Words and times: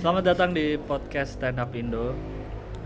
Selamat 0.00 0.32
datang 0.32 0.56
di 0.56 0.80
podcast 0.80 1.36
Stand 1.36 1.60
Up 1.60 1.76
Indo 1.76 2.16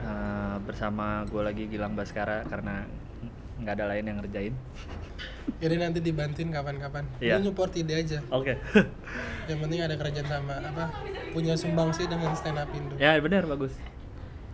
Eh, 0.03 0.57
bersama 0.67 1.23
gue 1.31 1.39
lagi 1.47 1.71
Gilang 1.71 1.95
Baskara 1.95 2.43
karena 2.51 2.83
nggak 3.63 3.75
ada 3.79 3.87
lain 3.87 4.03
yang 4.11 4.19
ngerjain. 4.19 4.55
Jadi 5.63 5.75
nanti 5.79 6.03
dibantuin 6.03 6.51
kapan-kapan. 6.51 7.07
Iya. 7.23 7.39
Lu 7.39 7.55
support 7.55 7.71
ide 7.79 8.03
aja. 8.03 8.19
Oke. 8.35 8.59
Yang 9.49 9.59
penting 9.63 9.81
ada 9.87 9.95
kerjaan 9.95 10.27
sama 10.27 10.59
apa 10.59 10.91
punya 11.31 11.55
sumbangsi 11.55 12.11
dengan 12.11 12.35
stand 12.35 12.59
up 12.59 12.67
Indo. 12.75 12.99
ya 12.99 13.15
benar 13.23 13.47
bagus. 13.47 13.79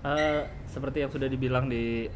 Eh, 0.05 0.45
seperti 0.69 1.01
yang 1.01 1.09
sudah 1.09 1.33
dibilang 1.33 1.73
di 1.73 2.13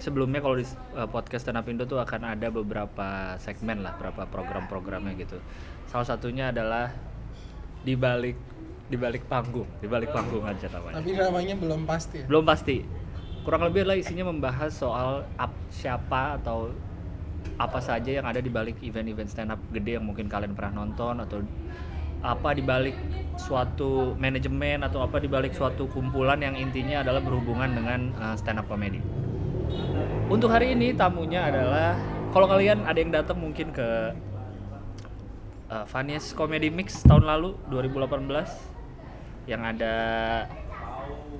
sebelumnya 0.00 0.40
kalau 0.40 0.56
di 0.56 0.64
eh, 0.64 1.08
podcast 1.12 1.44
Stand 1.44 1.60
Up 1.60 1.68
Indo 1.68 1.84
tuh 1.84 2.00
akan 2.00 2.32
ada 2.32 2.48
beberapa 2.48 3.36
segmen 3.44 3.84
lah, 3.84 3.92
beberapa 4.00 4.24
program-programnya 4.24 5.20
gitu. 5.20 5.36
Salah 5.84 6.08
satunya 6.08 6.48
adalah 6.48 6.96
di 7.84 7.92
balik 7.92 8.40
di 8.92 9.00
balik 9.00 9.24
panggung, 9.24 9.64
di 9.80 9.88
balik 9.88 10.12
panggung 10.12 10.44
aja 10.44 10.68
namanya. 10.68 11.00
Tapi 11.00 11.10
namanya 11.16 11.54
belum 11.56 11.80
pasti 11.88 12.16
ya. 12.20 12.26
belum 12.28 12.44
pasti 12.44 12.76
kurang 13.42 13.64
lebih 13.66 13.88
adalah 13.88 13.98
isinya 13.98 14.28
membahas 14.28 14.70
soal 14.70 15.24
ap- 15.40 15.64
siapa 15.72 16.38
atau 16.38 16.70
apa 17.58 17.80
saja 17.82 18.22
yang 18.22 18.26
ada 18.28 18.38
di 18.38 18.52
balik 18.52 18.78
event-event 18.84 19.26
stand 19.26 19.50
up 19.50 19.58
gede 19.74 19.98
yang 19.98 20.06
mungkin 20.06 20.30
kalian 20.30 20.54
pernah 20.54 20.84
nonton 20.84 21.18
atau 21.18 21.42
apa 22.22 22.54
di 22.54 22.62
balik 22.62 22.94
suatu 23.34 24.14
manajemen 24.14 24.86
atau 24.86 25.02
apa 25.02 25.18
di 25.18 25.26
balik 25.26 25.50
suatu 25.58 25.90
kumpulan 25.90 26.38
yang 26.38 26.54
intinya 26.54 27.02
adalah 27.02 27.18
berhubungan 27.18 27.66
dengan 27.74 28.14
uh, 28.22 28.38
stand 28.38 28.62
up 28.62 28.70
comedy. 28.70 29.02
Untuk 30.30 30.54
hari 30.54 30.78
ini 30.78 30.94
tamunya 30.94 31.50
adalah 31.50 31.98
kalau 32.30 32.46
kalian 32.46 32.86
ada 32.86 32.98
yang 33.02 33.10
datang 33.10 33.42
mungkin 33.42 33.74
ke 33.74 34.14
uh, 35.72 36.32
Comedy 36.38 36.70
Mix 36.70 37.02
tahun 37.02 37.26
lalu 37.26 37.58
2018 37.72 38.71
yang 39.44 39.62
ada 39.62 39.94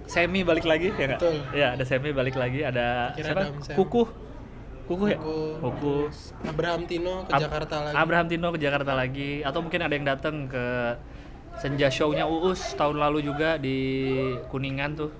Semi 0.04 0.42
balik 0.42 0.66
lagi 0.66 0.90
ya 0.90 1.06
nggak? 1.08 1.20
Ya 1.52 1.66
ada 1.72 1.84
Semi 1.84 2.10
balik 2.10 2.34
lagi 2.34 2.60
ada 2.60 3.14
Kira 3.14 3.26
siapa? 3.30 3.40
ada 3.40 3.48
Om 3.48 3.60
Sam. 3.62 3.76
Kuku. 3.78 4.02
Kuku 4.82 5.04
ya? 5.08 5.16
Kuku. 5.16 5.40
Kuku. 5.58 5.96
Abraham 6.44 6.82
Tino 6.84 7.14
ke 7.22 7.30
Ab- 7.30 7.40
Jakarta 7.40 7.76
lagi. 7.80 7.94
Abraham 7.94 8.26
Tino 8.26 8.48
ke 8.50 8.58
Jakarta 8.58 8.92
lagi 8.92 9.32
atau 9.40 9.60
mungkin 9.60 9.80
ada 9.80 9.94
yang 9.94 10.04
datang 10.04 10.46
ke 10.46 10.64
Senja 11.54 11.88
Show-nya 11.88 12.24
Uus 12.24 12.74
tahun 12.74 12.98
lalu 12.98 13.22
juga 13.22 13.56
di 13.56 13.78
Kuningan 14.48 14.98
tuh. 14.98 15.10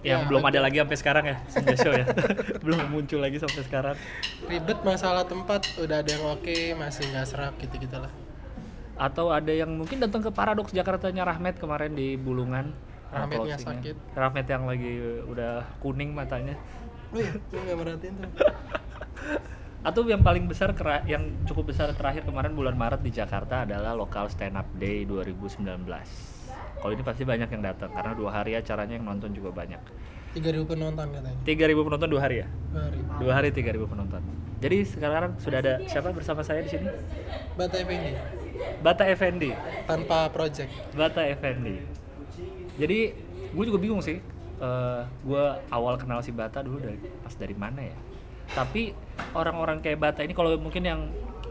Yang 0.00 0.20
Ya, 0.22 0.28
belum 0.28 0.42
ada 0.42 0.50
ada. 0.54 0.60
lagi 0.64 0.76
sampai 0.78 0.96
sekarang 0.96 1.24
ya 1.26 1.36
Senja 1.46 1.74
Show 1.76 1.92
ya. 1.92 2.06
belum 2.64 2.80
muncul 2.88 3.20
lagi 3.20 3.36
sampai 3.36 3.62
sekarang. 3.62 3.96
Ribet 4.42 4.78
masalah 4.80 5.22
tempat 5.22 5.66
udah 5.76 6.00
ada 6.00 6.08
yang 6.08 6.24
oke 6.24 6.56
masih 6.74 7.04
nggak 7.06 7.26
serak 7.26 7.54
gitu-gitu 7.58 7.98
lah. 7.98 8.10
Atau 8.96 9.28
ada 9.28 9.52
yang 9.52 9.68
mungkin 9.76 10.00
datang 10.00 10.24
ke 10.24 10.32
Paradox 10.32 10.72
Jakartanya 10.72 11.28
Rahmat 11.28 11.60
kemarin 11.60 11.92
di 11.92 12.16
Bulungan. 12.16 12.72
Rahmatnya 13.12 13.60
Closingnya. 13.60 13.76
sakit. 13.76 13.96
Rahmat 14.16 14.46
yang 14.48 14.64
lagi 14.64 14.92
udah 15.28 15.52
kuning 15.84 16.16
matanya. 16.16 16.56
Lu 17.12 17.22
nggak 17.60 17.76
merhatiin 17.76 18.14
tuh. 18.18 18.30
Atau 19.86 20.02
yang 20.10 20.18
paling 20.18 20.50
besar 20.50 20.74
yang 21.06 21.30
cukup 21.46 21.70
besar 21.70 21.92
terakhir 21.94 22.26
kemarin 22.26 22.58
bulan 22.58 22.74
Maret 22.74 23.06
di 23.06 23.14
Jakarta 23.14 23.62
adalah 23.62 23.94
Local 23.94 24.26
Stand 24.26 24.58
Up 24.58 24.66
Day 24.74 25.06
2019. 25.06 25.62
Kalau 26.82 26.92
ini 26.92 27.02
pasti 27.06 27.22
banyak 27.22 27.46
yang 27.46 27.62
datang 27.62 27.94
karena 27.94 28.12
dua 28.18 28.34
hari 28.34 28.58
acaranya 28.58 28.98
yang 28.98 29.06
nonton 29.06 29.30
juga 29.30 29.54
banyak. 29.54 29.78
3000 30.34 30.68
penonton 30.68 31.06
katanya. 31.16 31.38
3000 31.48 31.86
penonton 31.86 32.08
dua 32.12 32.20
hari 32.20 32.36
ya? 32.44 32.46
Dua 32.50 32.82
hari. 32.82 32.98
Dua 33.22 33.32
hari 33.32 33.48
3000 33.54 33.88
penonton. 33.88 34.22
Jadi 34.60 34.78
sekarang 34.84 35.32
sudah 35.40 35.58
ada 35.62 35.74
siapa 35.86 36.10
bersama 36.12 36.42
saya 36.42 36.60
di 36.60 36.70
sini? 36.72 36.84
Bata 37.56 37.76
Effendi 37.78 38.12
Bata 38.78 39.04
Effendi. 39.04 39.50
tanpa 39.84 40.28
project. 40.28 40.70
Bata 40.92 41.22
Effendi. 41.22 41.78
Jadi 42.76 42.98
gue 43.50 43.64
juga 43.64 43.78
bingung 43.78 44.00
sih. 44.00 44.18
Eh 44.56 45.00
gue 45.22 45.44
awal 45.68 45.96
kenal 45.96 46.20
si 46.20 46.30
Bata 46.30 46.60
dulu 46.60 46.78
dari 46.78 46.98
pas 47.20 47.32
dari 47.32 47.54
mana 47.54 47.80
ya? 47.82 47.96
Tapi 48.48 48.94
orang-orang 49.32 49.80
kayak 49.80 49.98
Bata 49.98 50.20
ini 50.20 50.32
kalau 50.32 50.54
mungkin 50.56 50.82
yang 50.82 51.00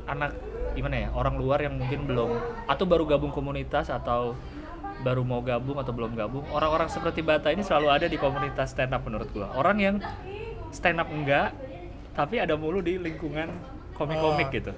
anak 0.05 0.37
gimana 0.73 0.95
ya 0.99 1.09
orang 1.11 1.35
luar 1.35 1.59
yang 1.59 1.73
mungkin 1.73 2.03
belum 2.03 2.29
atau 2.67 2.85
baru 2.85 3.07
gabung 3.07 3.31
komunitas 3.31 3.87
atau 3.87 4.35
baru 5.01 5.23
mau 5.23 5.39
gabung 5.39 5.75
atau 5.75 5.91
belum 5.91 6.13
gabung 6.13 6.43
orang-orang 6.51 6.85
seperti 6.87 7.23
Bata 7.23 7.49
ini 7.49 7.63
selalu 7.63 7.87
ada 7.89 8.05
di 8.05 8.15
komunitas 8.15 8.75
stand 8.75 8.91
up 8.91 9.01
menurut 9.01 9.31
gue 9.31 9.47
orang 9.55 9.77
yang 9.79 9.95
stand 10.69 10.99
up 10.99 11.07
enggak 11.07 11.55
tapi 12.11 12.37
ada 12.37 12.53
mulu 12.53 12.79
di 12.79 12.95
lingkungan 12.95 13.49
komik-komik 13.93 14.47
Oh. 14.47 14.53
gitu 14.53 14.71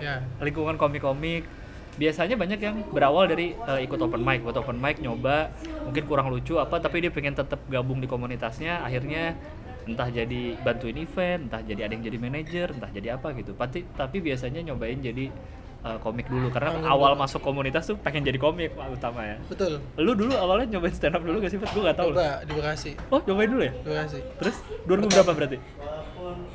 Ya. 0.00 0.24
lingkungan 0.40 0.74
komik-komik 0.74 1.44
biasanya 2.00 2.40
banyak 2.40 2.60
yang 2.60 2.76
berawal 2.88 3.28
dari 3.28 3.52
eh, 3.52 3.80
ikut 3.84 4.00
open 4.00 4.24
mic 4.24 4.40
ikut 4.40 4.56
open 4.56 4.80
mic 4.80 4.96
nyoba 4.98 5.52
mungkin 5.84 6.04
kurang 6.08 6.32
lucu 6.32 6.56
apa 6.56 6.80
tapi 6.80 7.04
dia 7.04 7.12
pengen 7.12 7.36
tetap 7.36 7.60
gabung 7.68 8.00
di 8.00 8.08
komunitasnya 8.08 8.80
akhirnya 8.80 9.36
entah 9.84 10.08
jadi 10.08 10.56
bantuin 10.62 10.96
event 10.96 11.50
entah 11.50 11.60
jadi 11.60 11.90
ada 11.90 11.92
yang 11.92 12.04
jadi 12.06 12.18
manajer 12.18 12.66
entah 12.72 12.88
jadi 12.88 13.18
apa 13.18 13.34
gitu 13.36 13.52
tapi 13.52 13.84
tapi 13.92 14.24
biasanya 14.24 14.64
nyobain 14.64 15.04
jadi 15.04 15.28
eh, 15.84 15.98
komik 16.00 16.32
dulu 16.32 16.48
karena 16.48 16.80
awal 16.88 17.12
dulu. 17.12 17.22
masuk 17.28 17.40
komunitas 17.44 17.84
tuh 17.84 18.00
pengen 18.00 18.24
jadi 18.24 18.40
komik 18.40 18.72
Pak, 18.72 18.88
utama 18.88 19.28
ya 19.28 19.36
Betul. 19.52 19.82
lu 20.00 20.16
dulu 20.16 20.32
awalnya 20.32 20.78
nyobain 20.78 20.96
stand 20.96 21.12
up 21.18 21.20
dulu 21.20 21.44
gak 21.44 21.52
sih 21.52 21.58
gue 21.60 21.82
gak 21.82 21.98
tau. 21.98 22.08
Coba 22.14 22.40
di 22.46 22.52
Bekasi. 22.56 22.90
oh 23.12 23.20
nyobain 23.26 23.50
dulu 23.52 23.62
ya 23.68 23.72
Bekasi. 23.84 24.18
terus 24.40 24.56
2000 24.88 25.12
berapa 25.12 25.32
berarti 25.36 25.58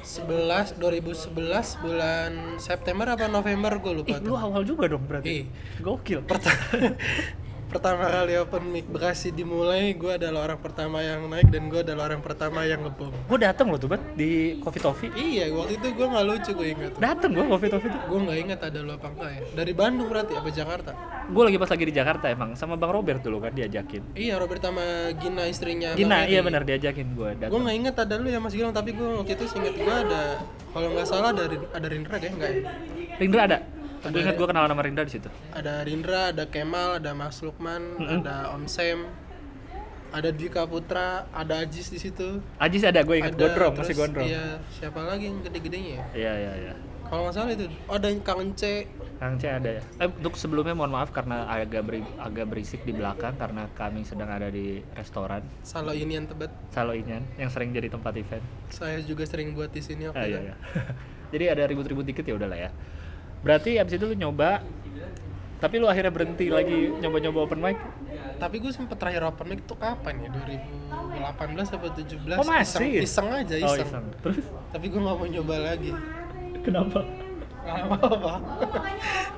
11 0.04 0.78
2011 0.78 1.84
bulan 1.84 2.32
September 2.58 3.06
apa 3.10 3.26
November 3.28 3.78
gue 3.78 3.94
lupa 4.04 4.16
Ih, 4.16 4.22
tuh. 4.22 4.30
lu 4.30 4.36
awal 4.36 4.62
juga 4.64 4.86
dong 4.88 5.04
berarti 5.06 5.30
Ih. 5.30 5.44
gokil 5.80 6.22
pertama 6.24 6.58
kali 7.68 8.34
open 8.40 8.64
mic 8.72 8.86
Bekasi 8.88 9.36
dimulai 9.36 9.92
gue 9.94 10.16
adalah 10.16 10.48
orang 10.48 10.60
pertama 10.60 11.04
yang 11.04 11.28
naik 11.28 11.52
dan 11.52 11.68
gue 11.68 11.84
adalah 11.84 12.08
orang 12.08 12.24
pertama 12.24 12.64
yang 12.64 12.82
ngebom. 12.88 13.12
Gue 13.28 13.40
dateng 13.42 13.68
loh 13.68 13.80
tuh 13.80 13.92
bat 13.92 14.02
di 14.16 14.58
Coffee 14.64 14.82
Toffee. 14.82 15.12
Iya 15.14 15.52
waktu 15.52 15.76
itu 15.76 15.88
gue 15.92 16.08
nggak 16.08 16.26
lucu 16.26 16.52
gue 16.56 16.68
ingat. 16.72 16.92
Dateng 16.98 17.32
gue 17.36 17.46
Coffee 17.46 17.72
Toffee 17.72 17.92
tuh. 17.92 18.02
Gue 18.08 18.20
nggak 18.24 18.38
ingat 18.40 18.60
ada 18.72 18.80
lo 18.80 18.96
apa 18.96 19.08
enggak 19.12 19.32
ya. 19.36 19.42
Dari 19.52 19.74
Bandung 19.76 20.08
berarti 20.08 20.34
apa 20.40 20.50
Jakarta? 20.50 20.92
Gue 21.28 21.44
lagi 21.44 21.58
pas 21.60 21.70
lagi 21.70 21.86
di 21.86 21.94
Jakarta 21.94 22.26
emang 22.32 22.56
sama 22.56 22.80
Bang 22.80 22.96
Robert 22.96 23.20
dulu 23.20 23.44
kan 23.44 23.52
diajakin. 23.52 24.16
Iya 24.16 24.40
Robert 24.40 24.64
sama 24.64 25.12
Gina 25.20 25.44
istrinya 25.48 25.90
Gina 25.96 26.28
iya 26.28 26.40
benar 26.44 26.62
diajakin 26.68 27.08
gue 27.16 27.30
gue 27.40 27.60
nggak 27.60 27.78
ingat 27.84 27.96
ada 28.04 28.16
lu 28.20 28.28
ya 28.28 28.40
Mas 28.40 28.54
Gilang 28.54 28.76
tapi 28.76 28.92
gue 28.94 29.08
waktu 29.08 29.34
itu 29.36 29.46
inget 29.58 29.76
gue 29.80 29.96
ada 29.96 30.44
kalau 30.72 30.94
nggak 30.94 31.08
salah 31.08 31.32
ada 31.32 31.48
ada 31.50 31.88
Rindra 31.88 32.16
deh 32.20 32.32
enggak 32.32 32.52
ya? 32.52 32.62
Rindra 33.18 33.42
ada 33.48 33.58
gue 34.00 34.20
ingat 34.20 34.36
gue 34.36 34.48
kenalan 34.48 34.70
sama 34.70 34.82
Rindra 34.82 35.04
di 35.04 35.14
situ 35.14 35.30
ada 35.50 35.82
Rindra 35.82 36.30
ada 36.30 36.46
Kemal 36.46 36.98
ada 36.98 37.12
Mas 37.12 37.40
Lukman 37.40 37.82
ada 38.00 38.54
Om 38.54 38.66
Sam 38.66 39.10
ada 40.08 40.30
Dika 40.30 40.64
Putra 40.64 41.28
ada 41.30 41.60
Ajis 41.60 41.88
di 41.88 42.00
situ 42.00 42.40
Ajis 42.56 42.80
ada 42.82 43.02
gue 43.02 43.16
ingat 43.18 43.34
Ada, 43.34 43.42
gondrong 43.44 43.74
terus 43.74 43.84
masih 43.84 43.96
gondrong 43.98 44.24
Iya, 44.26 44.46
siapa 44.72 45.00
lagi 45.02 45.28
yang 45.28 45.42
gede-gedenya 45.42 45.92
ya? 45.92 46.04
iya 46.14 46.34
iya 46.38 46.54
iya 46.58 46.74
Kalau 47.08 47.24
nggak 47.24 47.36
salah 47.36 47.52
itu. 47.52 47.72
Oh, 47.88 47.96
ada 47.96 48.12
yang 48.12 48.20
Kang 48.20 48.52
C. 48.52 48.84
Kang 49.16 49.36
C 49.36 49.48
ada 49.48 49.80
ya 49.80 49.82
eh, 49.98 50.08
untuk 50.08 50.36
sebelumnya 50.36 50.76
mohon 50.76 50.92
maaf 50.92 51.10
karena 51.10 51.48
agak 51.48 51.84
beri, 51.84 52.04
agak 52.20 52.52
berisik 52.52 52.84
di 52.84 52.92
belakang 52.92 53.32
karena 53.34 53.64
kami 53.74 54.04
sedang 54.04 54.28
ada 54.28 54.48
di 54.48 54.84
restoran 54.92 55.40
Salo 55.62 55.92
ini 55.92 56.16
yang 56.16 56.28
tebet. 56.28 56.52
Salo 56.70 56.92
Inyan 56.92 57.24
yang 57.36 57.48
sering 57.48 57.72
jadi 57.72 57.88
tempat 57.88 58.12
event 58.14 58.44
Saya 58.68 59.00
juga 59.02 59.24
sering 59.24 59.52
buat 59.52 59.72
di 59.72 59.80
sini 59.80 60.08
waktu 60.08 60.16
Ah, 60.16 60.24
itu. 60.26 60.32
iya, 60.36 60.40
iya. 60.44 60.56
Jadi 61.36 61.46
ada 61.48 61.64
ribut-ribut 61.64 62.04
dikit 62.04 62.24
ya 62.24 62.36
udahlah 62.36 62.56
ya. 62.58 62.72
Berarti 63.48 63.80
abis 63.80 63.96
itu 63.96 64.04
lu 64.04 64.16
nyoba, 64.20 64.60
tapi 65.64 65.80
lu 65.80 65.88
akhirnya 65.88 66.12
berhenti 66.12 66.52
lagi 66.52 66.92
nyoba-nyoba 67.00 67.40
open 67.48 67.64
mic. 67.64 67.80
Tapi 68.36 68.60
gue 68.60 68.76
sempet 68.76 69.00
terakhir 69.00 69.24
open 69.24 69.48
mic 69.48 69.64
tuh 69.64 69.80
kapan 69.80 70.28
ya? 70.28 70.30
2018 70.36 71.80
atau 71.80 71.90
17? 71.96 72.36
Oh, 72.36 72.44
masih? 72.44 73.00
Iseng, 73.00 73.08
iseng 73.08 73.28
aja, 73.32 73.56
Oh 73.64 73.72
iseng. 73.72 73.88
iseng. 73.88 74.06
Terus 74.20 74.38
Tapi 74.76 74.86
gue 74.92 75.00
nggak 75.00 75.16
mau 75.16 75.28
nyoba 75.32 75.56
lagi. 75.64 75.92
kenapa? 76.68 77.00
Gak 77.64 77.84
apa-apa. 77.88 78.34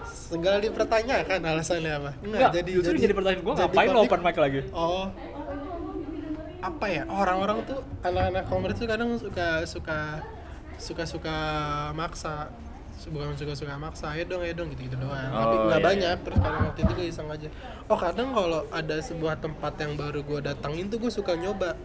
Segala 0.09 0.57
dipertanyakan 0.57 1.39
alasannya 1.45 1.91
apa? 1.93 2.11
Enggak, 2.25 2.49
jadi 2.57 2.69
justru 2.73 2.97
jadi, 2.97 3.13
pertanyaan 3.13 3.45
gue 3.45 3.53
jadi 3.53 3.61
ngapain 3.69 3.89
lo 3.93 3.99
open 4.09 4.21
mic 4.25 4.37
lagi? 4.41 4.61
Oh. 4.73 5.05
Apa 6.65 6.85
ya? 6.89 7.05
Orang-orang 7.05 7.62
tuh 7.69 7.85
anak-anak 8.01 8.44
komersial 8.50 8.81
tuh 8.81 8.88
kadang 8.89 9.09
suka 9.21 9.47
suka 9.69 10.00
suka 10.81 11.03
suka 11.05 11.38
maksa 11.94 12.50
bukan 13.06 13.31
suka 13.34 13.54
suka 13.54 13.74
maksa 13.75 14.12
ayo 14.12 14.24
dong 14.25 14.42
ayo 14.42 14.54
dong 14.54 14.68
gitu 14.69 14.81
gitu 14.84 14.98
doang 14.98 15.16
tapi 15.30 15.56
Oh, 15.56 15.63
nggak 15.66 15.78
iya, 15.78 15.88
banyak 15.88 16.18
terus 16.22 16.38
kadang 16.38 16.63
waktu 16.66 16.80
itu 16.81 16.92
gue 16.94 17.07
iseng 17.07 17.28
aja 17.28 17.48
oh 17.86 17.98
kadang 17.98 18.30
kalau 18.30 18.62
ada 18.69 18.96
sebuah 19.00 19.36
tempat 19.38 19.74
yang 19.78 19.94
baru 19.96 20.19
gue 20.22 20.40
datangin 20.42 20.86
tuh 20.86 20.98
gue 20.98 21.10
suka 21.10 21.34
nyoba 21.34 21.80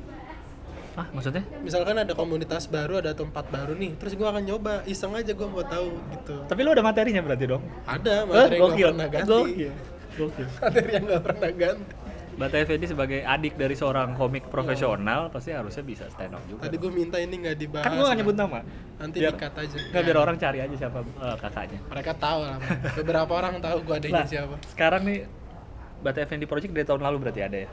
Ah 0.94 1.10
maksudnya? 1.10 1.42
misalkan 1.58 1.94
ada 1.96 2.10
komunitas 2.12 2.66
baru 2.66 2.98
ada 2.98 3.10
tempat 3.12 3.46
baru 3.48 3.74
nih 3.74 3.94
terus 3.96 4.14
gue 4.14 4.22
akan 4.24 4.42
nyoba 4.42 4.82
iseng 4.84 5.10
aja 5.12 5.30
gue 5.30 5.42
mau 5.44 5.62
tahu 5.62 5.90
gitu 6.12 6.36
Tapi 6.44 6.60
lu 6.60 6.70
ada 6.70 6.82
materinya 6.82 7.18
berarti 7.20 7.44
dong? 7.44 7.62
ada 7.84 8.14
Eh, 8.14 8.24
materi 8.24 8.54
yang 8.54 8.62
gokil. 8.64 8.70
nggak 8.70 8.94
pernah 8.94 9.08
ganti 9.08 9.30
Gokil. 9.30 9.72
Gokil. 10.14 10.46
materi 10.62 10.90
yang 10.90 11.04
nggak 11.04 11.22
pernah 11.24 11.50
ganti 11.52 11.92
Bata 12.34 12.56
Effendi 12.56 12.84
sebagai 12.84 13.20
adik 13.20 13.54
dari 13.54 13.72
seorang 13.72 14.12
komik 14.12 14.46
profesional 14.46 15.28
pasti 15.28 15.50
harusnya 15.50 15.80
bisa 15.80 16.04
stand 16.08 16.32
up 16.32 16.42
juga. 16.44 16.66
tadi 16.66 16.76
gue 16.76 16.90
minta 16.90 17.16
ini 17.16 17.34
nggak 17.38 17.56
dibahas 17.56 17.84
kan 17.84 17.92
gue 17.92 18.04
gak 18.04 18.18
nyebut 18.18 18.34
nama. 18.34 18.60
nanti 18.96 19.16
biar, 19.18 19.32
dikat 19.32 19.54
aja 19.56 19.76
Nggak 19.90 20.02
biar 20.02 20.18
orang 20.18 20.36
cari 20.36 20.58
aja 20.60 20.74
siapa 20.76 20.98
eh, 21.00 21.36
kakaknya. 21.38 21.78
mereka 21.86 22.12
tahu 22.12 22.40
lah 22.42 22.58
beberapa 22.94 23.32
orang 23.32 23.54
tahu 23.58 23.76
gue 23.82 23.94
adanya 23.96 24.14
Lah, 24.16 24.26
siapa 24.26 24.54
sekarang 24.68 25.02
nih 25.04 25.18
Bata 26.00 26.18
Effendi 26.20 26.44
Project 26.44 26.70
dari 26.70 26.84
tahun 26.84 27.00
lalu 27.00 27.16
berarti 27.22 27.40
ada 27.40 27.58
ya? 27.58 27.70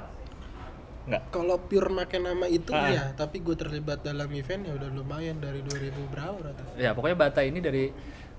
Nggak. 1.02 1.34
Kalau 1.34 1.58
pure 1.58 1.90
make 1.90 2.14
nama 2.16 2.46
itu 2.46 2.70
Ah. 2.72 2.86
iya, 2.88 3.04
tapi 3.12 3.42
gue 3.42 3.58
terlibat 3.58 4.06
dalam 4.06 4.30
event 4.30 4.62
ya 4.62 4.78
udah 4.78 4.90
lumayan 4.92 5.42
dari 5.42 5.60
2000 5.60 5.98
berapa 6.08 6.38
berarti. 6.38 6.62
Ya 6.78 6.94
pokoknya 6.94 7.18
Bata 7.18 7.42
ini 7.42 7.58
dari 7.58 7.90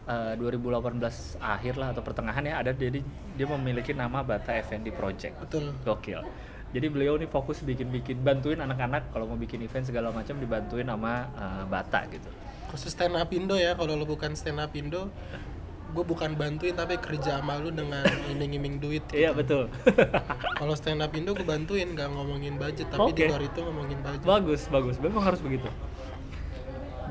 eh, 0.09 0.35
2018 0.39 1.39
akhir 1.39 1.75
lah 1.79 1.95
atau 1.95 2.03
pertengahan 2.03 2.43
ya 2.43 2.55
ada 2.63 2.71
jadi 2.75 3.01
dia 3.37 3.47
memiliki 3.47 3.93
nama 3.95 4.23
Bata 4.23 4.55
Effendi 4.57 4.91
Project. 4.91 5.39
Betul. 5.43 5.75
Gokil. 5.83 6.21
Jadi 6.73 6.87
beliau 6.89 7.21
nih 7.21 7.29
fokus 7.29 7.61
bikin-bikin 7.61 8.25
bantuin 8.25 8.57
anak-anak 8.57 9.13
kalau 9.13 9.29
mau 9.29 9.37
bikin 9.37 9.61
event 9.61 9.85
segala 9.85 10.09
macam 10.09 10.41
dibantuin 10.41 10.89
sama 10.89 11.29
eh, 11.37 11.65
Bata 11.69 12.09
gitu. 12.09 12.31
Khusus 12.73 12.97
stand 12.97 13.13
up 13.21 13.29
Indo 13.29 13.61
ya, 13.61 13.77
kalau 13.77 13.93
lo 13.93 14.09
bukan 14.09 14.33
stand 14.33 14.57
up 14.57 14.73
Indo, 14.73 15.13
gue 15.93 16.05
bukan 16.09 16.33
bantuin 16.41 16.73
tapi 16.73 16.97
kerja 16.97 17.39
sama 17.39 17.61
lu 17.61 17.69
dengan 17.69 18.09
iming-iming 18.33 18.81
duit. 18.81 19.05
Iya 19.13 19.37
betul. 19.37 19.69
Kalau 20.59 20.73
stand 20.73 21.05
up 21.05 21.13
Indo 21.13 21.37
gue 21.37 21.45
bantuin, 21.45 21.93
nggak 21.93 22.09
ngomongin 22.09 22.57
budget, 22.57 22.89
tapi 22.89 23.13
Oke. 23.13 23.29
di 23.29 23.29
luar 23.29 23.45
itu 23.45 23.61
ngomongin 23.61 23.99
budget. 24.01 24.25
bagus 24.25 24.63
bagus. 24.73 24.97
Memang 24.99 25.21
harus 25.21 25.41
begitu. 25.45 25.69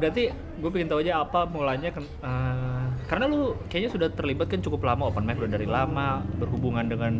Berarti 0.01 0.33
gue 0.33 0.69
pengen 0.73 0.89
tahu 0.89 0.99
aja 1.05 1.21
apa 1.21 1.45
mulanya 1.45 1.93
eh, 1.93 2.80
karena 3.11 3.27
lu 3.27 3.59
kayaknya 3.67 3.91
sudah 3.91 4.09
terlibat 4.15 4.47
kan 4.47 4.63
cukup 4.63 4.87
lama 4.87 5.11
open 5.11 5.27
mic 5.27 5.35
udah 5.35 5.51
dari 5.51 5.67
lama 5.67 6.23
berhubungan 6.39 6.87
dengan 6.87 7.19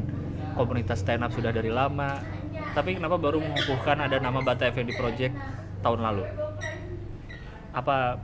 komunitas 0.56 1.04
stand 1.04 1.20
up 1.20 1.36
sudah 1.36 1.52
dari 1.52 1.68
lama. 1.68 2.16
Tapi 2.72 2.96
kenapa 2.96 3.20
baru 3.20 3.44
mengukuhkan 3.44 4.00
ada 4.00 4.16
nama 4.24 4.40
Bata 4.40 4.72
Effendi 4.72 4.96
Project 4.96 5.36
tahun 5.84 6.00
lalu? 6.00 6.24
Apa 7.76 8.24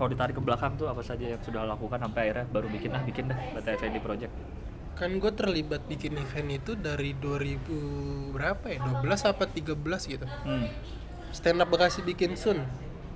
kalau 0.00 0.08
ditarik 0.08 0.32
ke 0.32 0.40
belakang 0.40 0.80
tuh 0.80 0.88
apa 0.88 1.04
saja 1.04 1.36
yang 1.36 1.42
sudah 1.44 1.68
lakukan 1.68 2.00
sampai 2.00 2.32
akhirnya 2.32 2.48
baru 2.48 2.72
bikin 2.72 2.96
ah 2.96 3.04
bikin 3.04 3.28
dah 3.28 3.36
Bata 3.60 3.68
Effendi 3.76 4.00
Project. 4.00 4.32
Kan 4.96 5.20
gue 5.20 5.32
terlibat 5.36 5.84
bikin 5.84 6.16
event 6.16 6.48
itu 6.48 6.72
dari 6.80 7.12
2000 7.20 8.32
berapa 8.32 8.64
ya? 8.72 8.80
12 9.04 9.28
apa 9.28 9.44
13 9.52 9.76
gitu. 10.16 10.24
Hmm. 10.48 10.64
Stand 11.28 11.60
up 11.60 11.68
Bekasi 11.68 12.00
bikin 12.08 12.40
Sun. 12.40 12.64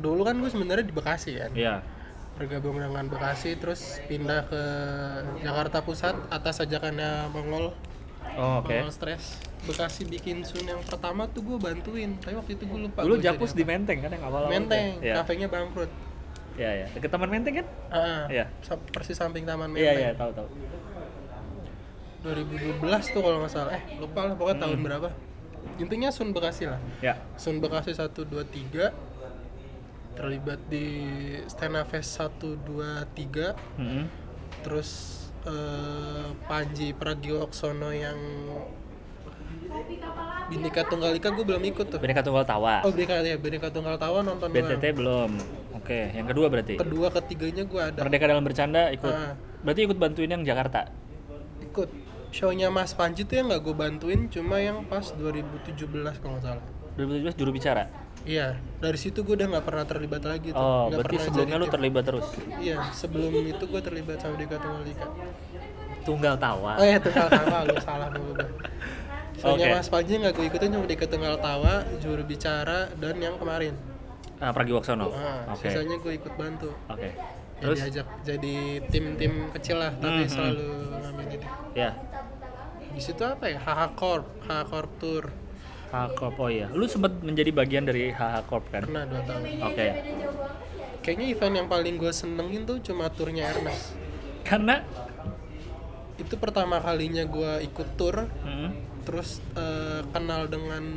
Dulu 0.04 0.20
kan 0.20 0.36
gue 0.36 0.52
sebenarnya 0.52 0.84
di 0.84 0.92
Bekasi 0.92 1.40
kan. 1.40 1.56
Iya. 1.56 1.95
Bergabung 2.36 2.76
dengan 2.76 3.08
Bekasi 3.08 3.56
terus 3.56 3.96
pindah 4.04 4.44
ke 4.44 4.62
Jakarta 5.40 5.80
Pusat 5.80 6.28
atas 6.28 6.60
ajakannya 6.60 7.32
Mongol. 7.32 7.72
Oh, 8.36 8.60
oke. 8.60 8.68
Mongol 8.68 8.92
Stress. 8.92 9.40
Bekasi 9.64 10.04
bikin 10.04 10.44
Sun 10.44 10.62
yang 10.62 10.84
pertama 10.84 11.24
tuh 11.26 11.40
gue 11.42 11.56
bantuin. 11.56 12.12
Tapi 12.14 12.36
waktu 12.36 12.54
itu 12.54 12.64
gue 12.64 12.80
lupa. 12.84 13.00
Dulu 13.02 13.16
jadi 13.16 13.40
di. 13.40 13.64
Menteng 13.64 13.98
kan 13.98 14.10
yang 14.10 14.22
awal-awal. 14.22 14.52
Menteng, 14.52 15.00
Iya. 15.00 15.14
kafenya 15.16 15.48
bangkrut. 15.48 15.88
Iya, 16.56 16.70
iya. 16.74 16.86
Deket 16.92 17.08
Taman 17.08 17.28
Menteng 17.28 17.54
kan? 17.56 17.66
Ah, 17.88 18.24
Iya. 18.28 18.52
sa- 18.60 18.80
persis 18.86 19.16
samping 19.16 19.44
Taman 19.44 19.72
Iya, 19.72 19.92
Menteng. 19.92 19.96
iya, 19.98 20.10
tahu 20.12 20.30
tahu. 20.32 20.48
2012 22.22 23.04
tuh 23.06 23.22
kalau 23.22 23.38
nggak 23.40 23.52
salah. 23.52 23.72
Eh, 23.72 23.82
lupa 23.96 24.20
lah 24.24 24.34
pokoknya 24.34 24.58
tahun 24.60 24.76
Hmm. 24.76 24.86
berapa. 24.86 25.08
Intinya 25.76 26.08
Sun 26.10 26.30
Bekasi 26.30 26.64
lah. 26.66 26.80
Ya. 27.00 27.16
Sun 27.36 27.58
Bekasi 27.58 27.92
1 27.92 28.24
2 28.24 28.44
3 28.44 28.90
terlibat 30.16 30.60
di 30.72 30.86
Up 31.44 31.86
Fest 31.92 32.18
1 32.18 32.40
2 32.64 33.04
3 33.14 33.78
Mm-mm. 33.78 34.04
terus 34.64 34.90
eh, 35.44 36.28
Panji 36.48 36.96
Pragiwaksono 36.96 37.92
yang 37.92 38.18
Bhinneka 40.46 40.86
Tunggal 40.86 41.18
Ika 41.18 41.34
gue 41.34 41.42
belum 41.42 41.62
ikut 41.74 41.86
tuh. 41.90 41.98
Bineka 41.98 42.22
Tunggal 42.22 42.46
Tawa. 42.46 42.86
Oh, 42.86 42.94
Bhinneka 42.94 43.18
ya, 43.22 43.34
Bhinneka 43.34 43.68
Tunggal 43.74 43.98
Tawa 43.98 44.22
nonton 44.22 44.46
BTT 44.50 44.94
belum. 44.94 45.30
Oke, 45.74 46.14
yang 46.14 46.26
kedua 46.26 46.46
berarti. 46.46 46.78
Kedua 46.78 47.10
ketiganya 47.10 47.62
gue 47.66 47.80
ada. 47.82 48.00
Merdeka 48.02 48.26
dalam 48.30 48.42
bercanda 48.46 48.90
ikut. 48.94 49.10
Ah. 49.10 49.34
Berarti 49.66 49.80
ikut 49.86 49.98
bantuin 49.98 50.30
yang 50.30 50.42
Jakarta. 50.46 50.90
Ikut. 51.62 51.90
Show-nya 52.30 52.70
Mas 52.70 52.94
Panji 52.94 53.22
tuh 53.26 53.38
yang 53.38 53.46
nggak 53.50 53.62
gue 53.62 53.74
bantuin, 53.74 54.20
cuma 54.30 54.58
yang 54.58 54.82
pas 54.86 55.14
2017 55.14 55.78
kalau 56.22 56.38
nggak 56.38 56.44
salah. 56.44 56.64
2017 56.98 57.38
juru 57.38 57.50
bicara. 57.54 57.86
Iya, 58.26 58.46
dari 58.76 58.98
situ 58.98 59.22
gue 59.22 59.34
udah 59.34 59.48
nggak 59.48 59.64
pernah 59.64 59.84
terlibat 59.86 60.18
lagi 60.20 60.50
tuh. 60.50 60.58
Oh, 60.58 60.90
Nggak 60.90 60.98
berarti 60.98 61.14
pernah 61.14 61.24
sebelumnya 61.24 61.54
jadi 61.54 61.62
lu 61.62 61.66
terlibat 61.70 62.04
terus. 62.04 62.26
Iya, 62.58 62.76
sebelum 62.90 63.30
itu 63.38 63.64
gue 63.64 63.80
terlibat 63.80 64.18
sama 64.18 64.34
Dika 64.34 64.56
Tunggal 64.58 64.82
Ika. 64.84 65.06
Tunggal 66.02 66.34
Tawa. 66.36 66.72
Oh 66.74 66.84
iya, 66.84 66.98
Tunggal 66.98 67.28
Tawa, 67.28 67.56
lu 67.62 67.76
salah 67.78 68.08
dulu. 68.10 68.34
Soalnya 69.36 69.66
Oke. 69.68 69.76
Mas 69.78 69.88
Panji 69.88 70.12
nggak 70.16 70.32
gue 70.34 70.44
ikutin 70.44 70.68
cuma 70.70 70.84
Dika 70.84 71.06
Tunggal 71.06 71.38
Tawa, 71.38 71.74
juru 71.96 72.22
bicara, 72.22 72.90
dan 72.92 73.14
yang 73.16 73.38
kemarin. 73.38 73.78
Ah, 74.36 74.50
Pragiwaksono. 74.50 75.06
Nah, 75.06 75.54
Oke. 75.54 75.64
sisanya 75.64 75.96
gue 75.96 76.12
ikut 76.12 76.34
bantu. 76.34 76.74
Oke. 76.90 77.14
Terus 77.56 77.78
Terus 77.78 77.78
diajak 77.88 78.08
jadi 78.20 78.56
tim-tim 78.86 79.32
kecil 79.48 79.80
lah, 79.80 79.94
tapi 79.94 80.12
Hmm, 80.12 80.20
hmm. 80.20 80.34
selalu 80.34 80.66
ngambil 80.98 81.24
jadi. 81.30 81.46
ya, 81.72 81.90
Di 82.90 83.00
situ 83.00 83.22
apa 83.22 83.44
ya? 83.46 83.56
HH 83.56 83.94
Corp, 83.94 84.26
HH 84.42 84.60
Corp 84.66 84.90
Tour. 84.98 85.24
HH 85.96 86.12
Corp. 86.12 86.36
Oh 86.36 86.50
iya. 86.52 86.68
Lu 86.76 86.84
sempat 86.84 87.16
menjadi 87.24 87.48
bagian 87.56 87.88
dari 87.88 88.12
HH 88.12 88.44
Corp 88.44 88.68
kan? 88.68 88.84
Pernah 88.84 89.08
dua 89.08 89.22
tahun. 89.24 89.42
Oke. 89.64 89.86
Kayaknya 91.00 91.26
event 91.32 91.54
yang 91.64 91.68
paling 91.70 91.94
gue 91.96 92.12
senengin 92.12 92.68
tuh 92.68 92.82
cuma 92.84 93.08
turnya 93.08 93.48
Ernest. 93.54 93.96
Karena 94.44 94.84
Itu 96.16 96.40
pertama 96.40 96.80
kalinya 96.80 97.28
gue 97.28 97.60
ikut 97.68 98.00
tour, 98.00 98.24
Mm, 98.40 98.72
terus 99.04 99.44
eh, 99.52 100.00
kenal 100.16 100.48
dengan 100.48 100.96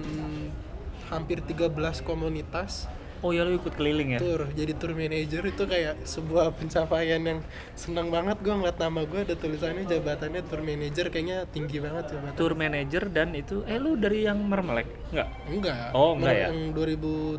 hampir 1.12 1.44
13 1.44 2.00
komunitas 2.08 2.88
Oh 3.20 3.36
ya 3.36 3.44
lu 3.44 3.60
ikut 3.60 3.76
keliling 3.76 4.16
ya? 4.16 4.20
tour. 4.20 4.48
Jadi 4.56 4.72
tour 4.80 4.96
manager 4.96 5.44
itu 5.44 5.64
kayak 5.68 6.08
sebuah 6.08 6.56
pencapaian 6.56 7.20
yang 7.20 7.40
seneng 7.76 8.08
banget 8.08 8.40
gue 8.40 8.54
ngeliat 8.56 8.80
nama 8.80 9.04
gue 9.04 9.20
ada 9.28 9.36
tulisannya 9.36 9.84
jabatannya 9.84 10.42
tour 10.48 10.64
manager 10.64 11.12
kayaknya 11.12 11.44
tinggi 11.52 11.84
banget 11.84 12.16
jabatan. 12.16 12.40
Tour 12.40 12.54
manager 12.56 13.04
dan 13.12 13.36
itu 13.36 13.68
eh 13.68 13.76
lu 13.76 14.00
dari 14.00 14.24
yang 14.24 14.40
Mermelek? 14.40 14.88
Enggak. 15.12 15.30
Enggak. 15.52 15.88
Oh, 15.92 16.16
enggak 16.16 16.36
ya? 16.36 16.48
Yang 16.48 16.60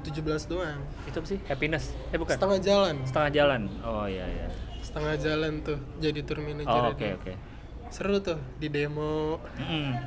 2017 0.05 0.53
doang. 0.53 0.81
Itu 1.09 1.17
apa 1.17 1.29
sih? 1.32 1.38
Happiness. 1.49 1.85
Eh 2.12 2.19
bukan. 2.21 2.37
Setengah 2.37 2.61
jalan. 2.61 2.94
Setengah 3.09 3.31
jalan. 3.32 3.62
Oh 3.81 4.05
iya 4.05 4.29
iya. 4.29 4.47
Setengah 4.85 5.15
jalan 5.17 5.53
tuh 5.65 5.81
jadi 5.97 6.21
tour 6.29 6.44
manager. 6.44 6.69
Oh 6.69 6.93
oke 6.93 7.09
oke. 7.25 7.32
Seru 7.91 8.23
tuh 8.23 8.39
di 8.57 8.71
demo. 8.71 9.43
Mm-mm. 9.59 9.99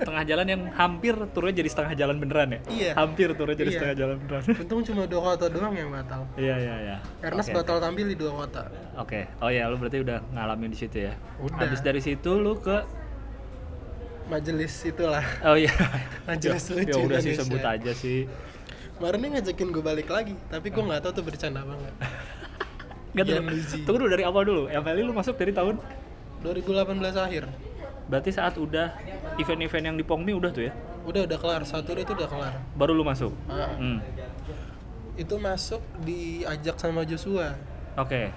Setengah 0.00 0.24
jalan 0.24 0.46
yang 0.48 0.62
hampir 0.72 1.12
turnya 1.36 1.60
jadi 1.60 1.68
setengah 1.68 1.92
jalan 1.92 2.16
beneran 2.16 2.48
ya? 2.56 2.60
Iya. 2.72 2.92
Hampir 2.96 3.36
turnya 3.36 3.52
jadi 3.52 3.68
Iya. 3.68 3.76
setengah 3.76 3.96
jalan 4.00 4.16
beneran. 4.24 4.42
Untung 4.64 4.80
cuma 4.80 5.02
dua 5.04 5.20
kota 5.32 5.46
doang 5.52 5.74
yang 5.76 5.92
batal. 5.92 6.24
Iya 6.40 6.56
iya 6.56 6.74
iya. 6.80 6.96
Karena 7.20 7.44
Oke. 7.44 7.52
batal 7.52 7.76
tampil 7.78 8.06
di 8.08 8.16
dua 8.16 8.32
kota. 8.32 8.62
Oke. 8.96 9.28
Oh 9.44 9.52
ya, 9.52 9.68
lu 9.68 9.76
berarti 9.76 10.00
udah 10.00 10.24
ngalamin 10.32 10.72
di 10.72 10.78
situ 10.80 11.04
ya. 11.04 11.12
Udah. 11.44 11.68
Habis 11.68 11.84
dari 11.84 12.00
situ 12.00 12.32
lu 12.40 12.56
ke 12.56 12.80
Majelis 14.28 14.72
itulah. 14.84 15.24
Oh 15.44 15.56
iya. 15.56 15.72
Majelis 16.28 16.64
ya, 16.68 16.72
lucu 16.80 16.98
ya 17.00 17.04
udah 17.04 17.18
sih 17.20 17.32
sebut 17.32 17.64
aja 17.64 17.92
sih. 17.92 18.28
Kemarin 18.96 19.18
dia 19.20 19.30
ngajakin 19.38 19.68
gue 19.70 19.84
balik 19.84 20.08
lagi, 20.10 20.34
tapi 20.50 20.68
gue 20.68 20.82
nggak 20.82 21.00
tahu 21.06 21.12
tuh 21.22 21.24
bercanda 21.24 21.62
apa 21.62 21.72
tuh. 21.76 21.92
Ian 23.16 23.46
Luzi. 23.48 23.86
Tunggu 23.86 24.04
dulu 24.04 24.10
dari 24.12 24.24
awal 24.26 24.42
dulu. 24.44 24.62
MLI 24.68 25.02
lu 25.02 25.14
masuk 25.16 25.38
dari 25.40 25.54
tahun 25.54 25.80
2018 26.40 26.98
akhir. 27.16 27.44
berarti 28.08 28.32
saat 28.32 28.56
udah 28.56 28.96
event-event 29.36 29.84
yang 29.84 29.96
di 29.96 30.04
Pongmi 30.04 30.32
udah 30.32 30.48
tuh 30.48 30.64
ya. 30.64 30.72
Udah 31.04 31.28
udah 31.28 31.36
kelar, 31.36 31.62
satu 31.68 31.92
itu 31.92 32.16
udah 32.16 32.24
kelar. 32.24 32.54
Baru 32.72 32.96
lu 32.96 33.04
masuk. 33.04 33.36
Ah, 33.44 33.76
Hmm. 33.76 34.00
Itu 35.12 35.36
masuk 35.36 35.84
diajak 36.00 36.80
sama 36.80 37.04
Joshua. 37.04 37.52
Oke. 38.00 38.32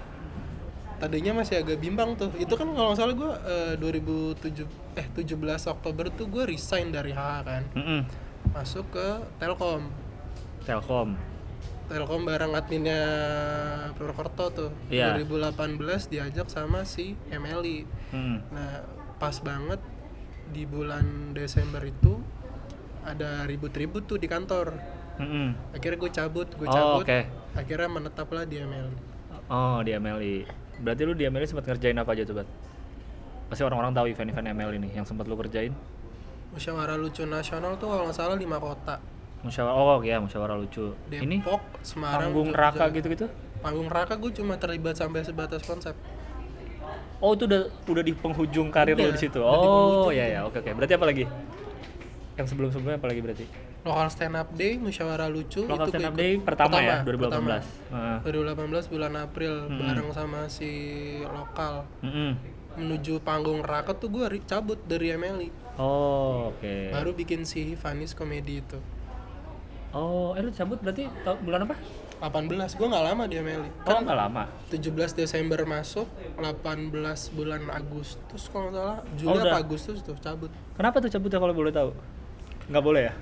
Tadinya 1.00 1.40
masih 1.40 1.64
agak 1.64 1.80
bimbang 1.80 2.14
tuh. 2.14 2.30
Itu 2.36 2.52
kan 2.54 2.68
kalau 2.68 2.92
nggak 2.92 3.00
salah 3.00 3.14
gue 3.16 3.32
eh, 3.48 3.74
2007 3.80 4.68
eh 4.92 5.06
17 5.08 5.72
Oktober 5.72 6.04
tuh 6.12 6.28
gue 6.28 6.44
resign 6.44 6.92
dari 6.92 7.16
HH 7.16 7.30
kan. 7.42 7.62
Mm-mm. 7.72 8.00
Masuk 8.52 8.92
ke 8.92 9.06
Telkom. 9.40 9.88
Telkom. 10.68 11.16
Telkom 11.92 12.24
bareng 12.24 12.56
adminnya 12.56 13.02
Purwokerto 13.92 14.46
tuh. 14.48 14.70
Iya. 14.88 15.20
2018 15.20 15.76
diajak 16.08 16.48
sama 16.48 16.88
si 16.88 17.12
MLI. 17.28 17.84
Hmm. 18.10 18.40
Nah, 18.48 18.80
pas 19.20 19.36
banget 19.38 19.76
di 20.48 20.64
bulan 20.64 21.36
Desember 21.36 21.84
itu 21.84 22.16
ada 23.04 23.44
ribut-ribut 23.44 24.08
tuh 24.08 24.16
di 24.16 24.24
kantor. 24.24 24.72
Mm-mm. 25.20 25.76
Akhirnya 25.76 25.98
gue 26.00 26.10
cabut, 26.10 26.48
gue 26.48 26.64
Oh, 26.64 26.72
cabut. 26.72 27.04
oke. 27.04 27.20
Akhirnya 27.52 27.88
menetaplah 27.92 28.48
di 28.48 28.56
MLI. 28.56 28.96
Oh, 29.52 29.84
di 29.84 29.92
MLI. 29.92 30.48
Berarti 30.80 31.02
lu 31.04 31.12
di 31.12 31.28
MLI 31.28 31.44
sempat 31.44 31.68
ngerjain 31.68 31.94
apa 31.94 32.16
aja 32.16 32.24
tuh, 32.24 32.40
Bat? 32.40 32.48
Pasti 33.52 33.62
orang-orang 33.62 33.92
tahu 33.92 34.06
event-event 34.08 34.48
MLI 34.48 34.76
nih 34.80 34.92
yang 34.96 35.04
sempat 35.04 35.28
lu 35.28 35.36
kerjain. 35.36 35.76
Musyawarah 36.52 36.96
lucu 36.96 37.24
nasional 37.24 37.76
tuh 37.76 37.92
kalau 37.92 38.08
nggak 38.08 38.16
salah 38.16 38.36
lima 38.36 38.56
kota. 38.56 38.96
Musyawarah 39.42 39.74
oh 39.74 39.98
ya, 40.00 40.22
musyawarah 40.22 40.54
lucu. 40.54 40.94
Ini 41.10 41.42
Depok, 41.42 41.62
Semarang, 41.82 42.30
panggung 42.30 42.50
raka 42.54 42.86
gitu-gitu? 42.94 43.26
Panggung 43.58 43.90
raka 43.90 44.14
gue 44.14 44.30
cuma 44.34 44.54
terlibat 44.54 44.94
sampai 44.94 45.26
sebatas 45.26 45.66
konsep. 45.66 45.94
Oh, 47.22 47.34
itu 47.34 47.46
udah 47.46 47.70
udah 47.86 48.02
di 48.02 48.14
penghujung 48.14 48.70
karir 48.74 48.98
lu 48.98 49.06
Udah, 49.06 49.14
di 49.14 49.20
situ. 49.22 49.38
Oh, 49.38 50.10
ya 50.10 50.26
ya, 50.26 50.40
oke 50.42 50.58
oke. 50.58 50.70
Berarti 50.74 50.94
apa 50.94 51.06
lagi? 51.06 51.24
Yang 52.34 52.46
sebelum-sebelumnya 52.50 52.98
apa 52.98 53.06
lagi 53.06 53.20
berarti? 53.22 53.44
Lokal 53.82 54.08
stand 54.14 54.38
up 54.38 54.48
day, 54.54 54.78
musyawarah 54.78 55.26
lucu 55.26 55.66
Local 55.66 55.90
itu 55.90 55.98
Stand 55.98 56.06
Up. 56.06 56.14
Day 56.14 56.32
pertama, 56.38 56.78
ya, 56.78 57.02
pertama. 57.02 57.58
2018. 57.58 57.66
Heeh. 57.90 58.18
2018 58.86 58.94
bulan 58.94 59.12
April 59.18 59.52
Mm-mm. 59.66 59.78
bareng 59.82 60.10
sama 60.14 60.40
si 60.46 60.70
lokal. 61.26 61.86
Mm-mm. 62.02 62.62
menuju 62.72 63.20
panggung 63.20 63.60
raket 63.60 64.00
tuh 64.00 64.08
gue 64.08 64.24
cabut 64.48 64.80
dari 64.88 65.12
MLI 65.12 65.52
Oh, 65.76 66.56
oke. 66.56 66.88
baru 66.88 67.12
bikin 67.12 67.44
si 67.44 67.76
Vanis 67.76 68.16
komedi 68.16 68.64
itu 68.64 68.80
Oh, 69.92 70.32
eh 70.32 70.40
lu 70.40 70.50
cabut 70.50 70.80
berarti 70.80 71.04
bulan 71.44 71.68
apa? 71.68 71.76
18 72.22 72.78
gue 72.78 72.86
nggak 72.86 73.04
lama 73.04 73.26
di 73.26 73.34
MLI 73.34 73.70
Oh, 73.82 73.98
nggak 73.98 74.14
lama. 74.14 74.46
17 74.70 75.18
Desember 75.18 75.58
masuk 75.66 76.06
18 76.38 76.94
bulan 77.34 77.66
Agustus 77.66 78.46
kalau 78.46 78.70
nggak 78.70 78.78
salah 78.78 78.98
Juli 79.18 79.34
Oh, 79.34 79.42
apa 79.42 79.58
Agustus 79.58 79.98
tuh 80.00 80.14
cabut 80.16 80.48
Kenapa 80.72 81.02
tuh 81.02 81.10
cabutnya 81.10 81.42
kalau 81.42 81.50
boleh 81.50 81.74
tahu? 81.74 81.90
Nggak 82.70 82.84
boleh 82.86 83.02
ya? 83.10 83.12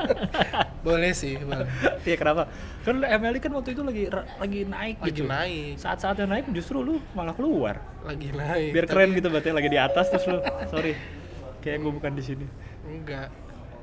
boleh 0.88 1.12
sih 1.12 1.36
boleh 1.36 1.68
Iya 2.00 2.16
kenapa? 2.16 2.48
Kan 2.80 3.04
MLI 3.04 3.38
kan 3.38 3.52
waktu 3.52 3.76
itu 3.76 3.84
lagi 3.84 4.08
lagi 4.10 4.60
naik 4.64 4.96
lagi 5.04 5.12
gitu. 5.12 5.28
naik 5.28 5.76
Saat-saat 5.76 6.16
yang 6.16 6.32
naik 6.32 6.48
justru 6.50 6.80
lu 6.80 7.04
malah 7.12 7.36
keluar. 7.36 7.76
lagi 8.08 8.32
naik 8.32 8.72
Biar 8.72 8.88
Tapi 8.88 8.92
keren 8.96 9.10
gitu 9.12 9.28
berarti 9.28 9.52
lagi 9.52 9.68
di 9.68 9.76
atas 9.76 10.08
terus 10.08 10.24
lu. 10.26 10.40
Sorry. 10.72 10.96
Kayak 11.60 11.84
gue 11.84 11.92
bukan 11.92 12.12
di 12.12 12.24
sini. 12.24 12.46
enggak 12.84 13.28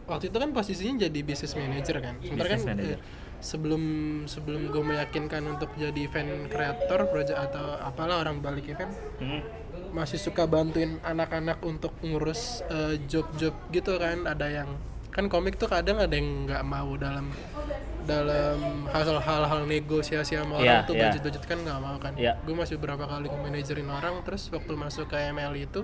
waktu 0.04 0.28
itu 0.28 0.38
kan 0.38 0.50
posisinya 0.50 0.96
jadi 1.02 1.20
business 1.22 1.54
manager 1.54 1.96
kan 2.00 2.16
sebenarnya 2.20 2.52
kan 2.54 2.62
manager. 2.68 2.94
eh, 2.94 3.00
sebelum 3.40 3.84
sebelum 4.26 4.70
gue 4.70 4.84
meyakinkan 4.84 5.42
untuk 5.48 5.74
jadi 5.74 5.98
event 6.00 6.46
creator 6.48 7.06
project 7.06 7.40
atau 7.42 7.76
apalah 7.80 8.20
orang 8.20 8.38
balik 8.38 8.68
event 8.68 8.94
Hmm. 9.18 9.42
masih 9.92 10.18
suka 10.18 10.46
bantuin 10.46 11.02
anak-anak 11.02 11.60
untuk 11.62 11.92
ngurus 12.00 12.62
eh, 12.68 13.02
job-job 13.04 13.54
gitu 13.70 13.96
kan 13.96 14.24
ada 14.26 14.48
yang 14.48 14.70
kan 15.10 15.28
komik 15.28 15.56
tuh 15.56 15.68
kadang 15.68 15.98
ada 15.98 16.12
yang 16.12 16.46
nggak 16.46 16.64
mau 16.64 16.96
dalam 16.96 17.28
dalam 18.02 18.88
hal-hal 18.90 19.62
negosiasi 19.66 20.34
sama 20.34 20.58
orang 20.58 20.66
Iya, 20.66 20.78
tuh 20.84 20.96
iya. 20.96 21.02
budget-budget 21.08 21.44
kan 21.46 21.58
nggak 21.60 21.80
mau 21.80 21.98
kan 21.98 22.14
Iya. 22.16 22.34
gue 22.40 22.56
masih 22.56 22.76
beberapa 22.76 23.06
kali 23.06 23.28
manajerin 23.30 23.86
orang 23.88 24.24
terus 24.24 24.50
waktu 24.50 24.74
masuk 24.74 25.06
ke 25.08 25.18
ML 25.30 25.54
itu 25.56 25.82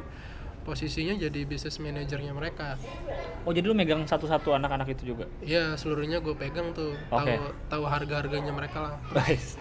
posisinya 0.67 1.15
jadi 1.15 1.47
business 1.47 1.79
manajernya 1.79 2.35
mereka 2.35 2.75
Oh 3.47 3.55
jadi 3.55 3.63
lu 3.63 3.71
megang 3.71 4.03
satu-satu 4.03 4.51
anak-anak 4.51 4.91
itu 4.91 5.15
juga? 5.15 5.23
Iya 5.39 5.79
seluruhnya 5.79 6.19
gue 6.19 6.35
pegang 6.35 6.75
tuh 6.75 6.91
tahu 7.07 7.23
Oke. 7.23 7.39
tahu 7.71 7.83
harga 7.87 8.13
harganya 8.19 8.51
mereka 8.51 8.77
lah 8.83 8.93
Guys. 9.15 9.55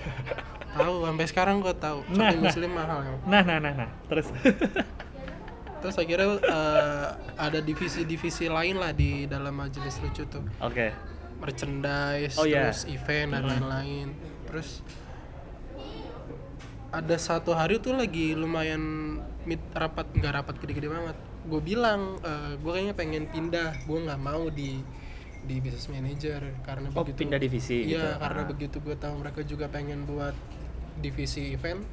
tahu 0.75 1.07
sampai 1.07 1.27
sekarang 1.31 1.57
gue 1.63 1.75
tahu 1.79 2.03
Nah, 2.11 2.35
Shopee 2.35 2.35
nah. 2.35 2.45
muslim 2.51 2.71
mahal 2.75 2.99
ya. 3.07 3.15
Nah, 3.31 3.43
nah, 3.47 3.59
nah, 3.63 3.73
nah. 3.73 3.89
Terus. 4.11 4.27
terus 5.81 5.97
akhirnya 5.97 6.43
eh, 6.43 7.07
ada 7.39 7.59
divisi-divisi 7.63 8.51
lain 8.51 8.75
lah 8.75 8.91
di 8.91 9.31
dalam 9.31 9.55
majelis 9.55 10.03
lucu 10.03 10.27
tuh 10.27 10.43
Oke. 10.59 10.91
merchandise 11.39 12.35
Oh, 12.35 12.43
iya. 12.43 12.73
terus 12.75 12.89
event 12.91 13.31
dan 13.31 13.43
lain-lain 13.47 14.07
terus 14.51 14.83
ada 16.91 17.17
satu 17.17 17.51
hari 17.51 17.79
tuh 17.79 17.93
lagi 17.93 18.33
lumayan 18.33 18.81
meet 19.43 19.61
rapat 19.73 20.07
nggak 20.11 20.33
rapat 20.35 20.55
gede-gede 20.59 20.89
banget 20.89 21.17
gue 21.47 21.61
bilang 21.61 22.19
gue 22.59 22.71
kayaknya 22.71 22.95
pengen 22.95 23.25
pindah 23.27 23.75
gue 23.85 23.99
nggak 24.01 24.19
mau 24.19 24.49
di 24.49 24.81
di 25.47 25.63
business 25.63 25.87
manager 25.87 26.43
karena 26.63 26.91
Oh, 26.91 27.07
begitu 27.07 27.23
pindah 27.23 27.39
divisi 27.39 27.87
gitu. 27.87 27.95
iya 27.95 28.19
karena 28.19 28.43
Ah. 28.43 28.49
begitu 28.49 28.77
gue 28.81 28.97
tahu 28.97 29.15
mereka 29.17 29.41
juga 29.43 29.71
pengen 29.71 30.03
buat 30.03 30.35
divisi 30.99 31.55
event 31.55 31.87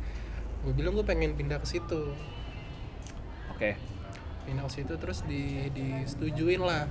gue 0.64 0.74
bilang 0.74 0.96
gue 0.96 1.06
pengen 1.06 1.36
pindah 1.36 1.60
ke 1.60 1.68
situ 1.68 2.16
Oke. 3.52 3.78
pindah 4.44 4.66
ke 4.66 4.74
situ 4.74 4.94
terus 4.96 5.22
di 5.24 5.70
disetujuin 5.70 6.60
lah 6.60 6.90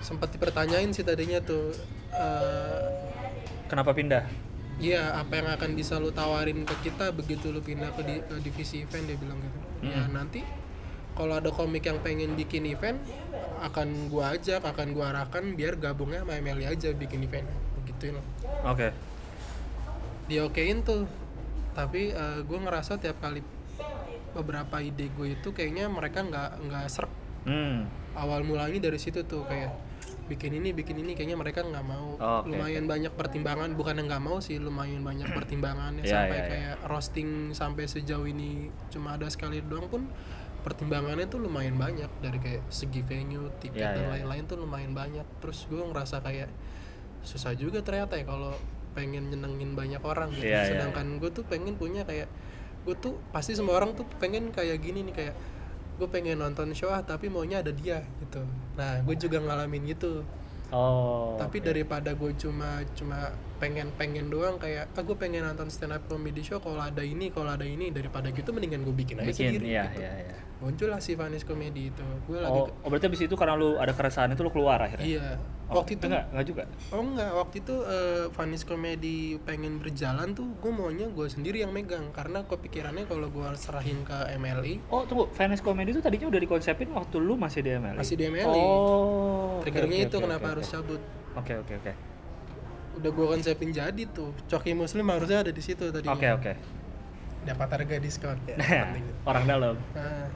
sempat 0.00 0.30
dipertanyain 0.30 0.90
sih 0.90 1.02
tadinya 1.02 1.38
tuh 1.38 1.74
eh, 2.10 2.88
Kenapa 3.68 3.92
pindah? 3.92 4.24
Iya, 4.78 5.18
apa 5.18 5.32
yang 5.34 5.48
akan 5.50 5.70
bisa 5.74 5.98
lu 5.98 6.10
tawarin 6.10 6.62
ke 6.62 6.74
kita 6.80 7.10
begitu 7.10 7.50
lu 7.50 7.58
pindah 7.58 7.90
ke, 7.92 8.02
di- 8.02 8.22
ke 8.22 8.34
divisi 8.38 8.80
event 8.80 9.04
dia 9.04 9.18
bilang 9.18 9.38
gitu. 9.38 9.58
Ya 9.84 10.06
Hmm. 10.06 10.14
nanti 10.14 10.46
kalau 11.12 11.34
ada 11.34 11.50
komik 11.50 11.82
yang 11.82 11.98
pengen 11.98 12.34
bikin 12.34 12.62
event 12.64 13.02
akan 13.58 14.06
gua 14.06 14.32
ajak, 14.32 14.62
akan 14.62 14.94
gua 14.94 15.10
arahkan 15.10 15.42
biar 15.52 15.74
gabungnya 15.76 16.22
sama 16.22 16.38
MLI 16.38 16.66
aja 16.68 16.94
bikin 16.94 17.20
event. 17.20 17.46
Begituin 17.76 18.14
lah. 18.14 18.26
Oke. 18.68 18.94
Dia 20.26 20.46
okein 20.46 20.80
tuh. 20.80 21.10
Tapi 21.74 22.10
eh, 22.10 22.38
gua 22.42 22.58
ngerasa 22.60 22.96
tiap 22.96 23.18
kali 23.18 23.42
beberapa 24.28 24.78
ide 24.78 25.08
gue 25.10 25.34
itu 25.34 25.50
kayaknya 25.50 25.88
mereka 25.88 26.20
nggak 26.20 26.50
nggak 26.62 26.86
serk 26.86 27.10
Hmm. 27.42 27.88
awal 28.12 28.44
mulanya 28.44 28.76
dari 28.78 29.00
situ 29.00 29.24
tuh 29.24 29.40
kayak 29.42 29.72
bikin 30.28 30.60
ini 30.60 30.76
bikin 30.76 31.00
ini 31.00 31.16
kayaknya 31.16 31.40
mereka 31.40 31.64
nggak 31.64 31.86
mau. 31.88 32.20
Oh, 32.20 32.44
oke, 32.44 32.52
lumayan 32.52 32.84
banyak 32.84 33.12
pertimbangan 33.16 33.72
bukan 33.72 33.98
yang 33.98 34.06
nggak 34.12 34.24
mau 34.24 34.38
sih 34.38 34.60
lumayan 34.60 35.00
banyak 35.00 35.32
pertimbangannya. 35.32 36.04
Iya, 36.04 36.12
sampai 36.12 36.36
iya, 36.36 36.44
iya. 36.44 36.50
kayak 36.52 36.76
roasting 36.86 37.56
sampai 37.56 37.84
sejauh 37.88 38.28
ini 38.28 38.68
cuma 38.92 39.16
ada 39.16 39.26
sekali 39.32 39.64
doang 39.64 39.88
pun 39.88 40.04
pertimbangannya 40.62 41.26
tuh 41.26 41.40
lumayan 41.40 41.80
banyak. 41.80 42.12
Dari 42.20 42.38
kayak 42.38 42.62
segi 42.68 43.00
venue 43.00 43.48
tiket 43.58 43.80
Iya, 43.80 43.96
dan 43.96 44.04
iya, 44.04 44.10
lain-lain 44.20 44.44
tuh 44.44 44.56
lumayan 44.60 44.92
banyak. 44.92 45.26
Terus 45.40 45.64
gue 45.66 45.80
ngerasa 45.80 46.20
kayak 46.20 46.52
susah 47.24 47.56
juga 47.56 47.80
ternyata 47.82 48.14
ya 48.20 48.28
kalau 48.28 48.54
pengen 48.92 49.32
nyenengin 49.32 49.72
banyak 49.72 50.02
orang 50.04 50.30
gitu. 50.36 50.44
Iya, 50.44 50.60
iya, 50.68 50.70
sedangkan 50.76 51.18
gue 51.18 51.30
tuh 51.32 51.44
pengen 51.48 51.74
punya 51.80 52.04
kayak 52.04 52.28
gue 52.84 52.94
tuh 52.96 53.16
pasti 53.34 53.56
semua 53.56 53.80
orang 53.80 53.96
tuh 53.96 54.04
pengen 54.16 54.52
kayak 54.52 54.80
gini 54.80 55.04
nih 55.08 55.14
kayak 55.16 55.34
gue 55.98 56.08
pengen 56.08 56.38
nonton 56.38 56.70
show 56.72 56.88
ah 56.88 57.02
tapi 57.02 57.26
maunya 57.26 57.58
ada 57.58 57.74
dia 57.74 58.00
gitu 58.22 58.40
nah 58.78 59.02
gue 59.02 59.14
juga 59.18 59.42
ngalamin 59.42 59.90
gitu 59.90 60.22
Oh. 60.68 61.32
tapi 61.40 61.64
daripada 61.64 62.12
gue 62.12 62.28
cuma 62.36 62.84
cuma 62.92 63.32
pengen 63.58 63.90
pengen 63.94 64.30
doang 64.30 64.56
kayak 64.56 64.88
ah 64.90 65.02
gue 65.02 65.16
pengen 65.18 65.42
nonton 65.42 65.66
stand 65.68 65.90
up 65.90 66.06
comedy 66.06 66.40
show 66.40 66.58
kalau 66.58 66.78
ada 66.78 67.02
ini 67.02 67.28
kalau 67.28 67.50
ada 67.52 67.66
ini 67.66 67.90
daripada 67.90 68.30
gitu 68.30 68.54
mendingan 68.54 68.86
gue 68.86 68.94
bikin 68.94 69.18
aja 69.18 69.28
bikin 69.28 69.58
sendiri 69.58 69.66
iya 69.66 69.84
gitu. 69.90 70.00
iya 70.02 70.12
iya. 70.24 70.36
muncul 70.58 70.88
lah 70.90 70.98
si 70.98 71.14
Vanis 71.14 71.42
komedi 71.42 71.90
itu 71.90 72.02
gue 72.24 72.38
lagi 72.38 72.58
Oh, 72.58 72.70
oh, 72.70 72.88
berarti 72.88 73.06
abis 73.06 73.20
itu 73.26 73.34
karena 73.34 73.54
lu 73.54 73.74
ada 73.76 73.90
keresahan 73.90 74.30
itu 74.30 74.42
lu 74.42 74.50
keluar 74.50 74.78
akhirnya? 74.78 75.06
iya 75.06 75.30
Oh, 75.68 75.84
waktu 75.84 76.00
itu 76.00 76.08
enggak, 76.08 76.32
enggak 76.32 76.46
juga. 76.48 76.62
oh 76.96 77.02
enggak 77.04 77.28
waktu 77.36 77.56
itu 77.60 77.74
eh, 77.84 78.24
Vanis 78.32 78.64
komedi 78.64 79.36
pengen 79.44 79.76
berjalan 79.76 80.32
tuh 80.32 80.48
gue 80.56 80.72
maunya 80.72 81.12
gue 81.12 81.26
sendiri 81.28 81.60
yang 81.60 81.76
megang 81.76 82.08
karena 82.08 82.40
kepikirannya 82.48 83.04
kalau 83.04 83.28
gue 83.28 83.44
serahin 83.52 84.00
ke 84.00 84.16
MLI 84.40 84.80
Oh, 84.88 85.04
tunggu, 85.04 85.28
Finance 85.36 85.60
Comedy 85.60 85.92
itu 85.92 86.00
tadinya 86.00 86.32
udah 86.32 86.40
dikonsepin 86.40 86.88
waktu 86.96 87.16
lu 87.20 87.36
masih 87.36 87.60
di 87.60 87.76
MLI? 87.76 88.00
Masih 88.00 88.16
di 88.16 88.24
MLI. 88.32 88.48
Oh. 88.64 89.60
oke, 89.60 89.68
triggernya 89.68 89.98
oke, 90.00 90.06
itu 90.08 90.16
oke, 90.16 90.24
kenapa 90.24 90.40
oke, 90.40 90.52
harus 90.56 90.66
oke. 90.66 90.72
cabut 90.72 91.00
Oke, 91.36 91.52
oke, 91.54 91.72
oke. 91.84 91.92
Udah 92.98 93.08
gue 93.08 93.26
konsepin 93.28 93.70
jadi 93.70 94.02
tuh 94.08 94.30
coki 94.44 94.72
muslim 94.72 95.06
harusnya 95.06 95.40
ada 95.40 95.50
di 95.50 95.58
situ 95.58 95.88
tadi 95.88 96.04
Oke, 96.04 96.28
oke. 96.28 96.52
dapat 97.40 97.68
harga 97.72 97.96
diskon 97.96 98.36
ya 98.44 98.56
penting. 98.84 99.04
orang 99.24 99.44
dalam. 99.44 99.74
Nah, 99.92 100.26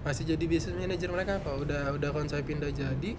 masih 0.00 0.24
jadi 0.26 0.44
business 0.44 0.76
manager 0.76 1.10
mereka 1.10 1.38
kok 1.38 1.56
udah 1.58 1.92
udah 1.92 2.10
konsepin 2.10 2.58
udah 2.58 2.70
jadi 2.70 3.10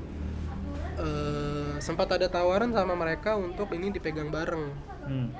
eh, 0.97 1.73
sempat 1.79 2.09
ada 2.11 2.27
tawaran 2.27 2.69
sama 2.69 2.93
mereka 2.93 3.35
untuk 3.35 3.71
ini 3.71 3.89
dipegang 3.89 4.29
bareng 4.29 4.91
Hmm. 5.01 5.33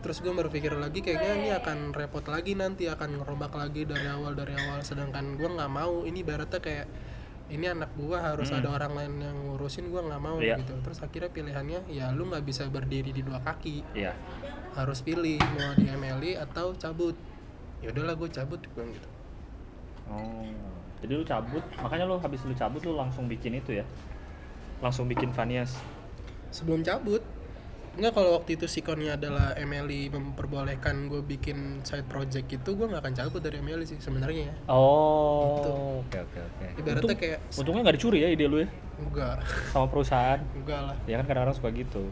terus 0.00 0.16
gue 0.18 0.32
berpikir 0.32 0.72
lagi 0.72 1.00
kayaknya 1.00 1.32
ini 1.34 1.48
akan 1.52 1.92
repot 1.92 2.24
lagi 2.24 2.52
nanti 2.54 2.84
akan 2.86 3.20
ngerobak 3.20 3.52
lagi 3.52 3.84
dari 3.84 4.04
awal 4.06 4.32
dari 4.32 4.52
awal 4.54 4.80
sedangkan 4.80 5.34
gue 5.34 5.44
nggak 5.46 5.68
mau 5.68 6.04
ini 6.04 6.20
ibaratnya 6.20 6.56
kayak 6.56 6.86
ini 7.46 7.66
anak 7.66 7.92
gua 7.94 8.24
harus 8.24 8.48
ada 8.50 8.68
orang 8.68 8.92
lain 8.94 9.12
yang 9.20 9.36
ngurusin 9.46 9.88
gua 9.88 10.00
nggak 10.02 10.18
mau 10.18 10.36
Hmm. 10.36 10.46
Iya. 10.46 10.56
gitu 10.58 10.74
terus 10.80 10.98
akhirnya 10.98 11.28
pilihannya 11.28 11.80
ya 11.88 12.08
lu 12.10 12.24
nggak 12.24 12.40
bisa 12.42 12.64
berdiri 12.66 13.10
di 13.10 13.20
dua 13.20 13.38
kaki 13.38 13.84
Iya. 13.92 14.16
harus 14.72 15.00
pilih 15.00 15.36
mau 15.38 15.72
di 15.74 15.86
MLI 15.86 16.40
atau 16.40 16.72
cabut 16.74 17.14
ya 17.78 17.90
udahlah 17.90 18.14
gue 18.14 18.28
cabut 18.28 18.58
gue 18.58 18.72
bilang 18.74 18.90
gitu 18.90 19.08
Oh. 20.04 20.44
Jadi 21.00 21.12
lu 21.14 21.22
cabut, 21.22 21.60
makanya 21.78 22.04
lu 22.04 22.16
habis 22.16 22.40
lu 22.42 22.52
cabut 22.52 22.80
lu 22.80 22.92
langsung 22.92 23.24
bikin 23.24 23.54
itu 23.54 23.72
ya. 23.74 23.84
Langsung 24.80 25.04
bikin 25.04 25.32
Vanias. 25.32 25.76
sebelum 26.48 26.80
cabut 26.80 27.18
Enggak 27.94 28.12
kalau 28.12 28.34
waktu 28.34 28.58
itu 28.58 28.66
sikonnya 28.66 29.14
adalah 29.14 29.54
MLI 29.54 30.10
memperbolehkan 30.10 31.06
gue 31.06 31.22
bikin 31.22 31.78
side 31.80 32.02
project 32.04 32.50
itu 32.50 32.70
gue 32.70 32.86
nggak 32.86 32.98
akan 33.00 33.14
cabut 33.14 33.38
dari 33.38 33.58
MLI 33.58 33.86
sih 33.86 33.98
sebenarnya 33.98 34.50
ya 34.50 34.54
Oh. 34.66 36.02
Oke, 36.02 36.18
oke, 36.18 36.38
oke. 36.40 36.66
Ibaratnya 36.76 37.02
Untung- 37.04 37.20
kayak 37.20 37.38
Untungnya 37.54 37.80
nggak 37.84 37.96
dicuri 37.96 38.18
ya 38.18 38.28
ide 38.28 38.46
lu 38.46 38.58
ya 38.58 38.68
enggak 38.96 39.36
sama 39.70 39.86
perusahaan. 39.86 40.40
enggak 40.54 40.80
lah 40.84 40.96
Ya 41.04 41.14
kan 41.16 41.24
kadang-kadang 41.24 41.54
suka 41.54 41.70
gitu. 41.70 42.04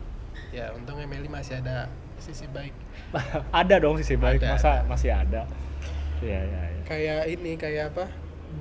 ya 0.48 0.70
untung 0.72 0.96
MLI 0.96 1.28
masih 1.28 1.58
ada 1.58 1.88
sisi 2.16 2.46
baik 2.46 2.72
ada 3.52 3.74
dong 3.76 3.98
sisi 3.98 4.14
baik, 4.14 4.38
Ada, 4.38 4.54
masa 4.54 4.72
masih 4.86 5.10
ada. 5.10 5.44
Iya, 6.18 6.40
iya, 6.40 6.60
iya. 6.70 6.82
kayak 6.84 7.20
ini 7.28 7.52
kayak 7.56 7.84
apa 7.90 8.06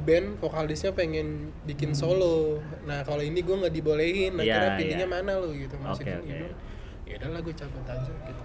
band 0.01 0.39
vokalisnya 0.39 0.91
pengen 0.91 1.51
bikin 1.61 1.93
solo 1.93 2.57
nah 2.81 3.03
kalau 3.03 3.19
ini 3.19 3.39
gue 3.39 3.53
nggak 3.53 3.69
dibolehin 3.71 4.33
akhirnya 4.33 4.71
pilihnya 4.73 5.03
iya. 5.03 5.11
mana 5.11 5.31
lo 5.35 5.51
gitu 5.51 5.75
maksudnya 5.77 6.17
Oke, 6.17 6.25
oke. 6.25 6.31
gitu. 6.33 6.47
Ya 7.11 7.15
udahlah 7.19 7.39
gue 7.41 7.53
cabut 7.53 7.83
aja 7.85 8.11
gitu 8.23 8.43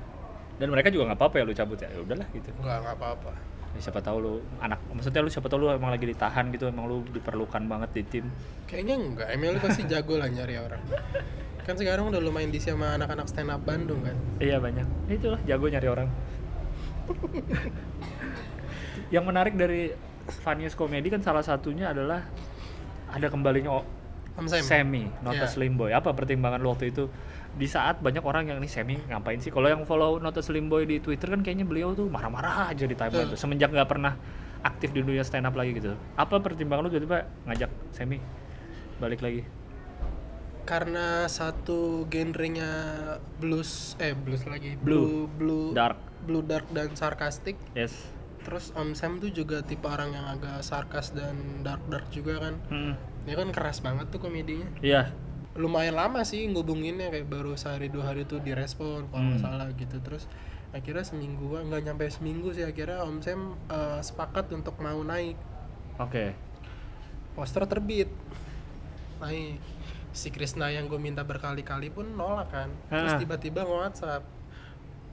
Dan 0.57 0.73
mereka 0.73 0.89
juga 0.89 1.05
nggak 1.07 1.21
apa-apa 1.21 1.37
ya 1.37 1.45
lu 1.45 1.53
cabut 1.53 1.77
ya. 1.77 1.87
Ya 1.87 2.01
udahlah 2.01 2.27
gitu. 2.33 2.49
nggak 2.57 2.79
nggak 2.83 2.97
apa-apa 2.97 3.33
Ya, 3.77 3.85
siapa 3.85 4.01
tahu 4.01 4.17
lu 4.19 4.35
anak 4.57 4.81
maksudnya 4.89 5.21
lu 5.21 5.29
siapa 5.29 5.47
tahu 5.47 5.61
lu 5.61 5.69
emang 5.69 5.93
lagi 5.93 6.09
ditahan 6.09 6.49
gitu 6.49 6.65
emang 6.65 6.89
lu 6.89 7.05
diperlukan 7.07 7.61
banget 7.63 7.91
di 7.93 8.03
tim 8.09 8.25
kayaknya 8.65 8.97
enggak 8.97 9.29
MLI 9.37 9.61
pasti 9.61 9.85
jago 9.85 10.17
lah 10.17 10.33
nyari 10.33 10.57
orang 10.57 10.81
kan 11.61 11.77
sekarang 11.77 12.09
udah 12.09 12.17
lumayan 12.17 12.49
diisi 12.49 12.73
sama 12.73 12.97
anak-anak 12.97 13.29
stand 13.29 13.53
up 13.53 13.61
Bandung 13.61 14.01
kan 14.01 14.17
iya 14.41 14.57
banyak 14.57 14.89
itulah 15.13 15.37
jago 15.45 15.69
nyari 15.69 15.93
orang 15.93 16.09
yang 19.09 19.29
menarik 19.29 19.55
dari 19.55 19.93
Funniest 20.43 20.75
Comedy 20.75 21.07
kan 21.07 21.23
salah 21.23 21.45
satunya 21.45 21.93
adalah 21.93 22.25
ada 23.07 23.29
kembalinya 23.29 23.77
Om. 23.77 23.87
Semi, 24.61 25.09
Nota 25.21 25.45
Iya. 25.45 25.49
Slim 25.49 25.77
Boy. 25.77 25.93
Apa 25.93 26.13
pertimbangan 26.13 26.61
lu 26.61 26.69
waktu 26.69 26.93
itu? 26.93 27.09
Di 27.57 27.65
saat 27.65 27.99
banyak 27.99 28.21
orang 28.21 28.47
yang 28.47 28.59
nih 28.59 28.69
Semi 28.69 28.97
ngapain 29.03 29.41
sih? 29.41 29.49
Kalau 29.49 29.65
yang 29.65 29.83
follow 29.83 30.17
Nota 30.17 30.39
Slim 30.39 30.69
Boy 30.69 30.85
di 30.85 31.01
Twitter 31.01 31.29
kan 31.29 31.41
kayaknya 31.41 31.65
beliau 31.65 31.93
tuh 31.93 32.07
marah-marah 32.07 32.69
aja 32.69 32.85
di 32.85 32.93
timeline 32.93 33.29
tuh. 33.29 33.39
Semenjak 33.39 33.71
nggak 33.71 33.89
pernah 33.89 34.13
aktif 34.61 34.91
di 34.91 35.01
dunia 35.01 35.23
stand 35.23 35.45
up 35.45 35.55
lagi 35.55 35.73
gitu. 35.73 35.97
Apa 36.15 36.37
pertimbangan 36.39 36.85
lu 36.85 36.91
tiba-tiba 36.91 37.25
ngajak 37.45 37.71
Semi 37.91 38.21
balik 38.97 39.21
lagi? 39.21 39.45
karena 40.67 41.31
satu 41.31 42.11
genrenya 42.11 42.67
blues 43.39 43.95
eh 43.97 44.19
blues 44.19 44.43
lagi 44.45 44.75
Blue. 44.75 45.31
blue 45.31 45.31
blue 45.31 45.67
Dark. 45.71 45.95
blue 46.27 46.43
dark 46.43 46.67
dan 46.75 46.91
sarkastik 46.93 47.55
Yes. 47.71 47.95
terus 48.43 48.75
Om 48.75 48.99
Sam 48.99 49.23
tuh 49.23 49.31
juga 49.31 49.63
tipe 49.63 49.87
orang 49.87 50.11
yang 50.11 50.27
agak 50.27 50.59
sarkas 50.63 51.15
dan 51.15 51.39
dark 51.63 51.87
dark 51.87 52.11
juga 52.11 52.43
kan 52.43 52.59
Hmm. 52.67 52.99
dia 53.23 53.39
kan 53.39 53.55
keras 53.55 53.79
banget 53.79 54.11
tuh 54.11 54.19
komedinya 54.19 54.67
Iya. 54.83 55.15
Lumayan 55.57 55.95
lama 55.95 56.21
sih 56.23 56.45
ngubunginnya 56.47 57.09
kayak 57.09 57.27
baru 57.27 57.53
sehari 57.55 57.89
dua 57.89 58.09
hari 58.09 58.23
tuh 58.23 58.39
direspon 58.39 59.05
kalau 59.07 59.23
nggak 59.27 59.35
Hmm. 59.35 59.45
salah 59.47 59.69
gitu. 59.73 59.97
Terus 59.99 60.25
akhirnya 60.69 61.03
seminggu 61.03 61.49
nggak 61.51 61.83
nyampe 61.83 62.05
seminggu 62.07 62.51
sih 62.51 62.63
akhirnya 62.63 63.03
Om 63.03 63.19
Sam 63.19 63.41
eh, 63.67 64.01
sepakat 64.01 64.49
untuk 64.51 64.77
mau 64.79 65.01
naik. 65.01 65.37
Oke. 65.97 66.37
poster 67.33 67.65
terbit. 67.65 68.09
Naik. 69.19 69.61
Si 70.11 70.29
Krisna 70.29 70.69
yang 70.69 70.87
gue 70.87 70.97
minta 70.97 71.21
berkali-kali 71.21 71.89
pun 71.89 72.09
nolak 72.11 72.49
kan. 72.49 72.73
Terus 72.87 73.13
tiba-tiba 73.19 73.61
nge-whatsapp. 73.61 74.25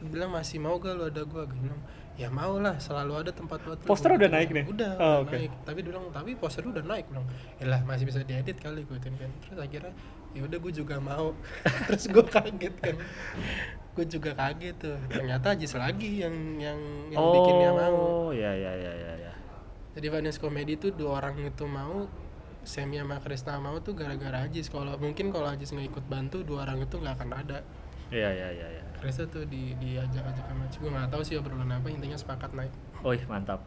Bilang 0.02 0.32
masih 0.32 0.56
mau 0.58 0.76
gak 0.78 0.92
lu 0.94 1.04
ada 1.06 1.20
gue 1.22 1.44
gue 1.44 1.58
bilang 1.58 1.80
ya 2.14 2.30
mau 2.30 2.62
lah 2.62 2.78
selalu 2.78 3.26
ada 3.26 3.32
tempat 3.34 3.58
buat 3.66 3.80
lu." 3.82 3.88
Poster 3.88 4.14
udah 4.14 4.30
naik 4.30 4.50
nih? 4.50 4.66
udah 4.70 4.92
Oh, 4.96 5.18
udah 5.22 5.26
oke. 5.26 5.34
naik 5.34 5.52
tapi 5.66 5.78
dia 5.82 5.90
bilang 5.90 6.06
tapi 6.10 6.30
poster 6.34 6.64
udah 6.64 6.84
naik 6.84 7.06
bilang 7.10 7.26
ya 7.58 7.66
lah 7.68 7.82
masih 7.84 8.06
bisa 8.06 8.22
diedit 8.22 8.58
kali 8.58 8.86
gue 8.86 8.98
kan 8.98 9.14
terus 9.18 9.58
akhirnya 9.58 9.94
ya 10.34 10.42
udah 10.44 10.58
gue 10.58 10.74
juga 10.74 10.96
mau 10.98 11.34
terus 11.90 12.06
gue 12.06 12.26
kaget 12.26 12.76
kan 12.78 12.96
gue 13.94 14.06
juga 14.10 14.32
kaget 14.34 14.76
tuh 14.78 14.98
ternyata 15.06 15.54
Ajis 15.54 15.74
lagi 15.74 16.26
yang 16.26 16.34
yang 16.58 16.80
yang 17.10 17.22
bikin 17.30 17.54
dia 17.58 17.72
mau 17.72 17.94
Oh, 17.94 18.30
ya 18.30 18.50
ya 18.52 18.74
ya 18.74 18.94
ya 18.94 19.14
ya. 19.20 19.34
jadi 19.94 20.08
Vanes 20.10 20.42
Comedy 20.42 20.74
itu 20.74 20.90
dua 20.90 21.22
orang 21.22 21.38
itu 21.40 21.66
mau 21.66 22.10
Semi 22.64 22.96
sama 22.96 23.20
Krisna 23.20 23.60
mau 23.60 23.78
tuh 23.78 23.94
gara-gara 23.94 24.48
Ajis 24.48 24.72
kalau 24.72 24.96
mungkin 24.98 25.30
kalau 25.30 25.46
Ajis 25.46 25.70
nggak 25.70 25.88
ikut 25.94 26.06
bantu 26.08 26.42
dua 26.42 26.66
orang 26.66 26.82
itu 26.82 26.96
nggak 26.96 27.14
akan 27.18 27.30
ada 27.36 27.60
Iya 28.10 28.30
iya 28.30 28.48
iya 28.52 28.68
ya. 28.78 28.83
Krisna 29.04 29.26
tuh 29.28 29.44
di 29.44 29.76
diajak-ajak 29.76 30.46
sama 30.46 30.64
gue 30.66 30.90
nggak 30.90 31.10
tahu 31.10 31.22
sih 31.22 31.36
obrolan 31.36 31.70
apa 31.70 31.88
intinya 31.88 32.16
sepakat 32.16 32.52
naik 32.54 32.72
Oh, 33.00 33.12
ih, 33.12 33.20
mantap. 33.28 33.60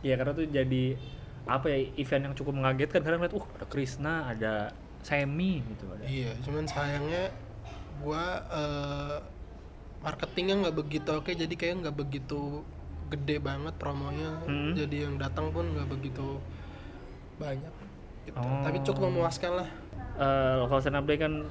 Iya, 0.00 0.16
karena 0.16 0.32
tuh 0.32 0.48
jadi 0.48 0.96
apa 1.44 1.66
ya 1.66 1.78
event 1.94 2.22
yang 2.24 2.34
cukup 2.34 2.52
mengagetkan 2.54 3.00
karena 3.00 3.16
ngeliat 3.18 3.34
uh 3.34 3.46
ada 3.50 3.66
Krisna, 3.66 4.14
ada 4.26 4.54
Semi 4.98 5.60
gitu 5.62 5.84
ada. 5.88 6.04
iya 6.04 6.32
cuman 6.42 6.64
sayangnya 6.64 7.32
gue 7.98 8.24
eh, 8.50 9.16
marketingnya 9.98 10.54
nggak 10.60 10.76
begitu 10.76 11.08
oke 11.10 11.30
jadi 11.30 11.50
kayak 11.50 11.74
nggak 11.82 11.96
begitu 11.96 12.60
gede 13.08 13.40
banget 13.40 13.72
promonya 13.76 14.42
Hmm. 14.44 14.74
jadi 14.74 15.08
yang 15.08 15.16
datang 15.16 15.48
pun 15.48 15.64
nggak 15.68 15.88
begitu 15.88 16.36
banyak 17.36 17.72
gitu. 18.24 18.36
Oh. 18.36 18.60
tapi 18.60 18.78
cukup 18.82 19.08
memuaskan 19.08 19.52
lah 19.56 19.68
Eh, 20.18 20.54
local 20.58 20.82
stand 20.82 20.98
up 20.98 21.06
day 21.06 21.14
kan 21.14 21.46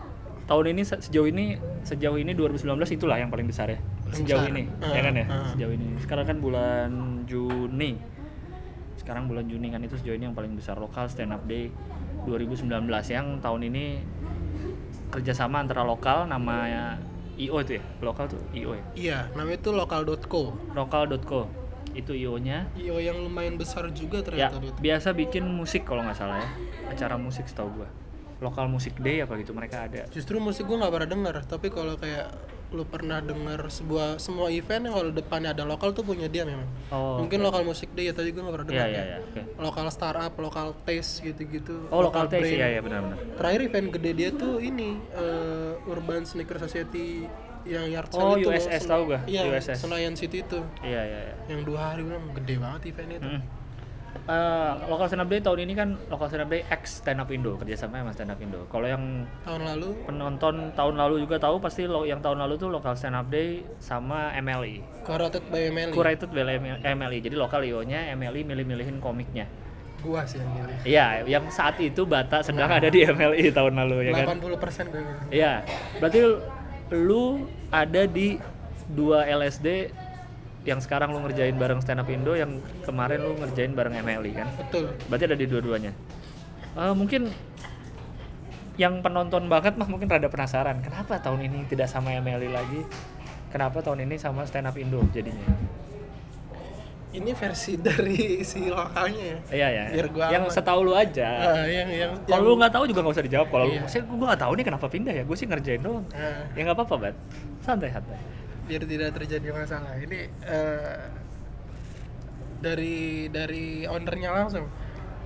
tahun 0.47 0.65
ini 0.71 0.81
se- 0.81 1.01
sejauh 1.01 1.27
ini 1.27 1.45
sejauh 1.83 2.15
ini 2.15 2.31
2019 2.31 2.63
itulah 2.89 3.15
yang 3.15 3.27
paling 3.27 3.45
besar 3.45 3.67
ya. 3.67 3.79
Sejauh 4.09 4.41
besar. 4.41 4.51
ini 4.51 4.63
Ah, 4.79 4.89
ya 4.89 5.01
kan 5.01 5.13
ya? 5.13 5.25
ah. 5.27 5.47
sejauh 5.51 5.73
ini. 5.73 5.87
Sekarang 5.97 6.25
kan 6.25 6.37
bulan 6.37 6.89
Juni. 7.23 7.99
Sekarang 8.95 9.27
bulan 9.27 9.45
Juni 9.45 9.67
kan 9.67 9.79
itu 9.79 9.95
sejauh 9.95 10.15
ini 10.15 10.25
yang 10.25 10.33
paling 10.33 10.51
besar. 10.51 10.75
Lokal 10.75 11.07
stand 11.07 11.29
up 11.29 11.43
day 11.43 11.67
2019 12.23 12.67
yang 13.07 13.39
tahun 13.39 13.61
ini 13.65 13.85
kerjasama 15.09 15.59
antara 15.59 15.83
lokal 15.83 16.25
namanya 16.25 16.99
IO 17.35 17.55
itu 17.57 17.77
ya? 17.77 17.83
Lokal 18.01 18.27
tuh 18.27 18.41
IO 18.51 18.73
ya? 18.73 18.83
Iya 18.93 19.17
namanya 19.33 19.57
itu 19.57 19.71
lokal.co 19.71 20.43
lokal.co 20.73 21.47
itu 21.91 22.11
IO 22.13 22.37
nya 22.37 22.67
IO 22.75 22.99
yang 22.99 23.17
lumayan 23.17 23.55
besar 23.55 23.89
juga 23.89 24.21
ya 24.21 24.51
ternyata 24.51 24.55
tuh. 24.59 24.75
biasa 24.77 25.11
bikin 25.11 25.43
musik 25.45 25.81
kalau 25.81 26.03
nggak 26.03 26.15
salah 26.15 26.37
ya. 26.37 26.49
Acara 26.87 27.15
musik 27.15 27.45
setahu 27.45 27.71
gua 27.73 27.89
lokal 28.37 28.65
musik 28.67 28.93
day 28.97 29.19
apa 29.19 29.33
gitu 29.35 29.49
mereka 29.51 29.83
ada 29.83 30.05
Justru 30.07 30.37
musik 30.37 30.63
gue 30.63 30.75
nggak 30.75 30.91
pernah 30.91 31.09
denger, 31.09 31.35
tapi 31.45 31.67
kalau 31.67 31.95
kayak 31.95 32.29
lu 32.67 32.83
pernah 32.83 33.23
denger 33.23 33.71
sebuah 33.71 34.19
semua 34.19 34.51
event 34.51 34.83
yang 34.83 34.93
kalau 34.93 35.07
depannya 35.09 35.55
ada 35.55 35.63
lokal 35.63 35.95
tuh 35.95 36.03
punya 36.03 36.27
dia 36.27 36.43
memang. 36.43 36.67
oh 36.89 37.15
Mungkin 37.17 37.39
lokal 37.39 37.63
musik 37.63 37.95
day 37.95 38.07
ya 38.07 38.13
tadi 38.13 38.29
gue 38.29 38.37
nggak 38.37 38.51
pernah 38.53 38.67
Iya 38.67 38.75
dengar. 38.75 38.89
iya 38.89 38.99
ya. 38.99 39.05
iya 39.07 39.17
oke. 39.23 39.41
Lokal 39.57 39.85
startup, 39.87 40.33
lokal 40.35 40.67
taste 40.83 41.23
gitu-gitu. 41.23 41.87
Oh 41.87 42.03
lokal 42.03 42.27
taste 42.27 42.43
brain. 42.43 42.59
iya 42.59 42.67
iya 42.69 42.81
benar-benar. 42.83 43.17
Terakhir 43.35 43.61
event 43.63 43.87
gede 43.89 44.11
dia 44.13 44.29
tuh 44.29 44.59
ini 44.59 44.99
eh, 45.11 45.73
Urban 45.87 46.21
Sneaker 46.21 46.59
Society 46.59 47.23
yang 47.63 47.87
yard 47.87 48.11
Oh, 48.11 48.35
sale 48.35 48.39
itu. 48.39 48.47
USS 48.49 48.83
tahu 48.83 49.01
gua, 49.11 49.19
Iya, 49.23 49.41
USS. 49.49 49.77
Senayan 49.81 50.15
City 50.15 50.39
itu. 50.39 50.59
Iya 50.79 51.01
iya 51.03 51.19
iya. 51.25 51.35
Yang 51.47 51.61
dua 51.65 51.91
hari 51.91 52.03
bilang 52.03 52.23
gede 52.33 52.55
banget 52.57 52.81
event 52.85 53.11
itu. 53.13 53.27
Mm. 53.27 53.41
Eh, 54.25 54.71
lokal 54.89 55.05
stand 55.07 55.23
up 55.23 55.29
day 55.29 55.39
tahun 55.39 55.59
ini 55.63 55.73
kan 55.77 55.89
lokal 56.09 56.27
stand 56.27 56.43
up 56.43 56.49
day 56.49 56.65
X 56.67 57.05
stand 57.05 57.21
up 57.21 57.29
Indo 57.29 57.55
kerjasama 57.55 58.01
sama 58.01 58.11
stand 58.11 58.31
up 58.33 58.39
Indo. 58.41 58.65
Kalau 58.67 58.87
yang 58.89 59.23
Tahun 59.45 59.61
lalu 59.61 59.89
penonton 60.03 60.55
tahun 60.73 60.95
lalu 60.97 61.23
juga 61.23 61.37
tahu 61.37 61.61
pasti 61.61 61.85
lo 61.85 62.03
yang 62.03 62.19
tahun 62.19 62.41
lalu 62.43 62.57
tuh 62.57 62.69
lokal 62.73 62.97
stand 62.97 63.15
up 63.15 63.29
day 63.29 63.63
sama 63.77 64.33
MLI. 64.35 64.83
curated 65.07 65.43
by 65.47 65.71
Emily. 65.71 65.93
Curated 65.93 66.29
by 66.33 66.43
MLI. 66.83 67.19
Jadi 67.23 67.35
lokal 67.39 67.63
IO-nya 67.63 68.11
MLI 68.17 68.43
milih-milihin 68.43 68.99
komiknya. 68.99 69.47
Gua 70.03 70.21
sih 70.27 70.37
yang 70.37 70.51
milih. 70.53 70.75
Iya, 70.85 71.05
yang 71.25 71.45
saat 71.49 71.81
itu 71.81 72.05
Bata 72.05 72.45
sedang 72.45 72.69
ada 72.69 72.85
di 72.91 73.01
MLI 73.01 73.49
tahun 73.49 73.73
lalu 73.81 74.11
ya 74.11 74.23
kan. 74.23 74.37
80% 74.37 74.93
gue. 74.93 75.01
Iya. 75.33 75.65
Berarti 75.97 76.19
lu 76.93 77.47
ada 77.73 78.03
di 78.05 78.37
dua 78.87 79.27
LSD 79.27 79.91
yang 80.67 80.77
sekarang 80.77 81.09
lu 81.09 81.19
ngerjain 81.21 81.55
bareng 81.55 81.79
stand 81.79 81.97
up 81.97 82.07
Indo 82.07 82.35
yang 82.35 82.51
kemarin 82.83 83.23
lu 83.23 83.33
ngerjain 83.37 83.71
bareng 83.71 83.95
MLI 83.97 84.31
kan. 84.35 84.47
Betul. 84.53 84.91
Berarti 85.07 85.23
ada 85.25 85.33
di 85.33 85.45
dua-duanya. 85.45 85.91
Eh, 86.75 86.93
mungkin 86.93 87.31
yang 88.75 89.01
penonton 89.01 89.47
banget 89.47 89.73
mah 89.73 89.87
mungkin 89.87 90.05
rada 90.05 90.27
penasaran 90.27 90.77
kenapa 90.79 91.17
tahun 91.17 91.41
ini 91.43 91.65
tidak 91.65 91.87
sama 91.87 92.13
MLI 92.13 92.45
lagi 92.47 92.85
kenapa 93.49 93.81
tahun 93.81 94.05
ini 94.05 94.15
sama 94.15 94.45
stand 94.45 94.69
up 94.69 94.77
Indo 94.77 95.01
jadinya 95.09 95.49
Ini 97.09 97.33
versi 97.33 97.73
dari 97.81 98.43
si 98.43 98.69
lokalnya 98.69 99.17
ya. 99.25 99.37
iya 99.49 99.67
ya 99.71 99.85
Biar 99.89 100.07
gua 100.11 100.25
yang 100.29 100.45
aman. 100.45 100.53
setahu 100.53 100.79
lu 100.83 100.93
aja 100.93 101.25
Ah, 101.57 101.65
yang 101.65 101.89
yang 101.89 102.11
kalau 102.21 102.45
lu 102.45 102.55
nggak 102.55 102.69
tahu 102.69 102.83
juga 102.85 102.99
nggak 103.01 103.15
usah 103.15 103.25
dijawab 103.25 103.47
kalau 103.49 103.65
Iya. 103.65 103.81
lu 103.81 103.87
saya 103.87 104.01
gue 104.05 104.27
nggak 104.27 104.41
tahu 104.43 104.51
nih 104.53 104.65
kenapa 104.67 104.85
pindah 104.85 105.13
ya 105.15 105.23
gue 105.25 105.35
sih 105.35 105.47
ngerjain 105.47 105.81
doang 105.81 106.05
Ah, 106.13 106.45
ya 106.53 106.61
nggak 106.61 106.77
apa-apa 106.77 106.95
bat 107.01 107.15
santai 107.59 107.89
santai 107.89 108.19
biar 108.67 108.83
tidak 108.83 109.09
terjadi 109.15 109.47
masalah. 109.55 109.95
Ini 109.95 110.19
eh, 110.43 111.01
dari 112.59 113.31
dari 113.31 113.87
ownernya 113.87 114.29
langsung. 114.35 114.67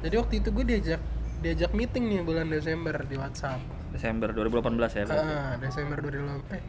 Jadi 0.06 0.16
waktu 0.18 0.34
itu 0.46 0.50
gue 0.54 0.66
diajak 0.66 1.02
diajak 1.42 1.72
meeting 1.74 2.06
nih 2.10 2.22
bulan 2.22 2.48
Desember 2.54 2.96
di 3.02 3.18
WhatsApp. 3.18 3.62
Desember 3.92 4.32
2018 4.32 4.98
ya 4.98 5.04
berarti. 5.10 5.34
Ah, 5.36 5.54
Desember 5.58 5.98
2018. 6.00 6.54
Eh, 6.56 6.62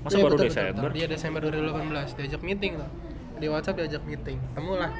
masa 0.00 0.16
iya, 0.16 0.22
baru 0.24 0.36
betul, 0.36 0.46
Desember 0.46 0.88
Betul, 0.88 0.96
Dia 0.96 1.06
Desember 1.08 1.40
2018 1.42 2.16
diajak 2.20 2.42
meeting 2.44 2.72
loh. 2.78 2.90
Di 3.40 3.46
WhatsApp 3.48 3.76
diajak 3.82 4.02
meeting. 4.04 4.38
Temu 4.52 4.76
lah. 4.76 4.92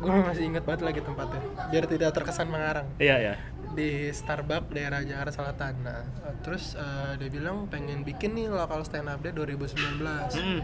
Gue 0.00 0.10
masih 0.16 0.44
inget 0.48 0.64
banget 0.64 0.82
lagi 0.88 1.00
tempatnya. 1.04 1.42
Biar 1.68 1.84
tidak 1.84 2.10
terkesan 2.16 2.48
mengarang. 2.48 2.88
iya 2.96 3.16
ya 3.20 3.34
di 3.74 4.10
Starbucks 4.10 4.74
daerah 4.74 5.00
Jakarta 5.02 5.32
Selatan. 5.32 5.74
Nah, 5.86 6.02
terus 6.42 6.74
eh, 6.74 7.12
dia 7.18 7.30
bilang 7.30 7.70
pengen 7.70 8.02
bikin 8.02 8.34
nih 8.34 8.50
lokal 8.50 8.82
stand 8.82 9.06
up 9.06 9.22
day 9.22 9.30
2019. 9.30 10.02
Mm. 10.02 10.60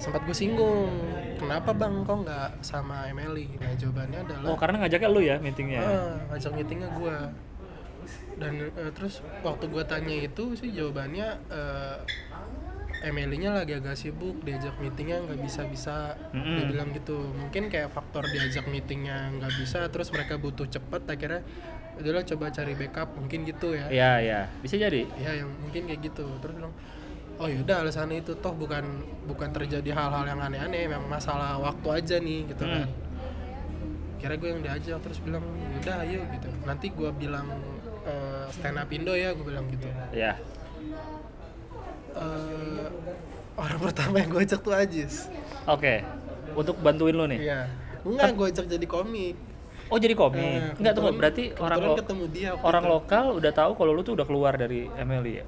Sempat 0.00 0.24
gue 0.26 0.34
singgung, 0.34 0.90
kenapa 1.38 1.70
bang 1.76 2.02
kok 2.02 2.26
nggak 2.26 2.50
sama 2.64 3.06
Emily? 3.06 3.54
Nah 3.60 3.70
jawabannya 3.76 4.18
adalah 4.24 4.48
oh 4.50 4.58
karena 4.58 4.76
ngajaknya 4.82 5.10
lu 5.12 5.20
ya 5.22 5.36
meetingnya 5.38 5.78
ah, 5.78 6.16
ngajak 6.32 6.52
meetingnya 6.58 6.88
gue. 6.96 7.16
Dan 8.40 8.52
eh, 8.72 8.90
terus 8.96 9.22
waktu 9.46 9.70
gue 9.70 9.84
tanya 9.86 10.16
itu 10.16 10.58
sih 10.58 10.74
jawabannya 10.74 11.28
eh, 11.52 11.98
Emily-nya 13.02 13.50
lagi 13.50 13.74
agak 13.74 13.98
sibuk, 13.98 14.46
diajak 14.46 14.78
meetingnya 14.78 15.26
nggak 15.26 15.42
bisa-bisa. 15.42 16.14
Dia 16.30 16.38
Mm-mm. 16.38 16.70
bilang 16.70 16.88
gitu. 16.94 17.18
Mungkin 17.34 17.66
kayak 17.66 17.90
faktor 17.90 18.22
diajak 18.30 18.70
meetingnya 18.70 19.32
nggak 19.42 19.52
bisa, 19.58 19.90
terus 19.90 20.14
mereka 20.14 20.38
butuh 20.38 20.70
cepet, 20.70 21.02
akhirnya 21.10 21.42
udahlah 21.94 22.24
coba 22.24 22.48
cari 22.48 22.72
backup, 22.72 23.08
mungkin 23.14 23.44
gitu 23.44 23.72
ya. 23.72 23.86
iya 23.88 24.12
iya 24.18 24.40
bisa 24.58 24.74
jadi 24.76 25.04
Ya 25.16 25.36
yang 25.36 25.50
mungkin 25.58 25.84
kayak 25.84 26.00
gitu. 26.02 26.24
Terus 26.38 26.54
bilang, 26.54 26.72
oh 27.36 27.46
yaudah 27.46 27.82
alasannya 27.82 28.20
itu 28.20 28.32
toh 28.34 28.52
bukan 28.52 28.84
bukan 29.24 29.48
terjadi 29.50 29.90
hal-hal 29.92 30.24
yang 30.24 30.40
aneh-aneh, 30.40 30.86
memang 30.86 31.06
masalah 31.06 31.58
waktu 31.58 31.88
aja 31.92 32.16
nih 32.16 32.48
gitu 32.48 32.62
Hmm. 32.62 32.72
kan. 32.74 32.88
Kira 34.16 34.34
gue 34.34 34.48
yang 34.48 34.60
diajak 34.60 34.98
terus 35.00 35.18
bilang, 35.18 35.42
yaudah 35.42 35.96
ayo 36.02 36.20
gitu. 36.30 36.48
Nanti 36.62 36.86
gue 36.88 37.10
bilang 37.12 37.46
eh, 38.02 38.46
stand 38.50 38.76
up 38.76 38.88
Indo 38.88 39.12
ya, 39.12 39.30
gue 39.30 39.44
bilang 39.44 39.66
gitu. 39.68 39.86
ya 40.12 40.34
Eh, 42.12 42.84
orang 43.54 43.80
pertama 43.86 44.14
yang 44.16 44.28
gue 44.28 44.42
ajak 44.42 44.60
tuh 44.60 44.72
Ajis. 44.72 45.32
oke 45.64 46.04
untuk 46.52 46.76
bantuin 46.76 47.14
lo 47.14 47.24
nih 47.24 47.40
iya 47.40 47.60
enggak 48.02 48.34
gue 48.34 48.46
ajak 48.50 48.66
jadi 48.68 48.84
komik 48.84 49.36
oh 49.92 49.98
jadi 49.98 50.14
komik? 50.14 50.40
Eh, 50.40 50.72
enggak 50.74 50.94
kebetulan- 50.94 51.18
berarti 51.18 51.44
orang 51.56 51.78
lo 51.78 51.92
ketemu 51.94 52.24
dia 52.28 52.50
orang 52.56 52.82
itu. 52.82 52.90
lokal 52.90 53.24
udah 53.36 53.52
tahu 53.52 53.70
kalau 53.74 53.92
lu 53.92 54.00
tuh 54.00 54.14
udah 54.14 54.24
keluar 54.24 54.52
dari 54.54 54.88
MLI 54.88 55.34
ya? 55.34 55.46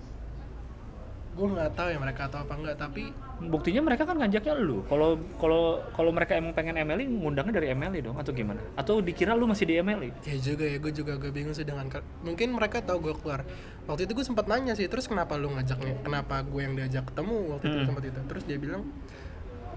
Gue 1.34 1.50
nggak 1.50 1.74
tahu 1.74 1.88
ya 1.90 1.98
mereka 1.98 2.30
tahu 2.30 2.46
apa 2.46 2.54
enggak 2.54 2.76
tapi 2.78 3.10
buktinya 3.44 3.82
mereka 3.82 4.06
kan 4.06 4.14
ngajaknya 4.14 4.54
lu. 4.56 4.86
Kalau 4.86 5.10
kalau 5.34 5.62
kalau 5.90 6.10
mereka 6.12 6.38
emang 6.38 6.52
pengen 6.52 6.78
MLI 6.78 7.10
ngundangnya 7.10 7.58
dari 7.58 7.74
MLI 7.74 8.00
dong 8.00 8.14
atau 8.14 8.30
gimana? 8.30 8.62
Atau 8.74 9.02
dikira 9.02 9.34
lu 9.34 9.42
masih 9.44 9.66
di 9.66 9.74
MLI 9.76 10.14
ya 10.22 10.36
juga 10.38 10.62
ya 10.62 10.78
gue 10.78 10.92
juga 10.92 11.18
agak 11.18 11.32
bingung 11.32 11.50
sih 11.50 11.64
dengan 11.64 11.90
mungkin 12.22 12.54
mereka 12.54 12.78
tahu 12.80 13.02
gue 13.02 13.14
keluar. 13.16 13.42
Waktu 13.84 14.06
itu 14.06 14.14
gue 14.14 14.24
sempat 14.24 14.46
nanya 14.46 14.72
sih 14.72 14.86
terus 14.86 15.04
kenapa 15.04 15.34
lu 15.34 15.50
ngajaknya? 15.50 15.98
Kenapa 16.00 16.38
gue 16.40 16.60
yang 16.62 16.72
diajak 16.72 17.02
ketemu 17.04 17.36
waktu 17.50 17.64
itu 17.66 17.76
Hmm. 17.76 17.88
sempat 17.88 18.04
itu? 18.06 18.20
Terus 18.24 18.42
dia 18.46 18.56
bilang 18.56 18.82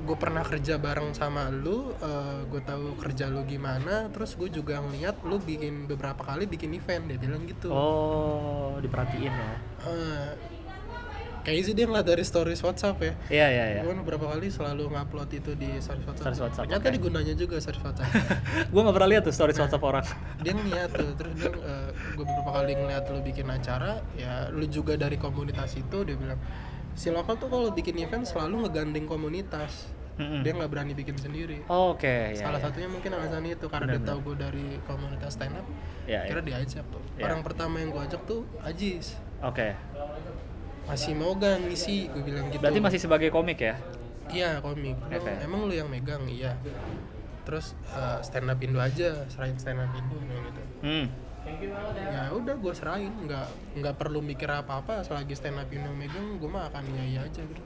gue 0.04 0.18
pernah 0.18 0.44
kerja 0.46 0.78
bareng 0.78 1.16
sama 1.18 1.50
lu 1.50 1.94
eh, 1.98 2.42
gue 2.46 2.62
tahu 2.62 2.98
kerja 3.02 3.32
lu 3.32 3.42
gimana 3.48 4.12
terus 4.14 4.38
gue 4.38 4.50
juga 4.52 4.78
ngeliat 4.84 5.26
lu 5.26 5.42
bikin 5.42 5.90
beberapa 5.90 6.22
kali 6.22 6.46
bikin 6.46 6.76
event 6.78 7.10
dia 7.10 7.18
bilang 7.18 7.44
gitu. 7.50 7.74
Oh 7.74 8.78
diperhatiin 8.78 9.34
ya? 9.34 9.54
Eh, 9.88 10.30
kayaknya 11.42 11.64
sih 11.64 11.74
dia 11.74 11.86
ngeliat 11.88 12.06
dari 12.06 12.24
stories 12.28 12.62
WhatsApp 12.62 12.98
ya. 13.02 13.14
Iya 13.32 13.48
iya 13.50 13.66
iya. 13.78 13.82
Gue 13.88 13.96
beberapa 13.98 14.30
kali 14.30 14.52
selalu 14.52 14.94
ngupload 14.94 15.30
itu 15.34 15.52
di 15.58 15.80
stories 15.82 16.06
WhatsApp. 16.06 16.26
Stories 16.28 16.42
WhatsApp, 16.44 16.66
ternyata 16.70 16.88
oke. 16.92 16.96
digunanya 17.00 17.34
juga 17.34 17.56
stories 17.58 17.84
WhatsApp. 17.84 18.12
Gue 18.74 18.82
nggak 18.84 18.96
pernah 18.96 19.10
lihat 19.16 19.24
tuh 19.26 19.34
stories 19.34 19.58
WhatsApp 19.58 19.84
orang. 19.84 20.06
Dia 20.44 20.54
ngeliat 20.54 20.90
tuh 20.94 21.10
terus 21.18 21.34
dia 21.40 21.50
gue 22.18 22.26
beberapa 22.26 22.50
kali 22.50 22.74
ngeliat 22.74 23.04
lu 23.14 23.20
bikin 23.22 23.48
acara 23.50 24.02
ya 24.18 24.50
lu 24.50 24.66
juga 24.66 24.98
dari 24.98 25.22
komunitas 25.22 25.78
itu 25.78 26.02
dia 26.02 26.18
bilang 26.18 26.42
si 26.98 27.08
lokal 27.08 27.38
tuh 27.38 27.48
kalau 27.48 27.70
bikin 27.70 27.94
event 27.96 28.26
selalu 28.26 28.66
ngegandeng 28.66 29.06
komunitas 29.06 29.94
Mm-mm. 30.18 30.42
dia 30.42 30.50
nggak 30.52 30.66
berani 30.68 30.92
bikin 30.92 31.14
sendiri 31.14 31.62
oke 31.64 32.34
ya, 32.34 32.42
salah 32.42 32.58
ya. 32.58 32.66
satunya 32.66 32.90
mungkin 32.90 33.14
alasan 33.14 33.46
itu 33.46 33.70
karena 33.70 33.94
dia 33.94 34.02
tahu 34.04 34.20
gue 34.24 34.36
dari 34.36 34.66
komunitas 34.84 35.38
stand 35.38 35.54
up 35.54 35.68
Ya, 36.04 36.24
ya. 36.24 36.32
kira 36.32 36.42
diajak 36.42 36.86
tuh 36.88 37.04
Ya. 37.14 37.28
orang 37.28 37.46
pertama 37.46 37.78
yang 37.78 37.92
gue 37.92 38.02
ajak 38.02 38.22
tuh 38.26 38.42
Ajis 38.60 39.14
oke 39.40 39.78
masih 40.84 41.14
mau 41.14 41.36
gak 41.36 41.62
ngisi 41.62 42.08
gue 42.08 42.24
bilang 42.24 42.48
gitu 42.48 42.64
berarti 42.64 42.80
masih 42.80 42.98
sebagai 42.98 43.30
komik 43.30 43.60
ya 43.60 43.76
iya 44.28 44.58
komik 44.58 44.98
Emang- 45.06 45.22
Oke. 45.22 45.34
emang 45.38 45.60
lu 45.64 45.74
yang 45.76 45.86
megang 45.86 46.26
iya 46.26 46.58
terus 47.44 47.78
eh, 47.88 48.20
stand 48.22 48.48
up 48.48 48.58
Indo 48.58 48.80
aja 48.80 49.22
serahin 49.28 49.56
stand 49.56 49.78
up 49.78 49.92
Indo 49.94 50.18
gitu 50.18 50.62
hmm. 50.82 51.06
Ya. 51.96 52.24
Udah 52.36 52.56
gue 52.60 52.74
serahin. 52.76 53.14
Nggak 53.26 53.48
nggak 53.78 53.96
perlu 53.96 54.20
mikir 54.20 54.50
apa 54.50 54.82
apa 54.82 55.06
selagi 55.06 55.34
stand 55.38 55.62
up 55.62 55.70
Indo 55.70 55.94
megang 55.94 56.42
gue 56.42 56.50
mah 56.50 56.70
akan 56.74 56.84
iya 57.06 57.24
aja 57.24 57.42
gitu 57.46 57.62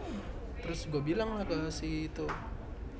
terus 0.61 0.85
gue 0.93 1.01
bilang 1.01 1.35
lah 1.35 1.43
ke 1.49 1.73
si 1.73 2.05
itu 2.05 2.29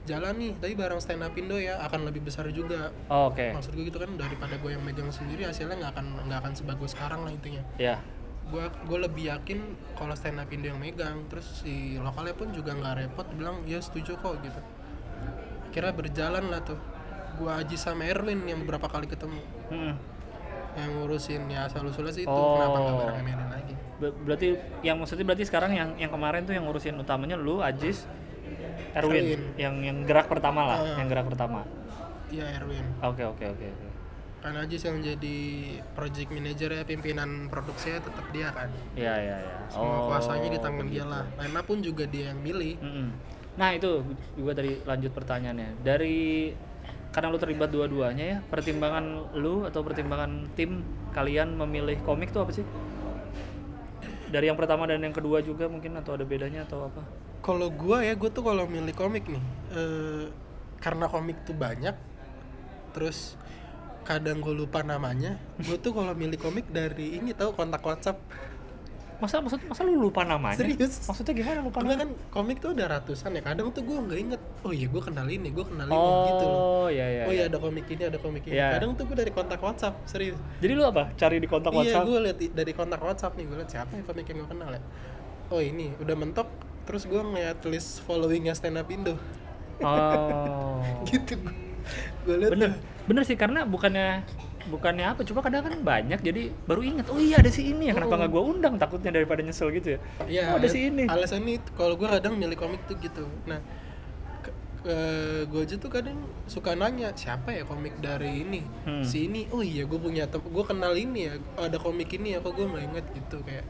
jalan 0.01 0.33
nih 0.33 0.57
tapi 0.57 0.73
bareng 0.73 0.97
stand 0.97 1.21
up 1.21 1.33
Indo 1.37 1.61
ya 1.61 1.77
akan 1.85 2.09
lebih 2.09 2.25
besar 2.25 2.49
juga. 2.49 2.89
Oh, 3.05 3.29
oke. 3.29 3.53
Maksud 3.53 3.77
gue 3.77 3.85
gitu 3.85 4.01
kan 4.01 4.09
daripada 4.17 4.57
gue 4.57 4.71
yang 4.73 4.81
megang 4.81 5.13
sendiri 5.13 5.45
hasilnya 5.45 5.77
nggak 5.77 5.93
akan 5.93 6.05
nggak 6.25 6.39
akan 6.41 6.53
sebagus 6.57 6.97
sekarang 6.97 7.21
lah 7.21 7.29
intinya. 7.29 7.61
Ya. 7.77 8.01
Gue 8.49 8.65
gue 8.65 8.97
lebih 8.97 9.29
yakin 9.29 9.77
kalau 9.93 10.17
stand 10.17 10.41
up 10.41 10.49
Indo 10.49 10.73
yang 10.73 10.81
megang. 10.81 11.29
Terus 11.29 11.61
si 11.61 12.01
lokalnya 12.01 12.33
pun 12.33 12.49
juga 12.49 12.73
nggak 12.73 12.95
repot 12.97 13.27
bilang 13.37 13.61
ya 13.69 13.77
setuju 13.77 14.17
kok 14.17 14.41
gitu. 14.41 14.61
Kira 15.69 15.93
berjalan 15.93 16.49
lah 16.49 16.65
tuh. 16.65 16.81
Gue 17.37 17.53
Aji 17.53 17.77
sama 17.77 18.09
Erwin 18.09 18.41
yang 18.49 18.65
beberapa 18.65 18.89
kali 18.89 19.05
ketemu. 19.05 19.39
Mm-mm. 19.69 19.95
Yang 20.73 20.91
ngurusin 20.95 21.41
ya 21.47 21.65
asal 21.65 21.83
usulnya 21.83 22.11
sih 22.11 22.23
itu. 22.23 22.31
Oh. 22.31 22.55
kenapa 22.55 22.77
nggak 22.77 22.95
bareng 22.97 23.17
Emelin 23.19 23.49
lagi? 23.49 23.73
Ber- 23.97 24.17
berarti 24.17 24.47
yang 24.81 24.97
maksudnya 24.97 25.25
berarti 25.25 25.45
sekarang 25.45 25.71
yang 25.71 25.89
yang 25.95 26.09
kemarin 26.09 26.41
tuh 26.43 26.53
yang 26.53 26.65
ngurusin 26.65 26.95
utamanya 26.95 27.35
lu 27.35 27.59
Ajis 27.59 28.07
Erwin, 28.91 29.23
Erwin. 29.23 29.41
yang 29.55 29.75
yang 29.79 29.97
gerak 30.03 30.27
pertama 30.27 30.65
lah 30.65 30.77
Ah. 30.81 30.97
yang 30.97 31.07
gerak 31.07 31.25
pertama. 31.25 31.63
Iya 32.27 32.45
Erwin. 32.57 32.85
Oke 33.01 33.23
oke 33.23 33.45
oke 33.47 33.69
kan 34.41 34.57
Aji 34.57 34.73
yang 34.73 34.97
jadi 35.05 35.37
project 35.93 36.33
manager 36.33 36.73
ya 36.73 36.81
pimpinan 36.81 37.45
produksinya 37.45 38.01
tetap 38.01 38.25
dia 38.33 38.49
kan. 38.49 38.73
Iya 38.97 39.13
iya 39.15 39.37
iya. 39.37 39.57
Semua 39.69 40.09
kuasanya 40.09 40.49
di 40.49 40.57
tangan 40.57 40.87
dia 40.89 41.05
lah. 41.05 41.29
Lena 41.37 41.61
pun 41.61 41.77
juga 41.77 42.09
dia 42.09 42.33
yang 42.33 42.41
milih. 42.41 42.73
Mm-mm. 42.81 43.07
Nah 43.53 43.69
itu 43.69 44.01
juga 44.33 44.57
tadi 44.57 44.81
lanjut 44.81 45.13
pertanyaannya. 45.13 45.85
Dari 45.85 46.49
karena 47.11 47.27
lu 47.27 47.39
terlibat 47.39 47.69
dua-duanya 47.71 48.25
ya 48.25 48.37
pertimbangan 48.47 49.35
lu 49.35 49.67
atau 49.67 49.83
pertimbangan 49.83 50.47
tim 50.55 50.83
kalian 51.11 51.59
memilih 51.59 51.99
komik 52.07 52.31
tuh 52.31 52.47
apa 52.47 52.51
sih? 52.55 52.65
Dari 54.31 54.47
yang 54.47 54.55
pertama 54.55 54.87
dan 54.87 55.03
yang 55.03 55.11
kedua 55.11 55.43
juga 55.43 55.67
mungkin 55.67 55.99
atau 55.99 56.15
ada 56.15 56.23
bedanya 56.23 56.63
atau 56.63 56.87
apa? 56.87 57.03
kalau 57.41 57.73
gua 57.73 58.05
ya 58.05 58.13
gua 58.13 58.29
tuh 58.29 58.45
kalau 58.45 58.69
milih 58.69 58.93
komik 58.93 59.25
nih 59.25 59.43
eh, 59.73 60.25
karena 60.77 61.09
komik 61.09 61.41
tuh 61.43 61.57
banyak 61.57 61.97
terus 62.93 63.35
kadang 64.01 64.41
gue 64.41 64.49
lupa 64.49 64.81
namanya 64.81 65.37
gue 65.61 65.77
tuh 65.77 65.93
kalau 65.93 66.17
milih 66.17 66.41
komik 66.41 66.65
dari 66.73 67.21
ini 67.21 67.37
tahu 67.37 67.53
kontak 67.53 67.85
WhatsApp 67.85 68.17
Masa 69.21 69.37
maksud 69.37 69.61
masa 69.63 69.81
lu 69.83 70.01
lupa 70.01 70.21
namanya? 70.23 70.57
Serius? 70.57 71.05
Maksudnya 71.05 71.33
gimana 71.35 71.61
lupa 71.61 71.77
karena 71.77 71.93
namanya? 71.93 72.17
kan 72.17 72.33
komik 72.33 72.57
tuh 72.57 72.73
ada 72.73 72.85
ratusan 72.91 73.31
ya 73.31 73.41
kadang 73.41 73.69
tuh 73.69 73.81
gue 73.81 73.93
nggak 73.95 74.19
inget 74.19 74.41
oh 74.59 74.73
iya 74.73 74.87
gue 74.87 74.97
kenal 74.99 75.27
ini 75.27 75.47
gue 75.47 75.61
kenal 75.63 75.85
ini 75.85 76.01
gitu 76.27 76.43
loh 76.43 76.59
Oh 76.81 76.87
iya 76.89 77.05
iya. 77.07 77.23
oh 77.23 77.29
iya. 77.29 77.37
iya 77.37 77.43
ada 77.45 77.57
komik 77.57 77.85
ini 77.85 78.03
ada 78.03 78.17
komik 78.17 78.43
ini 78.43 78.57
Iya. 78.57 78.67
kadang 78.73 78.91
tuh 78.93 79.05
gue 79.05 79.13
dari 79.15 79.29
kontak 79.29 79.59
WhatsApp 79.59 79.95
serius 80.03 80.41
Jadi 80.57 80.73
lu 80.73 80.83
apa? 80.83 81.13
Cari 81.13 81.37
di 81.37 81.45
kontak 81.45 81.69
iya 81.71 81.77
WhatsApp? 81.79 82.03
gue 82.03 82.17
liat 82.19 82.39
i- 82.39 82.51
dari 82.51 82.73
kontak 82.73 82.99
WhatsApp 82.99 83.33
nih 83.35 83.45
gue 83.45 83.57
liat 83.57 83.69
siapa 83.69 83.91
ya 83.93 84.03
komik 84.03 84.25
yang 84.25 84.37
gue 84.39 84.49
kenal 84.49 84.69
ya 84.69 84.81
oh 85.47 85.61
ini 85.61 85.93
udah 85.95 86.15
mentok 86.15 86.47
terus 86.81 87.05
gue 87.05 87.21
ngeliat 87.21 87.61
list 87.63 88.01
followingnya 88.01 88.51
stand 88.51 88.75
up 88.75 88.89
Indo 88.89 89.15
Oh. 89.79 90.81
gitu 91.07 91.37
gue 92.23 92.35
liat 92.35 92.49
bener 92.49 92.69
bener 93.03 93.23
sih 93.23 93.33
karena 93.33 93.63
bukannya 93.63 94.25
bukannya 94.69 95.05
apa 95.07 95.21
cuma 95.23 95.39
kadang 95.39 95.63
kan 95.63 95.73
banyak 95.79 96.19
jadi 96.19 96.53
baru 96.65 96.81
ingat 96.83 97.07
oh 97.09 97.17
iya 97.17 97.41
ada 97.41 97.49
si 97.49 97.71
ini 97.71 97.89
ya 97.89 97.93
kenapa 97.93 98.19
nggak 98.19 98.31
gue 98.31 98.43
undang 98.43 98.75
takutnya 98.75 99.15
daripada 99.15 99.41
nyesel 99.41 99.71
gitu 99.71 99.95
ya 99.95 99.99
Iya, 100.27 100.43
oh, 100.53 100.61
ada 100.61 100.67
si 100.67 100.79
ini 100.85 101.07
Alasannya 101.07 101.53
itu 101.57 101.69
kalau 101.73 101.95
gue 101.95 102.05
kadang 102.05 102.37
milih 102.37 102.57
komik 102.57 102.81
tuh 102.85 102.95
gitu. 102.99 103.25
Nah, 103.45 103.57
gue 105.45 105.61
aja 105.61 105.77
tuh 105.77 105.93
kadang 105.93 106.17
suka 106.49 106.73
nanya 106.73 107.13
siapa 107.13 107.53
ya 107.53 107.61
komik 107.61 108.01
dari 108.01 108.41
ini, 108.41 108.65
Hmm. 108.81 109.05
si 109.05 109.29
ini. 109.29 109.45
Oh 109.53 109.61
iya, 109.61 109.85
gue 109.85 109.97
punya 109.97 110.25
gue 110.25 110.65
kenal 110.65 110.97
ini 110.97 111.29
ya. 111.29 111.33
Ada 111.55 111.77
komik 111.77 112.09
ini 112.11 112.33
ya, 112.33 112.41
kok 112.41 112.57
gue 112.57 112.65
inget 112.65 113.05
gitu 113.13 113.45
kayak 113.45 113.65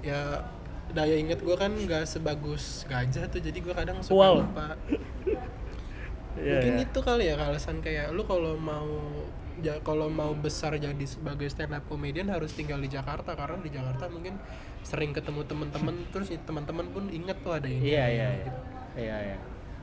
ya 0.00 0.40
daya 0.88 1.16
inget 1.16 1.40
gue 1.40 1.56
kan 1.56 1.68
nggak 1.68 2.04
sebagus 2.04 2.84
gajah 2.86 3.26
tuh 3.28 3.40
jadi 3.40 3.56
gue 3.56 3.74
kadang 3.74 3.98
suka 4.00 4.14
Wow. 4.14 4.34
lupa 4.40 4.66
Iya, 6.34 6.50
mungkin 6.58 6.74
iya. 6.76 6.84
itu 6.84 6.98
kali 6.98 7.24
ya 7.30 7.34
alasan 7.38 7.78
kayak 7.78 8.10
lu 8.10 8.26
kalau 8.26 8.58
mau 8.58 8.90
ja, 9.64 9.74
kalau 9.80 10.12
mau 10.12 10.36
besar 10.36 10.76
jadi 10.76 11.04
sebagai 11.08 11.48
stand 11.48 11.72
up 11.72 11.88
comedian 11.88 12.28
harus 12.28 12.52
tinggal 12.52 12.76
di 12.76 12.92
Jakarta 12.92 13.32
karena 13.32 13.56
di 13.64 13.72
Jakarta 13.72 14.12
mungkin 14.12 14.36
sering 14.84 15.16
ketemu 15.16 15.40
teman-teman 15.48 15.94
terus 16.12 16.28
ya 16.28 16.38
teman-teman 16.44 16.86
pun 16.92 17.08
inget 17.08 17.40
tuh 17.40 17.56
ada 17.56 17.64
ini. 17.64 17.80
Iya 17.80 18.04
iya 18.12 18.28
iya. 18.36 18.50
Iya 18.94 19.16
iya. 19.32 19.38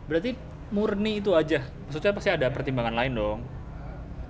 Berarti 0.06 0.38
murni 0.70 1.18
itu 1.18 1.34
aja? 1.34 1.66
Maksudnya 1.90 2.14
pasti 2.14 2.30
ada 2.30 2.48
pertimbangan 2.54 2.94
lain 2.94 3.14
dong. 3.18 3.40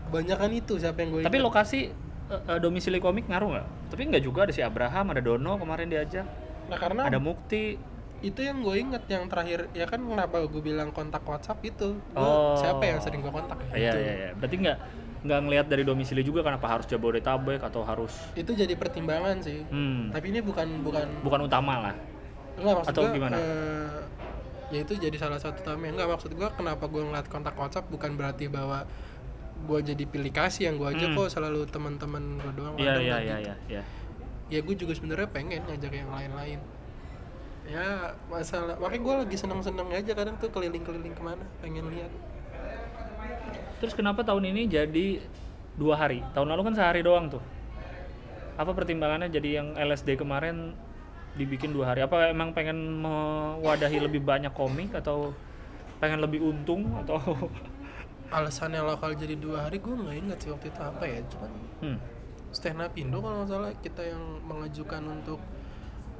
Kebanyakan 0.07 0.49
itu 0.55 0.73
siapa 0.79 0.97
yang 1.03 1.09
gue 1.11 1.21
tapi 1.27 1.39
lokasi 1.43 1.91
eh, 2.31 2.59
domisili 2.63 3.03
komik 3.03 3.27
ngaruh 3.27 3.59
nggak? 3.59 3.67
Tapi 3.91 4.01
nggak 4.07 4.23
juga 4.23 4.47
ada 4.47 4.53
si 4.55 4.63
Abraham 4.63 5.11
ada 5.11 5.19
Dono 5.19 5.59
kemarin 5.59 5.91
diajak. 5.91 6.25
Nah 6.71 6.77
karena 6.79 7.11
ada 7.11 7.19
Mukti. 7.19 7.91
Itu 8.21 8.45
yang 8.45 8.61
gue 8.61 8.77
inget 8.77 9.01
yang 9.09 9.25
terakhir 9.25 9.65
ya 9.73 9.89
kan 9.89 9.97
kenapa 9.97 10.45
gue 10.45 10.61
bilang 10.61 10.93
kontak 10.93 11.25
WhatsApp 11.25 11.57
itu? 11.65 11.97
Oh. 12.13 12.53
siapa 12.53 12.85
yang 12.85 13.01
sering 13.01 13.19
gue 13.19 13.33
kontak? 13.33 13.57
Ya 13.73 13.75
iya 13.75 13.91
itu. 13.91 13.99
iya 13.99 14.13
iya. 14.13 14.29
Berarti 14.37 14.55
nggak 14.61 14.77
nggak 15.21 15.39
ngelihat 15.45 15.65
dari 15.67 15.83
domisili 15.83 16.21
juga 16.21 16.41
kenapa 16.41 16.65
harus 16.65 16.85
Jabodetabek 16.85 17.61
atau 17.61 17.81
harus 17.81 18.09
itu 18.33 18.51
jadi 18.51 18.73
pertimbangan 18.73 19.37
sih. 19.39 19.61
Hmm, 19.69 20.09
tapi 20.09 20.33
ini 20.33 20.41
bukan 20.41 20.81
bukan 20.81 21.05
bukan 21.21 21.39
utama 21.45 21.77
lah. 21.79 21.95
Enggak 22.57 22.73
maksud 22.81 22.91
Atau 22.91 23.01
gua, 23.05 23.13
gimana? 23.13 23.35
eh, 23.37 23.89
ya 24.71 24.79
itu 24.81 24.93
jadi 24.95 25.13
salah 25.15 25.37
satu 25.37 25.61
tamnya 25.61 25.93
enggak 25.93 26.09
maksud 26.09 26.33
gua 26.33 26.49
kenapa 26.51 26.85
gua 26.85 27.05
ngeliat 27.05 27.27
kontak 27.27 27.53
WhatsApp 27.53 27.85
bukan 27.87 28.17
berarti 28.17 28.49
bahwa 28.49 28.83
gua 29.61 29.79
jadi 29.79 30.03
pilih 30.03 30.33
kasih 30.33 30.67
yang 30.67 30.81
gua 30.81 30.89
aja 30.89 31.05
Hmm. 31.05 31.13
kok 31.15 31.29
selalu 31.29 31.63
teman-teman 31.65 32.23
gua 32.37 32.51
doang 32.51 32.73
iya 32.75 32.83
iya 32.83 32.91
nggak 32.91 33.01
iya 33.01 33.15
gitu. 33.15 33.45
iya 33.45 33.55
iya. 33.69 33.83
Ya 34.51 34.59
gue 34.59 34.75
juga 34.75 34.91
sebenarnya 34.91 35.29
pengen 35.29 35.63
ngajak 35.63 35.93
yang 35.95 36.11
lain-lain. 36.11 36.59
Ya 37.63 37.87
masalah 38.27 38.75
makanya 38.75 38.99
gue 38.99 39.15
lagi 39.23 39.37
seneng-seneng 39.37 39.87
aja 39.87 40.11
kadang 40.11 40.35
tuh 40.35 40.49
keliling-keliling 40.49 41.13
ke 41.13 41.23
mana 41.23 41.45
pengen 41.61 41.87
lihat 41.87 42.11
Terus 43.81 43.97
kenapa 43.97 44.21
tahun 44.21 44.53
ini 44.53 44.69
jadi 44.69 45.25
dua 45.75 45.97
hari? 45.97 46.21
Tahun 46.37 46.45
lalu 46.45 46.69
kan 46.69 46.75
sehari 46.77 47.01
doang 47.01 47.33
tuh. 47.33 47.41
Apa 48.55 48.77
pertimbangannya 48.77 49.33
jadi 49.33 49.57
yang 49.57 49.73
LSD 49.73 50.21
kemarin 50.21 50.77
dibikin 51.33 51.73
dua 51.73 51.91
hari? 51.91 52.05
Apa 52.05 52.29
emang 52.29 52.53
pengen 52.53 52.77
mewadahi 53.01 53.97
lebih 53.97 54.21
banyak 54.21 54.53
komik 54.53 54.93
atau 54.93 55.33
pengen 55.97 56.21
lebih 56.21 56.45
untung 56.45 56.93
atau? 57.01 57.17
alasannya 58.31 58.79
lokal 58.79 59.11
jadi 59.13 59.35
dua 59.35 59.67
hari 59.67 59.83
gue 59.83 59.91
nggak 59.91 60.17
ingat 60.23 60.37
sih 60.39 60.49
waktu 60.55 60.71
itu 60.71 60.79
apa 60.79 61.03
ya 61.03 61.19
cuman 61.27 61.51
Hmm. 61.83 61.97
stand 62.55 62.79
up 62.79 62.95
Indo 62.95 63.19
kalau 63.19 63.43
nggak 63.43 63.51
salah 63.51 63.71
kita 63.83 64.01
yang 64.07 64.23
mengajukan 64.47 65.03
untuk 65.03 65.39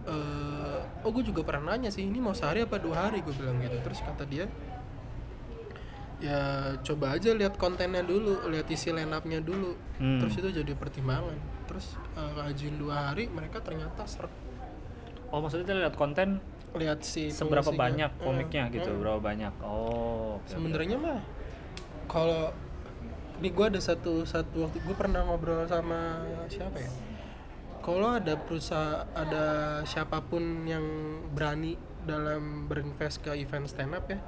eh 0.02 0.80
oh 1.08 1.12
gue 1.14 1.24
juga 1.24 1.46
pernah 1.48 1.72
nanya 1.72 1.88
sih 1.88 2.04
ini 2.04 2.20
mau 2.20 2.36
sehari 2.36 2.68
apa 2.68 2.84
dua 2.84 3.08
hari 3.08 3.24
gue 3.24 3.32
bilang 3.32 3.64
gitu 3.64 3.80
terus 3.80 4.04
kata 4.04 4.28
dia 4.28 4.50
ya 6.22 6.42
coba 6.80 7.18
aja 7.18 7.34
lihat 7.34 7.58
kontennya 7.58 8.02
dulu 8.02 8.46
lihat 8.48 8.70
isi 8.70 8.90
line 8.90 9.10
up-nya 9.10 9.42
dulu 9.42 9.74
Hmm. 9.98 10.18
terus 10.18 10.34
itu 10.36 10.50
jadi 10.52 10.74
pertimbangan 10.74 11.34
terus 11.66 11.94
uh, 12.14 12.42
ajuin 12.44 12.74
dua 12.76 13.10
hari 13.10 13.26
mereka 13.28 13.58
ternyata 13.60 14.06
ser 14.06 14.26
Oh 15.30 15.40
maksudnya 15.40 15.78
lihat 15.78 15.96
konten 15.96 16.38
lihat 16.74 17.02
si 17.02 17.30
seberapa 17.30 17.72
banyak 17.72 18.12
Eh, 18.12 18.20
komiknya 18.20 18.68
gitu, 18.70 18.88
eh. 18.88 18.98
berapa 18.98 19.18
banyak? 19.18 19.54
Oh. 19.62 20.38
oke. 20.38 20.48
sebenarnya 20.48 20.96
mah 20.96 21.20
kalau 22.06 22.52
ini 23.38 23.50
gue 23.50 23.66
ada 23.68 23.80
satu 23.80 24.22
satu 24.24 24.66
waktu 24.66 24.78
gue 24.80 24.96
pernah 24.96 25.24
ngobrol 25.24 25.64
sama 25.66 26.22
siapa 26.48 26.78
ya 26.78 26.92
kalau 27.80 28.14
ada 28.14 28.36
perusahaan 28.36 29.10
ada 29.12 29.46
siapa 29.84 30.22
pun 30.22 30.42
yang 30.64 30.84
berani 31.30 31.74
dalam 32.04 32.66
berinvest 32.66 33.22
ke 33.22 33.34
event 33.34 33.66
stand 33.66 33.92
up 33.92 34.06
ya 34.06 34.20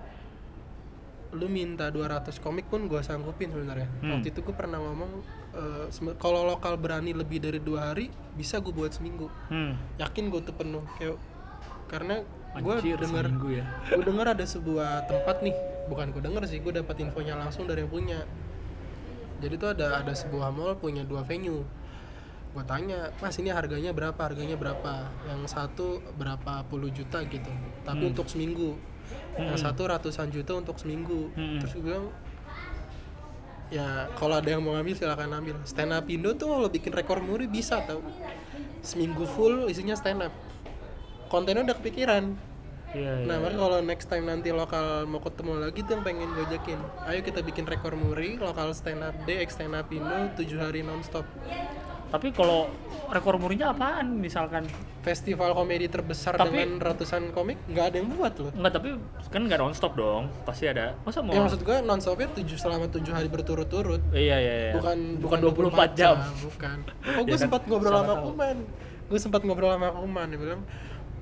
lu 1.34 1.46
minta 1.48 1.90
200 1.90 2.30
komik 2.38 2.66
pun 2.66 2.86
gue 2.86 3.02
sanggupin 3.02 3.50
sebenarnya. 3.50 3.90
Hmm. 4.00 4.12
waktu 4.14 4.30
itu 4.30 4.40
gue 4.40 4.54
pernah 4.54 4.78
ngomong 4.78 5.12
sem- 5.90 6.14
kalau 6.16 6.42
lokal 6.44 6.76
berani 6.76 7.12
lebih 7.12 7.38
dari 7.38 7.58
dua 7.58 7.90
hari 7.90 8.08
bisa 8.34 8.58
gue 8.58 8.70
buat 8.70 8.90
seminggu. 8.90 9.28
Hmm. 9.48 9.74
yakin 9.98 10.30
gue 10.30 10.42
tuh 10.42 10.54
penuh 10.54 10.86
kayak 10.96 11.18
karena 11.86 12.22
gue 12.56 12.76
seminggu 13.02 13.50
ya. 13.52 13.66
gue 13.88 14.04
denger 14.04 14.28
ada 14.30 14.46
sebuah 14.46 14.90
tempat 15.04 15.42
nih 15.42 15.56
bukan 15.84 16.10
gue 16.10 16.22
denger 16.22 16.44
sih 16.46 16.58
gue 16.58 16.74
dapat 16.76 16.96
infonya 17.00 17.34
langsung 17.36 17.66
dari 17.66 17.82
yang 17.82 17.90
punya. 17.90 18.20
Jadi 19.40 19.54
tuh 19.58 19.70
ada 19.70 20.00
ada 20.00 20.14
sebuah 20.14 20.50
mall 20.50 20.74
punya 20.76 21.04
dua 21.04 21.22
venue. 21.22 21.66
Gue 22.50 22.64
tanya 22.64 23.10
mas 23.18 23.34
ini 23.36 23.50
harganya 23.50 23.90
berapa? 23.90 24.16
Harganya 24.16 24.54
berapa? 24.54 25.10
Yang 25.26 25.50
satu 25.50 25.88
berapa 26.14 26.62
puluh 26.64 26.88
juta? 26.88 27.26
gitu. 27.26 27.50
Tapi 27.82 28.00
Hmm. 28.00 28.12
untuk 28.14 28.30
seminggu 28.30 28.78
yang 29.34 29.50
Hmm. 29.50 29.60
satu 29.60 29.86
ratusan 29.86 30.30
juta 30.30 30.54
untuk 30.54 30.78
seminggu 30.78 31.30
Hmm. 31.34 31.58
terus 31.58 31.74
gue 31.74 31.84
bilang 31.84 32.08
ya 33.68 34.06
kalau 34.14 34.38
ada 34.38 34.46
yang 34.48 34.62
mau 34.62 34.74
ngambil 34.74 34.94
silakan 34.94 35.34
ambil 35.34 35.58
stand 35.64 35.90
up 35.90 36.06
Indo 36.06 36.34
tuh 36.34 36.46
kalau 36.48 36.70
bikin 36.70 36.94
rekor 36.94 37.18
muri 37.20 37.50
bisa 37.50 37.82
tau 37.82 38.06
seminggu 38.80 39.26
full 39.26 39.66
isinya 39.66 39.94
stand 39.94 40.22
up 40.22 40.34
kontennya 41.28 41.66
udah 41.66 41.78
kepikiran 41.78 42.38
Iya, 42.94 43.10
iya. 43.10 43.26
Nah, 43.26 43.42
mari 43.42 43.58
kalau 43.58 43.82
next 43.82 44.06
time 44.06 44.30
nanti 44.30 44.54
lokal 44.54 45.10
mau 45.10 45.18
ketemu 45.18 45.66
lagi 45.66 45.82
tuh 45.82 45.98
yang 45.98 46.06
pengen 46.06 46.30
gojekin. 46.30 46.78
Ayo 47.10 47.26
kita 47.26 47.42
bikin 47.42 47.66
rekor 47.66 47.98
muri, 47.98 48.38
lokal 48.38 48.70
stand 48.70 49.02
up 49.02 49.18
day, 49.26 49.42
stand 49.50 49.74
up 49.74 49.90
Indo, 49.90 50.30
7 50.38 50.62
hari 50.62 50.86
nonstop. 50.86 51.26
Tapi 52.14 52.30
kalau 52.30 52.70
rekor 53.10 53.42
murinya 53.42 53.74
apaan 53.74 54.22
misalkan? 54.22 54.70
Festival 55.02 55.52
komedi 55.52 55.90
terbesar 55.90 56.38
Tapi- 56.38 56.54
dengan 56.54 56.78
ratusan 56.78 57.34
komik, 57.34 57.58
nggak 57.66 57.86
ada 57.90 57.96
yang 57.98 58.08
buat 58.14 58.34
loh. 58.38 58.54
Enggak, 58.54 58.72
tapi 58.78 58.90
kan 59.28 59.42
nggak 59.44 59.60
nonstop 59.60 59.98
dong. 59.98 60.30
Pasti 60.46 60.70
ada. 60.70 60.94
Masa 61.02 61.26
mau 61.26 61.34
Ya 61.34 61.42
maksud 61.42 61.66
gua 61.66 61.82
nonstopnya 61.82 62.30
7 62.32 62.56
selama 62.56 62.86
7 62.88 63.10
hari 63.12 63.28
berturut-turut. 63.28 64.00
Iya, 64.14 64.38
iya, 64.38 64.54
iya. 64.70 64.74
Bukan 64.78 64.98
bukan 65.20 65.38
24 65.42 65.90
jam. 65.98 66.22
bukan. 66.40 66.78
Oh, 67.18 67.26
gue 67.26 67.34
Ya 67.34 67.36
kan, 67.36 67.44
sempat 67.50 67.62
ngobrol 67.66 67.92
siapa 67.92 68.06
sama 68.06 68.14
tahu. 68.14 68.26
Kuman. 68.30 68.58
Gue 69.10 69.20
sempat 69.20 69.42
ngobrol 69.44 69.72
sama 69.74 69.90
Kuman, 69.92 70.26
dia 70.30 70.40
bilang 70.40 70.62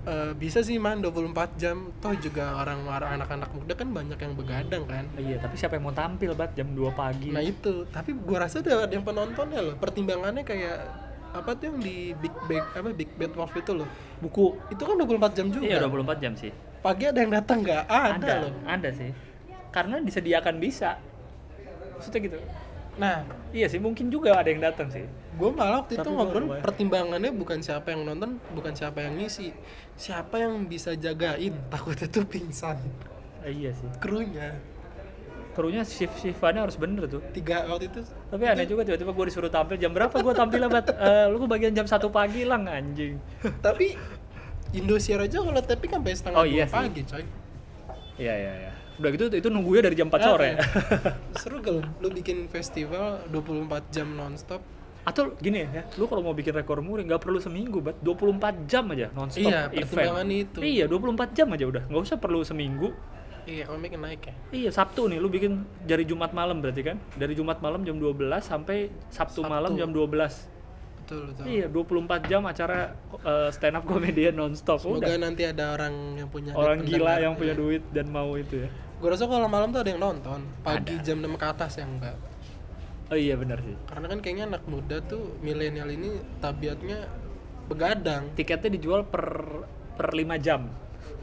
"Eh, 0.02 0.34
bisa 0.34 0.66
sih 0.66 0.82
man 0.82 0.98
24 0.98 1.62
jam 1.62 1.94
toh 2.02 2.10
juga 2.18 2.58
orang 2.58 2.90
orang 2.90 3.22
anak-anak 3.22 3.54
muda 3.54 3.74
kan 3.78 3.86
banyak 3.94 4.18
yang 4.18 4.34
begadang 4.34 4.84
kan 4.90 5.06
Iya, 5.14 5.38
tapi 5.38 5.54
siapa 5.62 5.78
yang 5.78 5.86
mau 5.86 5.94
tampil, 5.94 6.34
Bat? 6.34 6.58
Jam 6.58 6.74
2 6.74 6.90
pagi. 6.98 7.30
Nah 7.30 7.46
itu, 7.46 7.86
tapi 7.94 8.18
gua 8.18 8.50
rasa 8.50 8.66
ada 8.66 8.90
ada 8.90 8.94
yang 8.98 9.06
penontonnya 9.06 9.62
loh. 9.62 9.76
Pertimbangannya 9.78 10.42
kayak 10.42 10.78
apa 11.32 11.54
tuh 11.54 11.70
yang 11.70 11.78
di 11.80 12.18
Big 12.18 12.34
Bang 12.50 12.66
apa 12.74 12.90
Big 12.98 13.14
Bad 13.14 13.38
Wolf 13.38 13.54
itu 13.54 13.72
loh. 13.78 13.88
buku. 14.22 14.58
Itu 14.74 14.82
kan 14.86 14.98
24 14.98 15.38
jam 15.38 15.48
juga. 15.54 15.66
Iya, 15.70 15.78
24 15.86 16.18
jam 16.18 16.34
sih. 16.34 16.50
Pagi 16.82 17.06
ada 17.06 17.20
yang 17.22 17.34
datang 17.38 17.62
nggak? 17.62 17.84
Ada, 17.86 18.18
ada, 18.18 18.34
loh. 18.42 18.54
ada 18.66 18.90
sih. 18.90 19.14
Karena 19.70 20.02
disediakan 20.02 20.58
bisa. 20.58 20.98
Maksudnya 21.98 22.20
gitu. 22.26 22.38
Nah, 23.02 23.26
Iya 23.50 23.68
sih, 23.68 23.82
mungkin 23.82 24.08
juga 24.08 24.32
ada 24.34 24.46
yang 24.46 24.62
datang 24.62 24.88
sih. 24.88 25.04
gua 25.34 25.50
malah 25.50 25.82
waktu 25.82 25.98
itu 25.98 26.06
Tapi 26.06 26.14
ngobrol 26.14 26.44
lumayan. 26.46 26.62
pertimbangannya 26.62 27.32
bukan 27.34 27.60
siapa 27.60 27.90
yang 27.90 28.06
nonton, 28.06 28.38
bukan 28.52 28.72
siapa 28.72 29.02
yang 29.02 29.18
ngisi. 29.18 29.52
Siapa 29.98 30.38
yang 30.38 30.70
bisa 30.70 30.94
jagain? 30.94 31.52
Takutnya 31.68 32.08
tuh 32.08 32.24
pingsan. 32.24 32.78
Eh, 33.42 33.52
iya 33.52 33.74
sih. 33.74 33.90
Krunya. 33.98 34.54
Krunya 35.52 35.84
shift-shiftannya 35.84 36.62
harus 36.62 36.78
bener 36.78 37.10
tuh. 37.10 37.20
Tiga 37.32 37.68
waktu 37.68 37.90
itu 37.90 38.00
Tapi 38.06 38.44
aneh 38.46 38.64
juga 38.64 38.86
tiba-tiba 38.86 39.12
gue 39.12 39.26
disuruh 39.28 39.52
tampil 39.52 39.76
jam 39.76 39.92
berapa 39.92 40.14
gue 40.14 40.32
tampil 40.32 40.64
bat 40.70 40.88
Eh, 40.96 41.26
lu 41.28 41.44
bagian 41.44 41.74
jam 41.74 41.84
satu 41.84 42.08
pagi 42.08 42.46
lang 42.46 42.70
anjing. 42.70 43.20
tapi 43.60 43.98
Indosiar 44.72 45.20
aja 45.20 45.44
kalau 45.44 45.60
tapi 45.60 45.86
kan 45.86 46.00
sampai 46.00 46.16
setengah 46.16 46.38
Oh, 46.38 46.48
iya 46.48 46.64
dua 46.64 46.88
pagi 46.88 47.04
coy 47.04 47.24
Iya 48.16 48.34
iya 48.38 48.54
iya. 48.62 48.71
Udah 49.02 49.10
gitu 49.10 49.24
itu 49.28 49.50
nunggunya 49.50 49.82
dari 49.82 49.96
jam 49.96 50.08
4 50.08 50.22
sore. 50.22 50.50
Ah, 50.54 50.62
seru 51.42 51.58
kalau 51.58 51.82
lu 51.98 52.08
bikin 52.08 52.46
festival 52.46 53.26
24 53.28 53.90
jam 53.90 54.08
nonstop 54.08 54.62
Atau 55.02 55.34
gini 55.36 55.66
ya, 55.66 55.82
lu 55.98 56.06
kalau 56.06 56.22
mau 56.22 56.30
bikin 56.32 56.54
rekor 56.54 56.78
muri 56.80 57.02
nggak 57.02 57.18
perlu 57.20 57.38
seminggu, 57.38 57.82
bat 57.82 57.98
24 58.00 58.70
jam 58.70 58.86
aja 58.88 59.10
nonstop 59.12 59.42
Iya, 59.44 59.74
event. 59.74 60.30
itu. 60.30 60.58
Iya, 60.62 60.86
24 60.86 61.34
jam 61.34 61.50
aja 61.50 61.66
udah. 61.66 61.84
nggak 61.84 62.02
usah 62.04 62.18
perlu 62.18 62.40
seminggu. 62.42 62.94
iya 63.42 63.66
komik 63.66 63.90
naik 63.92 64.22
ya 64.22 64.34
Iya, 64.52 64.70
Sabtu 64.70 65.10
nih 65.10 65.18
lu 65.18 65.26
bikin 65.28 65.58
dari 65.82 66.06
Jumat 66.06 66.30
malam 66.30 66.62
berarti 66.62 66.86
kan? 66.86 67.02
Dari 67.12 67.34
Jumat 67.34 67.58
malam 67.58 67.82
jam 67.82 67.98
12 67.98 68.14
sampai 68.40 68.94
Sabtu, 69.10 69.42
Sabtu. 69.42 69.50
malam 69.50 69.74
jam 69.74 69.90
12. 69.90 70.46
betul 71.02 71.22
betul 71.28 71.44
Iya, 71.50 71.66
24 71.66 72.30
jam 72.30 72.46
acara 72.46 72.94
eh, 73.20 73.50
stand 73.50 73.76
up 73.76 73.84
comedian 73.84 74.38
nonstop. 74.38 74.78
semoga 74.78 75.10
Udah. 75.10 75.18
nanti 75.18 75.44
ada 75.44 75.74
orang 75.74 75.90
yang 76.16 76.30
punya 76.30 76.54
Orang 76.54 76.86
gila 76.86 77.18
yang 77.18 77.34
punya 77.34 77.52
Iya. 77.52 77.60
duit 77.60 77.82
dan 77.90 78.06
mau 78.08 78.38
itu 78.38 78.62
ya. 78.62 78.70
Gue 79.02 79.10
rasa 79.10 79.26
kalau 79.26 79.50
malam 79.50 79.74
tuh 79.74 79.82
ada 79.82 79.90
yang 79.90 80.00
nonton 80.00 80.46
pagi 80.62 80.94
Ada. 80.94 81.04
jam 81.04 81.18
6 81.20 81.34
ke 81.34 81.46
atas 81.48 81.74
yang 81.76 81.90
enggak 81.92 82.18
Oh 83.12 83.20
iya 83.20 83.36
benar 83.36 83.60
sih. 83.60 83.76
karena 83.86 84.08
kan 84.08 84.20
kayaknya 84.20 84.46
anak 84.48 84.64
muda 84.66 85.04
tuh 85.04 85.36
milenial 85.42 85.90
ini 85.90 86.10
tabiatnya 86.38 87.12
begadang 87.66 88.32
Tiketnya 88.32 88.72
dijual 88.72 89.04
per 89.04 89.26
per 89.94 90.08
5 90.12 90.22
jam 90.40 90.70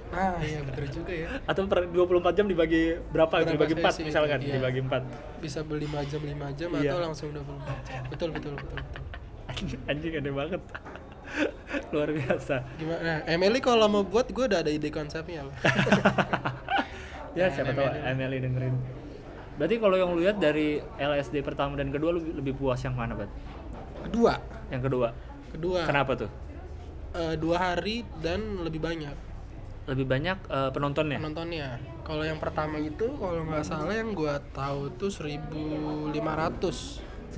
nah 0.08 0.36
iya 0.38 0.60
betul 0.60 0.88
juga 0.90 1.12
ya 1.12 1.28
atau 1.50 1.64
per 1.64 1.84
24 1.86 2.32
jam 2.34 2.44
dibagi 2.44 2.96
berapa? 3.08 3.28
Berapa 3.40 3.52
dibagi 3.54 3.74
4 3.74 3.84
sesi? 3.86 4.02
misalkan, 4.04 4.40
Iya. 4.40 4.56
dibagi 4.56 4.80
4. 4.82 5.04
bisa 5.38 5.60
beli 5.62 5.84
5 5.86 6.10
jam 6.10 6.20
5 6.20 6.58
jam 6.58 6.68
Iya. 6.74 6.90
atau 6.90 6.98
langsung 7.00 7.28
24 7.30 7.44
jam 7.86 8.02
betul 8.08 8.28
betul 8.32 8.52
betul, 8.54 8.72
betul. 8.74 9.02
Anjing 9.86 10.12
aneh 10.14 10.30
banget. 10.30 10.62
Luar 11.92 12.08
biasa. 12.10 12.64
gimana 12.74 13.00
nah, 13.00 13.18
Emily 13.26 13.60
kalau 13.60 13.84
mau 13.86 14.00
buat 14.02 14.26
gue 14.26 14.44
udah 14.46 14.60
ada 14.60 14.68
ide 14.68 14.88
konsepnya 14.88 15.44
loh 15.44 15.54
Ya 17.32 17.46
siapa 17.48 17.70
tahu 17.70 17.88
Emily. 18.02 18.38
Dengerin. 18.38 18.74
Berarti 19.56 19.76
kalau 19.76 19.96
yang 19.96 20.10
lu 20.12 20.22
lihat 20.22 20.38
dari 20.38 20.78
LSD 20.94 21.42
pertama 21.42 21.74
dan 21.74 21.88
kedua 21.88 22.12
lu 22.12 22.22
lebih 22.32 22.54
puas 22.54 22.78
yang 22.78 22.94
mana, 22.94 23.12
Bat? 23.12 23.30
kedua 24.00 24.38
Yang 24.68 24.82
kedua. 24.86 25.08
kedua 25.50 25.80
Kenapa 25.82 26.12
tuh? 26.14 26.30
eh, 27.10 27.34
dua 27.34 27.56
hari 27.58 28.06
dan 28.18 28.62
lebih 28.62 28.78
banyak 28.78 29.16
Lebih 29.86 30.04
banyak 30.04 30.38
eh, 30.46 30.70
penontonnya. 30.70 31.18
penontonnya 31.18 31.68
kalau 32.00 32.20
yang 32.20 32.36
pertama 32.36 32.76
itu 32.76 33.08
kalau 33.10 33.42
nggak 33.42 33.64
salah 33.64 33.92
yang 33.92 34.12
gua 34.12 34.38
tahu 34.52 34.92
tuh 34.94 35.08
1500 35.08 36.14
1500? 37.32 37.34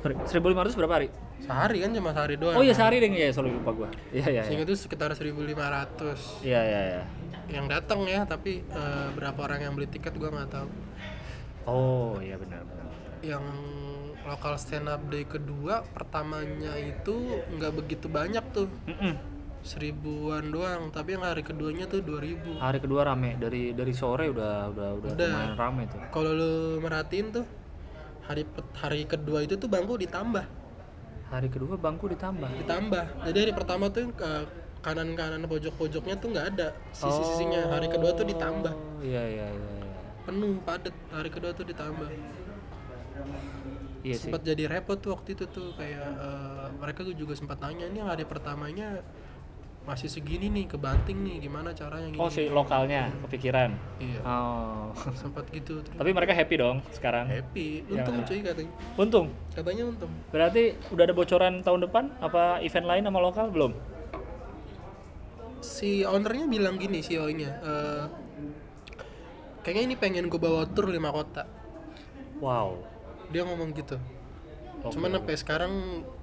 Sorry, 0.00 0.14
1500 0.16 0.74
berapa 0.74 0.94
hari? 0.94 1.08
Sehari 1.38 1.78
kan 1.80 1.90
cuma 1.90 2.10
sehari 2.10 2.34
doang 2.34 2.54
Oh 2.54 2.62
iya 2.62 2.72
kan. 2.72 2.80
sehari 2.82 2.96
deh 2.98 3.08
ya, 3.08 3.28
sorry 3.28 3.50
lupa 3.50 3.70
gua. 3.70 3.88
Iya 4.10 4.26
iya. 4.30 4.42
sehingga 4.42 4.62
Iya 4.62 4.68
itu 4.68 4.74
sekitar 4.78 5.12
1500 5.12 6.42
iya 6.42 6.60
iya. 6.60 6.80
iya. 6.90 7.02
yang 7.48 7.66
datang 7.66 8.02
ya 8.02 8.24
tapi 8.24 8.60
eh, 8.62 9.08
berapa 9.12 9.38
orang 9.40 9.60
yang 9.62 9.72
beli 9.72 9.86
tiket 9.86 10.14
gua 10.14 10.32
nggak 10.32 10.50
tahu 10.50 10.68
Oh 11.64 12.18
iya 12.18 12.34
benar 12.34 12.62
benar. 12.62 12.86
yang 13.20 13.44
lokal 14.22 14.54
stand 14.56 14.86
up 14.86 15.02
day 15.06 15.22
kedua 15.22 15.86
pertamanya 15.86 16.74
itu 16.76 17.14
nggak 17.48 17.72
begitu 17.76 18.06
banyak 18.08 18.42
tuh 18.50 18.66
Mm-mm. 18.84 19.14
seribuan 19.62 20.46
doang 20.46 20.90
tapi 20.90 21.14
yang 21.14 21.22
hari 21.22 21.42
keduanya 21.42 21.86
tuh 21.86 21.98
2000 22.00 22.54
Hari 22.56 22.78
kedua 22.78 23.02
rame 23.04 23.34
dari 23.34 23.70
dari 23.70 23.90
sore 23.90 24.26
udah 24.26 24.70
udah 24.70 24.88
udah, 24.96 25.10
Udah. 25.12 25.26
lumayan 25.28 25.54
rame 25.54 25.82
tuh. 25.86 25.98
kalau 26.10 26.30
lu 26.30 26.52
merhatiin 26.80 27.30
tuh 27.32 27.46
hari 28.22 28.42
hari 28.74 29.04
kedua 29.04 29.42
itu 29.42 29.54
tuh 29.54 29.66
bangku 29.66 29.94
ditambah 29.96 30.42
Hari 31.26 31.48
kedua 31.50 31.74
bangku 31.74 32.06
ditambah. 32.06 32.46
ditambah. 32.62 33.04
Jadi 33.26 33.38
hari 33.42 33.52
pertama 33.52 33.90
tuh 33.90 34.06
yang 34.06 34.14
ke 34.14 34.30
kanan 34.78 35.18
kanan 35.18 35.42
pojok 35.50 35.74
pojoknya 35.74 36.14
tuh 36.22 36.28
nggak 36.30 36.46
ada. 36.54 36.68
Sisi 36.94 37.22
sisinya 37.34 37.74
hari 37.74 37.90
kedua 37.90 38.14
tuh 38.14 38.26
ditambah. 38.26 38.70
Oh, 38.70 39.02
Iya 39.02 39.22
iya 39.26 39.46
iya. 39.50 39.70
iya. 39.82 39.94
penuh 40.22 40.58
padat. 40.62 40.94
Hari 41.10 41.30
kedua 41.30 41.50
tuh 41.50 41.66
ditambah. 41.66 42.08
Iya 44.06 44.16
sempat 44.22 44.46
jadi 44.46 44.70
repot 44.70 45.02
tuh 45.02 45.18
waktu 45.18 45.34
itu 45.34 45.50
tuh. 45.50 45.74
Kayak 45.74 46.06
eh, 46.06 46.66
mereka 46.78 47.02
tuh 47.02 47.14
juga 47.18 47.34
sempat 47.34 47.58
nanya 47.58 47.90
ini 47.90 47.98
hari 47.98 48.22
pertamanya 48.22 49.02
masih 49.86 50.10
segini 50.10 50.50
nih 50.50 50.66
kebanting 50.66 51.22
nih 51.22 51.46
gimana 51.46 51.70
caranya 51.70 52.10
gini 52.10 52.18
Oh 52.18 52.26
si 52.26 52.50
lokalnya 52.50 53.06
kepikiran. 53.26 53.70
iya. 54.02 54.18
Oh. 54.26 54.90
sempat 55.22 55.46
gitu 55.54 55.78
terus. 55.78 55.94
Tapi 55.94 56.10
mereka 56.10 56.34
happy 56.34 56.54
dong 56.58 56.82
sekarang. 56.90 57.30
happy. 57.30 57.86
Ya. 57.86 58.02
untung 58.02 58.26
cuy 58.26 58.38
katanya. 58.42 58.72
Untung. 58.98 59.26
katanya 59.54 59.82
untung. 59.86 60.12
Berarti 60.34 60.74
udah 60.90 61.04
ada 61.06 61.14
bocoran 61.14 61.62
tahun 61.62 61.80
depan? 61.86 62.04
Apa 62.18 62.58
event 62.66 62.86
lain 62.90 63.02
sama 63.06 63.18
lokal? 63.22 63.46
Belum? 63.54 63.72
si 65.66 66.06
ownernya 66.06 66.46
bilang 66.46 66.78
gini 66.78 67.02
CEO 67.02 67.26
nya 67.34 67.50
eh, 67.58 68.04
kayaknya 69.66 69.82
ini 69.82 69.96
pengen 69.98 70.30
gue 70.30 70.38
bawa 70.38 70.62
tur 70.70 70.86
lima 70.86 71.10
kota. 71.10 71.42
Wow. 72.38 72.86
Dia 73.34 73.42
ngomong 73.42 73.74
gitu. 73.74 73.98
Cuman 74.86 75.18
sampai 75.18 75.34
sekarang 75.34 75.72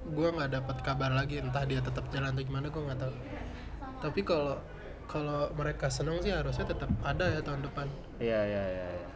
gue 0.08 0.28
nggak 0.32 0.48
dapat 0.56 0.76
kabar 0.80 1.12
lagi 1.12 1.44
entah 1.44 1.68
dia 1.68 1.84
tetap 1.84 2.08
jalan 2.08 2.32
atau 2.32 2.40
gimana 2.40 2.72
gue 2.72 2.80
nggak 2.80 3.00
tahu 3.04 3.14
tapi 4.04 4.20
kalau 4.20 4.60
kalau 5.08 5.48
mereka 5.56 5.88
senang 5.88 6.20
sih 6.20 6.28
harusnya 6.28 6.68
tetap 6.68 6.92
ada 7.00 7.24
ya 7.32 7.40
tahun 7.40 7.64
depan. 7.64 7.86
Iya 8.20 8.40
iya 8.44 8.62
iya 8.68 8.86
iya. 9.00 9.08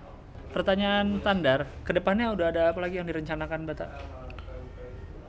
pertanyaan 0.49 1.21
standar 1.21 1.69
ke 1.85 1.93
depannya 1.93 2.33
udah 2.33 2.49
ada 2.49 2.63
apa 2.73 2.81
lagi 2.81 2.97
yang 2.97 3.05
direncanakan 3.05 3.69
Bata 3.69 3.85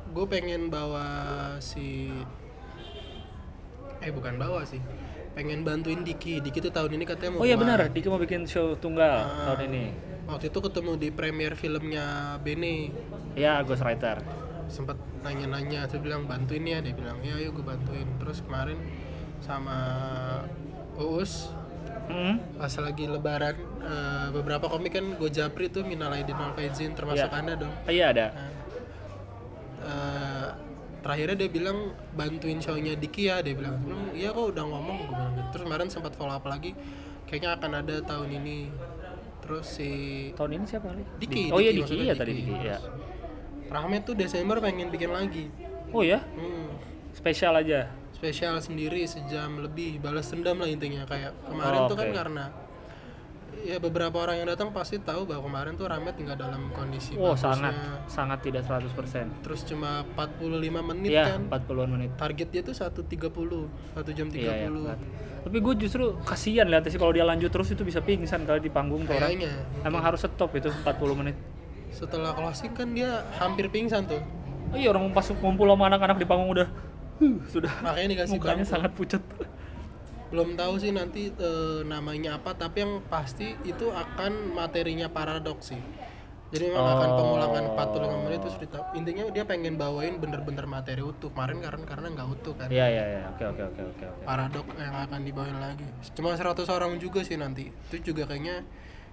gue 0.09 0.25
pengen 0.25 0.71
bawa 0.71 1.05
si 1.59 2.07
eh 3.99 4.11
bukan 4.15 4.39
bawa 4.39 4.63
sih. 4.63 4.79
Pengen 5.35 5.67
bantuin 5.67 6.01
Diki. 6.01 6.39
Diki 6.39 6.63
tuh 6.63 6.71
tahun 6.71 6.95
ini 6.97 7.03
katanya 7.05 7.35
mau 7.35 7.43
oh 7.43 7.47
iya 7.47 7.59
benar 7.59 7.91
Diki 7.91 8.07
mau 8.07 8.17
bikin 8.17 8.47
show 8.47 8.79
tunggal 8.79 9.27
Ah. 9.27 9.53
tahun 9.53 9.69
ini. 9.69 9.85
waktu 10.29 10.53
itu 10.53 10.59
ketemu 10.61 10.91
di 10.95 11.09
premier 11.09 11.53
filmnya 11.57 12.37
Bene 12.39 12.93
Iya 13.35 13.59
Ghost 13.65 13.81
Writer 13.81 14.21
sempat 14.69 14.95
nanya-nanya 15.25 15.89
saya 15.89 15.99
bilang 15.99 16.29
bantuin 16.29 16.61
ya 16.63 16.79
dia 16.79 16.93
bilang. 16.95 17.17
Ya 17.25 17.35
ayo 17.37 17.51
gue 17.51 17.65
bantuin. 17.65 18.07
Terus 18.23 18.39
kemarin 18.45 18.77
sama 19.41 19.77
Uus. 20.95 21.51
Hmm? 22.09 22.41
pas 22.57 22.73
lagi 22.81 23.05
lebaran 23.05 23.53
eh, 23.79 24.27
beberapa 24.33 24.65
komik 24.65 24.97
kan 24.97 25.05
gue 25.13 25.29
japri 25.29 25.69
tuh 25.69 25.85
minal 25.85 26.09
aidin 26.09 26.33
wal 26.33 26.57
faizin 26.57 26.97
termasuk 26.97 27.29
Iya. 27.29 27.37
anda 27.37 27.53
dong. 27.53 27.69
Ah, 27.85 27.91
iya 27.93 28.05
ada. 28.09 28.25
Nah, 28.33 28.49
eh, 29.79 30.47
terakhirnya 30.99 31.37
dia 31.37 31.49
bilang 31.49 31.77
bantuin 32.11 32.57
show-nya 32.57 32.97
Diki 32.97 33.29
ya 33.29 33.39
dia 33.39 33.53
bilang 33.53 33.77
"Hmm, 33.79 34.09
iya 34.11 34.33
kok 34.33 34.41
udah 34.51 34.65
ngomong 34.65 34.95
gue 34.99 35.07
bilang 35.07 35.31
gitu. 35.33 35.47
Terus 35.53 35.63
kemarin 35.63 35.87
sempat 35.87 36.13
follow 36.13 36.33
up 36.33 36.43
lagi 36.43 36.73
kayaknya 37.25 37.55
akan 37.55 37.71
ada 37.77 37.95
tahun 38.01 38.29
ini. 38.35 38.57
Terus 39.39 39.65
si 39.69 39.89
tahun 40.33 40.51
ini 40.57 40.65
siapa 40.65 40.89
lagi? 40.89 41.03
Diki, 41.15 41.43
oh 41.49 41.57
iya 41.57 41.69
Diki, 41.69 41.77
Diki 41.77 41.81
maksudnya 41.85 42.03
iya 42.03 42.13
Diki. 42.13 42.21
tadi 42.25 42.31
Diki 42.35 42.55
ya 42.65 42.77
Rahmat 43.69 44.01
tuh 44.03 44.15
Desember 44.17 44.57
pengen 44.57 44.89
bikin 44.89 45.13
lagi. 45.13 45.45
Oh 45.89 46.01
ya 46.01 46.25
hmm. 46.25 46.73
spesial 47.13 47.53
aja 47.53 47.85
spesial 48.19 48.59
sendiri 48.59 49.03
sejam 49.05 49.63
lebih 49.63 49.97
balas 49.97 50.27
dendam 50.27 50.59
lah 50.59 50.67
intinya 50.67 51.07
kayak 51.07 51.31
kemarin 51.41 51.79
Oh, 51.79 51.87
tuh 51.87 51.95
kan 51.95 52.09
karena 52.11 52.45
ya 53.59 53.75
beberapa 53.75 54.15
orang 54.17 54.39
yang 54.39 54.47
datang 54.47 54.69
pasti 54.69 54.99
tahu 54.99 55.23
bahwa 55.23 55.43
kemarin 55.45 55.73
tuh 55.73 55.83
Ramet 55.85 56.15
nggak 56.15 56.35
dalam 56.37 56.67
kondisi 56.69 57.15
wow 57.15 57.31
bagusnya. 57.31 57.43
sangat 57.49 57.73
sangat 58.07 58.39
tidak 58.41 58.63
100% 58.63 59.43
terus 59.43 59.63
cuma 59.63 60.03
45 60.13 60.51
menit 60.85 61.11
Iya, 61.11 61.23
kan 61.29 61.41
40-an 61.49 61.89
menit. 61.89 62.09
target 62.15 62.47
dia 62.49 62.61
tuh 62.61 62.71
1.30 62.71 63.03
1 63.03 63.23
jam 64.13 64.27
30 64.27 64.35
Iya, 64.37 64.53
iya. 64.53 64.69
berat. 64.69 64.99
Tapi 65.39 65.57
gue 65.57 65.73
justru 65.77 66.03
kasihan 66.21 66.67
lihat 66.67 66.83
sih 66.85 66.95
kalau 66.95 67.11
dia 67.11 67.23
lanjut 67.23 67.47
terus 67.47 67.67
itu 67.69 67.81
bisa 67.81 67.99
pingsan 67.99 68.43
kalau 68.43 68.59
di 68.59 68.67
panggung 68.67 69.03
tuh 69.03 69.11
orang. 69.13 69.31
kayaknya 69.31 69.51
Emang 69.81 70.03
harus 70.03 70.19
stop 70.19 70.51
itu 70.53 70.67
40 70.67 70.83
menit. 71.15 71.35
setelah 71.89 72.31
closing 72.31 72.69
kan 72.69 72.91
dia 72.91 73.23
hampir 73.35 73.65
pingsan 73.67 74.03
tuh 74.05 74.19
Oh 74.69 74.77
iya 74.77 74.87
orang 74.87 75.09
pas 75.09 75.25
ngumpul 75.25 75.65
sama 75.65 75.89
anak-anak 75.89 76.15
di 76.15 76.23
panggung 76.23 76.53
udah 76.53 76.69
huh, 77.19 77.35
sudah 77.53 77.71
makanya 77.79 78.07
dikasih 78.13 78.33
mukanya 78.33 78.55
bangku. 78.59 78.71
sangat 78.71 78.91
pucat. 78.93 79.23
belum 80.29 80.53
tahu 80.53 80.73
sih 80.77 80.91
nanti 80.91 81.31
eh, 81.31 81.81
namanya 81.83 82.37
apa 82.37 82.53
tapi 82.53 82.77
yang 82.79 83.01
pasti 83.03 83.57
itu 83.63 83.89
akan 83.89 84.53
materinya 84.53 85.09
paradoks 85.09 85.69
sih 85.69 85.81
jadi 86.49 86.65
memang 86.67 86.85
akan 86.87 87.09
Oh. 87.09 87.17
pengulangan 87.19 87.63
45 87.75 88.25
menit 88.25 88.39
terus 88.39 88.57
dita- 88.57 88.89
intinya 88.93 89.25
dia 89.27 89.41
pengen 89.43 89.73
bawain 89.75 90.17
bener-bener 90.17 90.65
materi 90.65 91.01
utuh 91.03 91.29
kemarin 91.29 91.57
karena 91.59 91.81
karena 91.83 92.07
nggak 92.11 92.27
utuh 92.31 92.53
kan 92.53 92.67
Iya 92.67 92.85
iya 92.87 93.03
iya. 93.07 93.21
Oke 93.27 93.43
oke 93.47 93.63
oke 93.67 93.81
oke 93.87 94.05
paradok 94.23 94.65
yang 94.75 94.95
akan 94.99 95.19
dibawain 95.23 95.57
lagi 95.57 95.85
cuma 96.11 96.33
100 96.33 96.45
orang 96.67 96.97
juga 96.97 97.21
sih 97.21 97.33
nanti 97.35 97.69
itu 97.69 97.95
juga 98.03 98.25
kayaknya 98.25 98.65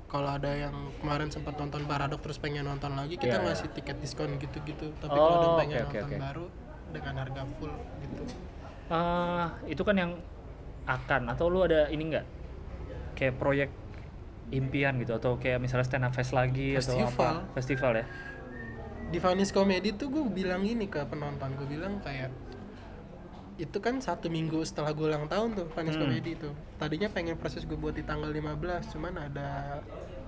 kalau 0.07 0.31
ada 0.31 0.49
yang 0.49 0.73
kemarin 0.97 1.29
sempat 1.29 1.57
nonton 1.57 1.83
paradok 1.83 2.21
terus 2.21 2.37
pengen 2.37 2.63
nonton 2.63 2.93
lagi 2.93 3.17
kita 3.17 3.37
Iya, 3.37 3.39
iya. 3.39 3.47
ngasih 3.47 3.69
tiket 3.71 3.97
diskon 3.99 4.37
gitu-gitu 4.37 4.93
tapi 4.97 5.13
Oh, 5.13 5.21
kalau 5.23 5.33
ada 5.35 5.45
yang 5.47 5.57
pengen 5.59 5.77
oke, 5.79 5.89
nonton 5.95 6.09
oke. 6.11 6.17
baru 6.23 6.47
dengan 6.89 7.15
harga 7.19 7.43
full 7.55 7.73
gitu 8.01 8.25
Ah, 8.87 9.59
itu 9.67 9.81
kan 9.81 9.95
yang 9.95 10.13
akan 10.85 11.27
atau 11.27 11.47
lu 11.47 11.59
ada 11.61 11.87
ini 11.89 12.07
enggak? 12.07 12.27
Kayak 13.13 13.35
proyek 13.35 13.71
impian 14.49 14.95
gitu 14.97 15.11
atau 15.13 15.35
kayak 15.35 15.59
misalnya 15.59 15.83
stand 15.83 16.05
up 16.05 16.13
fest 16.13 16.31
lagi 16.31 16.73
atau 16.73 16.95
Festival. 16.95 17.11
apa? 17.11 17.31
Festival 17.53 17.93
ya. 17.97 18.07
di 19.07 19.19
Vanis 19.19 19.51
Comedy 19.51 19.91
tuh 19.93 20.07
gue 20.09 20.23
bilang 20.29 20.63
gini 20.63 20.87
ke 20.87 20.99
penonton 21.01 21.55
gue 21.55 21.67
bilang 21.69 21.99
kayak 22.01 22.27
itu 23.57 23.79
kan 23.79 23.97
satu 23.97 24.27
minggu 24.27 24.61
setelah 24.63 24.91
gue 24.91 25.07
ulang 25.07 25.27
tahun 25.27 25.55
tuh 25.55 25.67
Vanis 25.73 25.95
Hmm. 25.95 26.03
Comedy 26.05 26.35
itu 26.35 26.51
tadinya 26.77 27.07
pengen 27.09 27.35
proses 27.35 27.65
gue 27.65 27.75
buat 27.75 27.95
di 27.95 28.03
tanggal 28.03 28.29
15 28.29 28.59
cuman 28.93 29.15
ada 29.21 29.79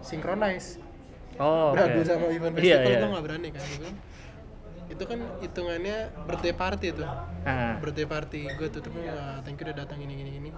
synchronize 0.01 0.79
Oh, 1.37 1.71
beradu 1.71 2.03
sama 2.03 2.27
event 2.29 2.55
Iya, 2.55 2.62
festival 2.77 2.87
iya. 2.88 2.99
gue 2.99 3.09
nggak 3.09 3.25
berani 3.25 3.49
kan 3.51 3.66
gue 3.77 3.92
itu 4.88 5.05
kan 5.05 5.20
hitungannya 5.38 6.11
birthday 6.24 6.53
party 6.53 6.88
tuh. 6.92 7.09
Ah, 7.44 7.77
birthday 7.79 8.05
party. 8.05 8.48
Gue 8.57 8.68
tuh 8.68 8.81
"Wah, 8.88 9.40
thank 9.44 9.61
you 9.61 9.64
udah 9.68 9.77
datang 9.85 10.01
ini 10.01 10.12
gini 10.16 10.31
gini 10.33 10.51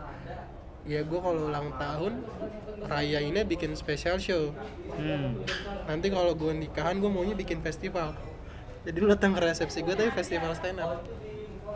ya 0.81 1.05
gue 1.05 1.21
kalau 1.21 1.53
ulang 1.53 1.77
tahun 1.77 2.25
raya 2.88 3.21
ini 3.21 3.45
bikin 3.45 3.77
special 3.77 4.16
show. 4.16 4.57
Hmm. 4.97 5.37
nanti 5.85 6.09
kalau 6.09 6.33
gue 6.33 6.57
nikahan 6.57 6.97
gue 6.99 7.11
maunya 7.12 7.37
bikin 7.37 7.61
festival. 7.61 8.16
Jadi 8.81 8.97
lu 8.97 9.12
datang 9.12 9.37
ke 9.37 9.45
resepsi 9.45 9.85
gue 9.85 9.93
tapi 9.93 10.09
festival 10.09 10.57
stand 10.57 10.81
up 10.81 11.05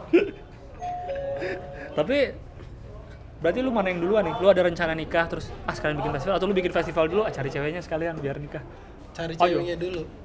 Tapi 1.99 2.33
berarti 3.45 3.61
lu 3.61 3.69
mana 3.69 3.93
yang 3.93 4.01
duluan 4.01 4.25
nih? 4.25 4.35
Lu 4.41 4.49
ada 4.49 4.65
rencana 4.65 4.97
nikah 4.97 5.29
terus 5.29 5.53
ah 5.69 5.75
sekalian 5.77 6.01
bikin 6.01 6.13
festival 6.17 6.35
atau 6.41 6.47
lu 6.49 6.57
bikin 6.57 6.73
festival 6.73 7.05
dulu? 7.07 7.23
Ah, 7.29 7.33
cari 7.33 7.53
ceweknya 7.53 7.85
sekalian 7.85 8.17
biar 8.17 8.41
nikah. 8.41 8.65
cari 9.13 9.37
Ayo. 9.37 9.61
ceweknya 9.61 9.77
dulu. 9.77 10.03
Ber- 10.03 10.24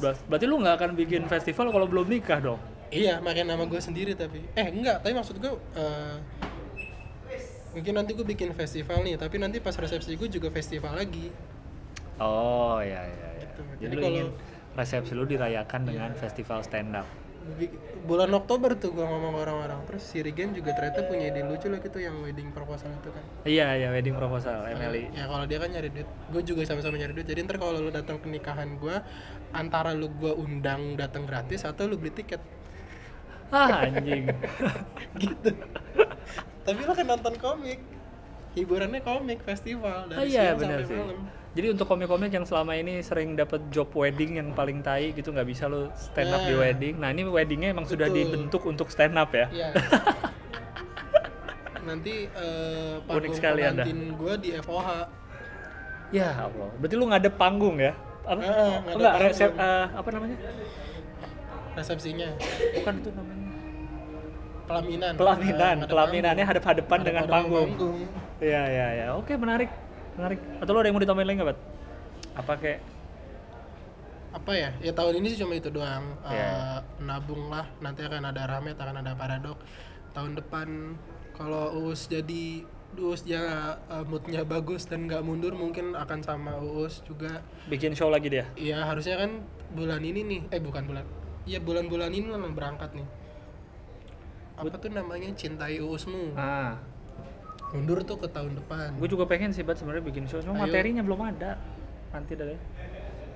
Berarti 0.00 0.44
lu 0.44 0.58
nggak 0.58 0.74
akan 0.74 0.90
bikin 0.94 1.22
festival 1.26 1.70
kalau 1.70 1.86
belum 1.86 2.06
nikah 2.06 2.40
dong? 2.40 2.60
iya 2.88 3.18
makin 3.18 3.50
nama 3.50 3.66
gue 3.66 3.80
sendiri 3.82 4.14
tapi 4.14 4.38
eh 4.54 4.70
enggak 4.70 5.02
tapi 5.02 5.18
maksud 5.18 5.42
gue 5.42 5.50
eh, 5.74 6.14
mungkin 7.74 7.92
nanti 7.92 8.14
gue 8.14 8.22
bikin 8.22 8.54
festival 8.54 9.02
nih 9.02 9.18
tapi 9.18 9.42
nanti 9.42 9.58
pas 9.58 9.74
resepsi 9.74 10.14
gue 10.14 10.30
juga 10.30 10.46
festival 10.48 10.94
lagi 10.94 11.26
Oh 12.14 12.78
iya 12.78 13.02
iya. 13.02 13.28
iya. 13.34 13.42
Gitu. 13.42 13.60
Jadi, 13.60 13.82
Jadi 13.82 13.90
lu 13.90 13.98
kalau- 13.98 14.12
ingin 14.14 14.28
resepsi 14.74 15.12
lu 15.12 15.24
dirayakan 15.26 15.80
dengan 15.82 16.10
festival 16.14 16.62
stand 16.62 16.94
up. 16.94 17.06
Bulan 18.04 18.32
Oktober 18.36 18.76
tuh 18.76 18.92
gue 18.92 19.04
ngomong 19.04 19.36
orang-orang. 19.36 19.80
Terus 19.88 20.04
si 20.04 20.20
Regen 20.20 20.52
juga 20.52 20.76
ternyata 20.76 21.08
punya 21.08 21.32
ide 21.32 21.44
lucu 21.44 21.72
lah 21.72 21.80
gitu 21.80 21.98
yang 22.00 22.20
wedding 22.20 22.52
proposal 22.52 22.92
itu 22.92 23.10
kan. 23.12 23.24
Iya 23.48 23.66
iya 23.80 23.88
wedding 23.92 24.16
proposal 24.16 24.64
Emily. 24.68 25.08
ya 25.12 25.24
kalau 25.28 25.44
dia 25.48 25.58
kan 25.60 25.68
nyari 25.72 25.88
duit. 25.88 26.08
Gue 26.28 26.42
juga 26.44 26.64
sama-sama 26.68 27.00
nyari 27.00 27.12
duit. 27.16 27.28
Jadi 27.28 27.40
ntar 27.48 27.56
kalau 27.56 27.80
lu 27.80 27.88
datang 27.92 28.20
ke 28.20 28.28
nikahan 28.28 28.76
gue 28.76 28.96
antara 29.56 29.96
lu 29.96 30.12
gue 30.12 30.32
undang 30.36 30.96
datang 31.00 31.24
gratis 31.24 31.64
atau 31.64 31.88
lu 31.88 31.96
beli 31.96 32.12
tiket. 32.12 32.40
Ah 33.52 33.88
anjing. 33.88 34.28
gitu. 35.22 35.50
Tapi 36.64 36.80
lo 36.84 36.92
kan 36.92 37.06
nonton 37.08 37.34
komik. 37.40 37.80
Hiburannya 38.56 39.00
komik 39.00 39.40
festival. 39.44 40.12
Dari 40.12 40.32
iya 40.32 40.52
siang 40.52 40.60
sampai 40.60 40.84
sih. 40.84 40.96
malam 40.96 41.43
Jadi 41.54 41.70
untuk 41.70 41.86
komik-komik 41.86 42.28
yang 42.28 42.42
selama 42.42 42.74
ini 42.74 42.98
sering 42.98 43.34
dapat 43.34 43.70
job 43.70 43.86
wedding 43.94 44.36
yang 44.36 44.50
paling 44.50 44.82
tai 44.82 45.14
gitu 45.14 45.30
nggak 45.30 45.46
bisa 45.46 45.70
lu 45.70 45.86
stand 45.94 46.28
up 46.28 46.42
di 46.42 46.50
Nah. 46.50 46.60
wedding. 46.60 46.94
Nah 46.98 47.08
ini 47.08 47.22
weddingnya 47.24 47.70
emang 47.70 47.86
sudah 47.86 48.06
Betul. 48.06 48.26
dibentuk 48.26 48.62
untuk 48.64 48.90
stand 48.90 49.14
up 49.14 49.30
ya. 49.30 49.46
Iya. 49.48 49.68
nanti 51.84 52.26
eh, 52.26 52.96
Unik 52.96 53.06
panggung 53.06 53.34
sekali 53.34 53.60
pengantin 53.62 53.98
gue 54.14 54.32
di 54.40 54.50
FOH 54.58 54.88
Ya 56.10 56.28
Allah. 56.32 56.68
Berarti 56.74 56.94
lu 56.94 57.06
ngadep 57.06 57.34
panggung 57.34 57.76
ya? 57.76 57.92
Apa? 58.24 58.40
Ah, 58.40 58.42
ngadep 58.80 58.94
Enggak, 58.94 59.12
panggung. 59.12 59.30
resep 59.30 59.50
eh, 59.52 59.84
apa 59.92 60.08
namanya? 60.10 60.36
resepsinya 61.74 62.28
Bukan 62.72 62.94
itu 62.98 63.10
namanya. 63.12 63.46
pelaminan 64.64 65.12
Pelaminan. 65.14 65.76
Pelaminannya 65.84 66.44
hadap-hadapan 66.44 66.98
dengan 67.04 67.22
panggung. 67.28 67.68
panggung. 67.76 67.98
Iya 68.40 68.62
iya 68.64 68.86
iya. 68.92 69.06
Oke 69.12 69.36
menarik. 69.36 69.68
Menarik. 70.14 70.40
Atau 70.62 70.70
lu 70.74 70.78
ada 70.80 70.86
yang 70.88 70.96
mau 70.96 71.02
ditambahin 71.02 71.26
lagi 71.26 71.36
nggak, 71.42 71.48
Bat? 71.50 71.58
Apa 72.34 72.52
kayak 72.58 72.80
apa 74.34 74.50
ya? 74.50 74.70
Ya 74.82 74.90
tahun 74.90 75.22
ini 75.22 75.26
sih 75.30 75.38
cuma 75.46 75.54
itu 75.54 75.70
doang. 75.70 76.18
Eh, 76.26 76.34
Iya. 76.34 76.82
nabung 77.06 77.46
lah. 77.54 77.70
Nanti 77.78 78.02
akan 78.02 78.34
ada 78.34 78.42
ramet 78.50 78.74
akan 78.74 78.96
ada 79.02 79.14
paradok. 79.14 79.58
Tahun 80.10 80.34
depan 80.34 80.98
kalau 81.38 81.86
uus 81.86 82.10
jadi 82.10 82.66
uus 82.94 83.26
ya 83.26 83.74
eh, 83.90 84.04
moodnya 84.06 84.42
bagus 84.46 84.86
dan 84.90 85.06
nggak 85.06 85.22
mundur 85.22 85.54
mungkin 85.54 85.94
akan 85.94 86.18
sama 86.26 86.58
uus 86.58 87.02
juga. 87.06 87.42
Bikin 87.70 87.94
show 87.94 88.10
lagi 88.10 88.26
dia? 88.30 88.50
Iya 88.58 88.82
harusnya 88.86 89.22
kan 89.22 89.46
bulan 89.70 90.02
ini 90.02 90.26
nih. 90.26 90.40
Eh 90.50 90.58
bukan 90.62 90.82
bulan. 90.82 91.06
Iya 91.46 91.62
bulan-bulan 91.62 92.10
ini 92.10 92.26
lah 92.26 92.42
berangkat 92.42 92.90
nih. 92.98 93.06
Apa 94.58 94.70
tuh 94.78 94.90
namanya? 94.90 95.30
Cintai 95.34 95.78
uusmu. 95.78 96.34
Ah, 96.34 96.78
mundur 97.74 97.98
tuh 98.06 98.22
ke 98.22 98.30
tahun 98.30 98.54
depan 98.62 98.94
gue 98.94 99.08
juga 99.10 99.26
pengen 99.26 99.50
sih, 99.50 99.66
Bat 99.66 99.82
sebenarnya 99.82 100.04
bikin 100.06 100.24
show. 100.30 100.38
Cuma 100.38 100.62
Ayo. 100.62 100.70
materinya 100.70 101.02
belum 101.02 101.20
ada. 101.26 101.58
Nanti 102.14 102.38
deh. 102.38 102.60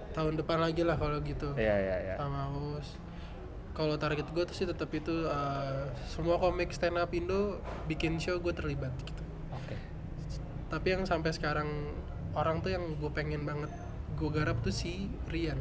tahun 0.08 0.34
depan 0.40 0.58
lagi 0.58 0.82
lah 0.82 0.98
kalau 0.98 1.20
gitu 1.22 1.54
Iya 1.54 1.76
iya 1.78 1.96
iya. 2.02 2.14
sama 2.18 2.50
Uus. 2.54 2.96
Kalau 3.76 3.94
target 3.98 4.26
gue 4.30 4.44
tuh 4.46 4.56
sih 4.56 4.66
tetap 4.66 4.90
itu 4.90 5.26
eh, 5.26 5.84
semua 6.10 6.38
komik 6.38 6.70
stand 6.74 6.98
up 6.98 7.10
Indo 7.14 7.62
bikin 7.86 8.18
show 8.18 8.38
gue 8.38 8.50
terlibat 8.50 8.90
gitu. 9.02 9.22
Oke. 9.54 9.76
Tapi 10.70 10.86
yang 10.90 11.02
sampai 11.06 11.30
sekarang 11.30 11.68
orang 12.34 12.62
tuh 12.62 12.74
yang 12.74 12.98
gue 12.98 13.10
pengen 13.14 13.46
banget 13.46 13.70
gue 14.18 14.30
garap 14.34 14.58
tuh 14.62 14.74
si 14.74 15.06
Rian 15.30 15.58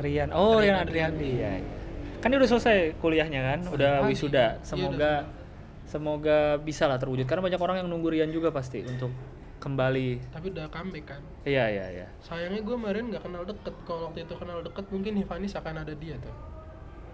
Rian. 0.00 0.32
Oh, 0.34 0.58
Rian 0.58 0.84
Rian 0.88 1.12
Adriandi 1.14 1.30
ya. 1.38 1.52
Kan 2.18 2.32
dia 2.32 2.38
udah 2.40 2.50
selesai 2.56 2.96
kuliahnya 2.98 3.40
kan, 3.44 3.60
udah 3.68 4.08
wisuda. 4.08 4.58
Iya, 4.58 4.64
Semoga 4.64 5.12
semoga 5.84 6.38
bisa 6.56 6.84
lah 6.84 6.96
terwujud 6.96 7.24
karena 7.24 7.42
banyak 7.42 7.58
orang 7.58 7.76
yang 7.78 7.88
nunggu 7.88 8.08
Rian 8.08 8.28
juga 8.28 8.48
pasti 8.48 8.80
untuk 8.80 9.12
kembali. 9.56 10.28
tapi 10.28 10.50
udah 10.50 10.68
comeback 10.68 11.04
kan 11.06 11.22
Iya, 11.42 11.64
iya, 11.66 11.86
iya. 11.94 12.06
sayangnya 12.20 12.60
gue 12.60 12.74
kemarin 12.74 13.08
nggak 13.08 13.22
kenal 13.22 13.42
deket 13.42 13.74
kalau 13.82 14.08
waktu 14.08 14.22
itu 14.22 14.34
kenal 14.34 14.60
deket 14.60 14.84
mungkin 14.88 15.12
Hivanis 15.16 15.52
akan 15.54 15.74
ada 15.78 15.94
dia 15.94 16.16
tuh 16.18 16.34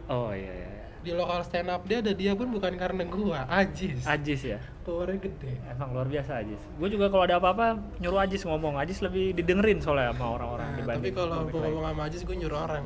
Oh, 0.08 0.30
iya, 0.30 0.50
iya. 0.50 0.66
iya. 0.68 0.86
di 1.00 1.12
lokal 1.12 1.40
stand 1.40 1.66
up 1.66 1.80
dia 1.82 1.98
ada 1.98 2.10
dia 2.10 2.34
pun 2.34 2.50
bukan 2.50 2.74
karena 2.74 3.06
gua 3.06 3.46
Ajis 3.46 4.02
Ajis 4.02 4.42
ya. 4.44 4.58
powernya 4.82 5.22
gede 5.22 5.56
Emang 5.64 5.94
luar 5.94 6.04
biasa 6.04 6.42
Ajis. 6.42 6.58
Gue 6.74 6.88
juga 6.88 7.06
kalau 7.06 7.22
ada 7.22 7.38
apa-apa 7.38 7.72
nyuruh 7.96 8.20
Ajis 8.20 8.42
ngomong. 8.42 8.76
Ajis 8.76 9.00
lebih 9.00 9.32
didengerin 9.32 9.78
soalnya 9.78 10.10
sama 10.10 10.34
orang-orang 10.34 10.68
Nah, 10.68 10.76
dibanding 10.76 11.08
tapi 11.08 11.16
kalau 11.16 11.46
gue 11.46 11.56
ngomong 11.56 11.84
sama 11.86 12.02
Ajis 12.04 12.20
gue 12.20 12.36
nyuruh 12.36 12.60
orang 12.60 12.84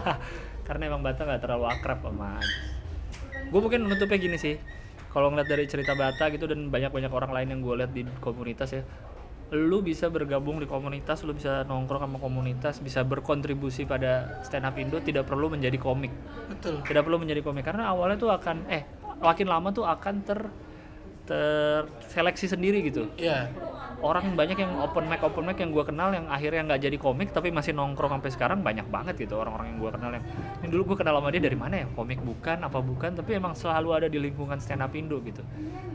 Karena 0.68 0.82
emang 0.86 1.00
Bata 1.00 1.24
nggak 1.24 1.40
terlalu 1.40 1.66
akrab 1.66 1.98
sama 2.00 2.28
Ajis. 2.36 2.54
Gue 3.48 3.60
mungkin 3.60 3.80
menutupnya 3.82 4.18
gini 4.20 4.36
sih. 4.36 4.54
Kalau 5.10 5.26
ngeliat 5.30 5.48
dari 5.50 5.66
cerita 5.66 5.98
Bata 5.98 6.30
gitu 6.30 6.46
dan 6.46 6.70
banyak-banyak 6.70 7.10
orang 7.10 7.30
lain 7.34 7.48
yang 7.50 7.60
gue 7.66 7.74
lihat 7.82 7.92
di 7.92 8.06
komunitas 8.22 8.70
ya, 8.70 8.82
lu 9.50 9.82
bisa 9.82 10.06
bergabung 10.06 10.62
di 10.62 10.70
komunitas, 10.70 11.26
lu 11.26 11.34
bisa 11.34 11.66
nongkrong 11.66 12.06
sama 12.06 12.18
komunitas, 12.22 12.78
bisa 12.78 13.02
berkontribusi 13.02 13.82
pada 13.90 14.38
stand 14.46 14.62
up 14.62 14.78
Indo 14.78 15.02
tidak 15.02 15.26
perlu 15.26 15.50
menjadi 15.50 15.74
komik. 15.82 16.14
betul. 16.46 16.78
Tidak 16.86 17.02
perlu 17.02 17.18
menjadi 17.18 17.42
komik 17.42 17.66
karena 17.66 17.90
awalnya 17.90 18.16
tuh 18.22 18.30
akan 18.30 18.70
eh 18.70 18.86
makin 19.18 19.46
lama 19.50 19.68
tuh 19.74 19.84
akan 19.84 20.14
ter 20.22 20.40
terseleksi 21.26 22.46
sendiri 22.50 22.82
gitu. 22.86 23.10
Iya 23.18 23.50
orang 24.00 24.32
banyak 24.32 24.56
yang 24.56 24.72
open 24.80 25.04
mic 25.06 25.20
open 25.20 25.44
mic 25.44 25.60
yang 25.60 25.70
gue 25.76 25.84
kenal 25.84 26.08
yang 26.12 26.24
akhirnya 26.32 26.72
nggak 26.72 26.80
jadi 26.88 26.96
komik 26.96 27.36
tapi 27.36 27.52
masih 27.52 27.76
nongkrong 27.76 28.16
sampai 28.16 28.30
sekarang 28.32 28.58
banyak 28.64 28.88
banget 28.88 29.14
gitu 29.20 29.36
orang-orang 29.36 29.76
yang 29.76 29.78
gue 29.78 29.90
kenal 29.92 30.10
yang 30.16 30.24
ini 30.64 30.68
dulu 30.72 30.82
gue 30.92 30.96
kenal 31.04 31.20
sama 31.20 31.28
dia 31.28 31.42
dari 31.44 31.58
mana 31.58 31.74
ya? 31.84 31.86
Komik 31.92 32.20
bukan 32.24 32.58
apa 32.64 32.78
bukan 32.80 33.10
tapi 33.12 33.36
emang 33.36 33.52
selalu 33.52 33.88
ada 33.92 34.06
di 34.08 34.16
lingkungan 34.16 34.56
stand 34.56 34.80
up 34.80 34.92
Indo 34.96 35.20
gitu. 35.20 35.44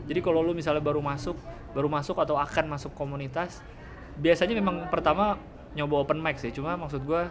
Jadi 0.06 0.20
kalau 0.22 0.40
lu 0.40 0.54
misalnya 0.54 0.82
baru 0.82 1.02
masuk 1.02 1.34
baru 1.74 1.90
masuk 1.90 2.16
atau 2.22 2.38
akan 2.38 2.78
masuk 2.78 2.94
komunitas 2.94 3.60
biasanya 4.16 4.54
memang 4.56 4.86
pertama 4.88 5.36
nyoba 5.74 6.06
open 6.06 6.22
mic 6.22 6.38
sih. 6.38 6.54
Cuma 6.54 6.78
maksud 6.78 7.02
gue 7.02 7.22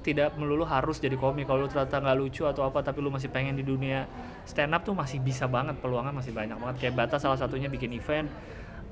tidak 0.00 0.32
melulu 0.40 0.64
harus 0.64 0.96
jadi 1.02 1.18
komik. 1.18 1.44
Kalau 1.44 1.66
lu 1.66 1.68
ternyata 1.68 2.00
nggak 2.00 2.16
lucu 2.16 2.42
atau 2.48 2.64
apa 2.64 2.80
tapi 2.80 3.04
lu 3.04 3.12
masih 3.12 3.28
pengen 3.28 3.58
di 3.58 3.66
dunia 3.66 4.08
stand 4.48 4.72
up 4.72 4.86
tuh 4.86 4.96
masih 4.96 5.20
bisa 5.20 5.44
banget 5.50 5.76
peluangnya 5.82 6.14
masih 6.14 6.32
banyak 6.32 6.56
banget. 6.56 6.76
Kayak 6.80 6.94
Bata 6.96 7.16
salah 7.20 7.36
satunya 7.36 7.68
bikin 7.68 7.92
event 7.92 8.30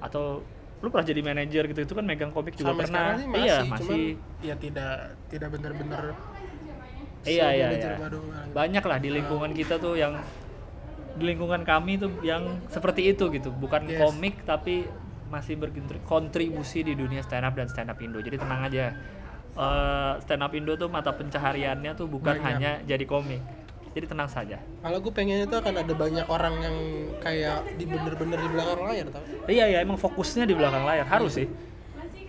atau 0.03 0.45
lu 0.79 0.87
pernah 0.95 1.07
jadi 1.11 1.21
manajer 1.27 1.63
gitu 1.75 1.81
itu 1.83 1.95
kan 1.99 2.05
megang 2.07 2.31
komik 2.31 2.55
juga 2.55 2.71
sampai 2.71 2.87
pernah. 2.87 3.07
sih 3.19 3.27
masih, 3.27 3.43
iya 3.43 3.57
cuman 3.67 3.81
masih. 3.83 4.05
ya 4.47 4.55
tidak 4.55 4.95
tidak 5.27 5.49
benar-benar 5.51 6.05
iya 7.27 7.47
iya 7.51 7.69
iya. 7.75 7.99
gitu. 7.99 8.19
banyak 8.55 8.85
lah 8.87 8.99
di 9.03 9.11
lingkungan 9.11 9.51
kita 9.59 9.75
tuh 9.83 9.99
yang 9.99 10.15
di 11.19 11.25
lingkungan 11.35 11.67
kami 11.67 11.99
tuh 11.99 12.15
yang 12.23 12.63
seperti 12.71 13.11
itu 13.11 13.27
gitu. 13.35 13.51
Bukan 13.51 13.91
Yes. 13.91 13.99
komik 13.99 14.47
tapi 14.47 14.87
masih 15.29 15.59
berkontribusi 15.61 16.87
di 16.87 16.95
dunia 16.95 17.21
stand 17.27 17.45
up 17.45 17.59
dan 17.59 17.67
stand 17.69 17.91
up 17.91 17.99
Indo. 17.99 18.23
Jadi 18.23 18.39
tenang 18.39 18.71
aja. 18.71 18.95
Eh, 19.59 20.13
stand 20.23 20.47
up 20.47 20.55
Indo 20.55 20.79
tuh 20.79 20.87
mata 20.87 21.11
pencahariannya 21.11 21.99
tuh 21.99 22.07
bukan 22.07 22.39
Banyak. 22.39 22.47
hanya 22.47 22.71
jadi 22.87 23.03
komik 23.03 23.43
jadi 23.99 24.07
tenang 24.07 24.27
saja. 24.27 24.59
Kalau 24.79 24.99
gue 24.99 25.11
pengennya 25.11 25.45
tuh 25.45 25.59
akan 25.59 25.75
ada 25.77 25.93
banyak 25.93 26.27
orang 26.27 26.55
yang 26.59 26.77
kayak 27.19 27.75
di 27.75 27.85
bener-bener 27.85 28.39
di 28.39 28.49
belakang 28.49 28.81
layar 28.81 29.07
tau. 29.09 29.25
Iya 29.45 29.65
iya 29.67 29.79
emang 29.81 29.97
fokusnya 29.97 30.45
di 30.45 30.55
belakang 30.55 30.83
layar. 30.83 31.05
Harus 31.05 31.35
sih. 31.35 31.49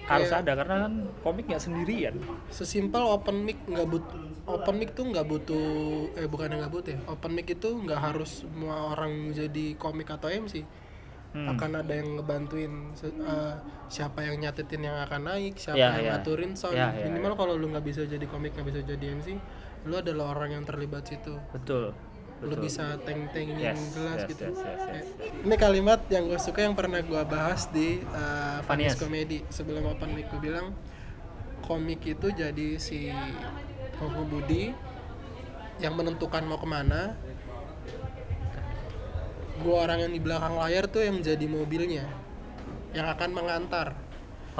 Harus 0.04 0.26
Kayak- 0.28 0.42
ada 0.42 0.52
karena 0.58 0.76
kan 0.84 0.94
komik 1.22 1.46
nggak 1.46 1.62
sendirian. 1.62 2.16
Sesimpel 2.50 3.00
open 3.00 3.44
mic 3.44 3.62
nggak 3.64 3.86
butuh 3.86 4.18
open 4.50 4.76
mic 4.76 4.90
tuh 4.92 5.06
nggak 5.06 5.22
butuh 5.24 5.66
eh 6.16 6.26
bukan 6.26 6.50
nggak 6.52 6.72
butuh 6.72 6.92
ya? 6.92 7.00
Open 7.06 7.32
mic 7.32 7.46
itu 7.48 7.70
nggak 7.70 8.02
harus 8.04 8.42
semua 8.42 8.92
orang 8.92 9.30
jadi 9.32 9.74
komik 9.76 10.10
atau 10.10 10.26
MC 10.28 10.66
Hmm. 11.30 11.46
akan 11.46 11.72
ada 11.78 11.94
yang 11.94 12.18
ngebantuin 12.18 12.90
eh, 12.98 13.54
siapa 13.86 14.26
yang 14.26 14.42
nyatetin 14.42 14.82
yang 14.82 14.98
akan 15.00 15.30
naik 15.30 15.62
siapa 15.62 15.78
Ya, 15.78 15.94
yang 15.94 16.02
ya. 16.02 16.12
ngaturin 16.18 16.58
sound. 16.58 16.74
Ya, 16.74 16.90
ya, 16.90 17.06
minimal 17.06 17.38
kalau 17.38 17.54
lu 17.54 17.70
nggak 17.70 17.86
bisa 17.86 18.02
jadi 18.04 18.26
komik 18.26 18.58
nggak 18.58 18.66
bisa 18.66 18.82
jadi 18.82 19.14
MC 19.14 19.38
lu 19.88 19.96
adalah 20.00 20.36
orang 20.36 20.60
yang 20.60 20.64
terlibat 20.68 21.08
situ. 21.08 21.40
Betul 21.56 21.96
lu 22.40 22.56
bisa 22.56 22.96
teng-tengin 23.04 23.60
Yes, 23.60 23.92
gelas 23.92 24.24
yes, 24.24 24.30
gitu. 24.32 24.44
yes, 24.48 24.60
yes, 24.64 24.82
yes. 24.88 25.08
Eh, 25.20 25.44
ini 25.44 25.56
kalimat 25.60 26.00
yang 26.08 26.32
gue 26.32 26.40
suka 26.40 26.64
yang 26.64 26.72
pernah 26.72 27.04
gue 27.04 27.22
bahas 27.28 27.68
di 27.68 28.00
uh, 28.16 28.64
Funniest. 28.64 28.96
Funniest. 28.96 29.00
Comedy. 29.04 29.40
Sebelum 29.52 29.84
open 29.92 30.16
mic 30.16 30.32
gue 30.32 30.40
bilang 30.40 30.72
komik 31.68 32.02
itu 32.08 32.32
jadi 32.32 32.80
si 32.80 33.12
pengemudi 34.00 34.72
yang 35.84 36.00
menentukan 36.00 36.48
mau 36.48 36.56
ke 36.56 36.68
mana. 36.68 37.20
Gue 39.60 39.76
orang 39.76 40.08
yang 40.08 40.14
di 40.16 40.22
belakang 40.24 40.56
layar 40.56 40.88
tuh 40.88 41.04
yang 41.04 41.20
jadi 41.20 41.44
mobilnya 41.44 42.08
yang 42.96 43.06
akan 43.06 43.36
mengantar 43.36 43.94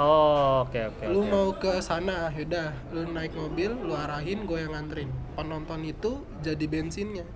oh 0.00 0.64
oke 0.64 0.80
oke 0.96 1.04
lu 1.12 1.20
oke. 1.20 1.28
mau 1.28 1.48
ke 1.52 1.72
sana 1.84 2.32
yaudah 2.32 2.72
lu 2.96 3.04
naik 3.12 3.36
mobil 3.36 3.70
lu 3.76 3.92
arahin 3.92 4.48
gue 4.48 4.58
yang 4.58 4.72
nganterin. 4.72 5.12
Penonton 5.36 5.80
itu 5.84 6.24
jadi 6.40 6.64
bensinnya. 6.64 7.28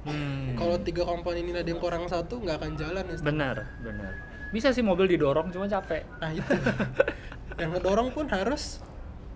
Hmm. 0.00 0.56
kalau 0.56 0.80
tiga 0.80 1.04
komponen 1.04 1.44
ini 1.44 1.52
ada 1.52 1.68
yang 1.68 1.76
kurang 1.76 2.08
satu 2.08 2.40
nggak 2.40 2.56
akan 2.56 2.72
jalan 2.80 3.04
ya 3.04 3.16
benar 3.20 3.56
benar. 3.84 4.12
Bisa 4.48 4.72
sih 4.72 4.80
mobil 4.80 5.04
didorong 5.04 5.52
cuma 5.52 5.68
capek. 5.68 6.08
Nah 6.18 6.32
itu. 6.32 6.48
Yang 7.60 7.70
ngedorong 7.76 8.08
pun 8.16 8.24
harus 8.32 8.80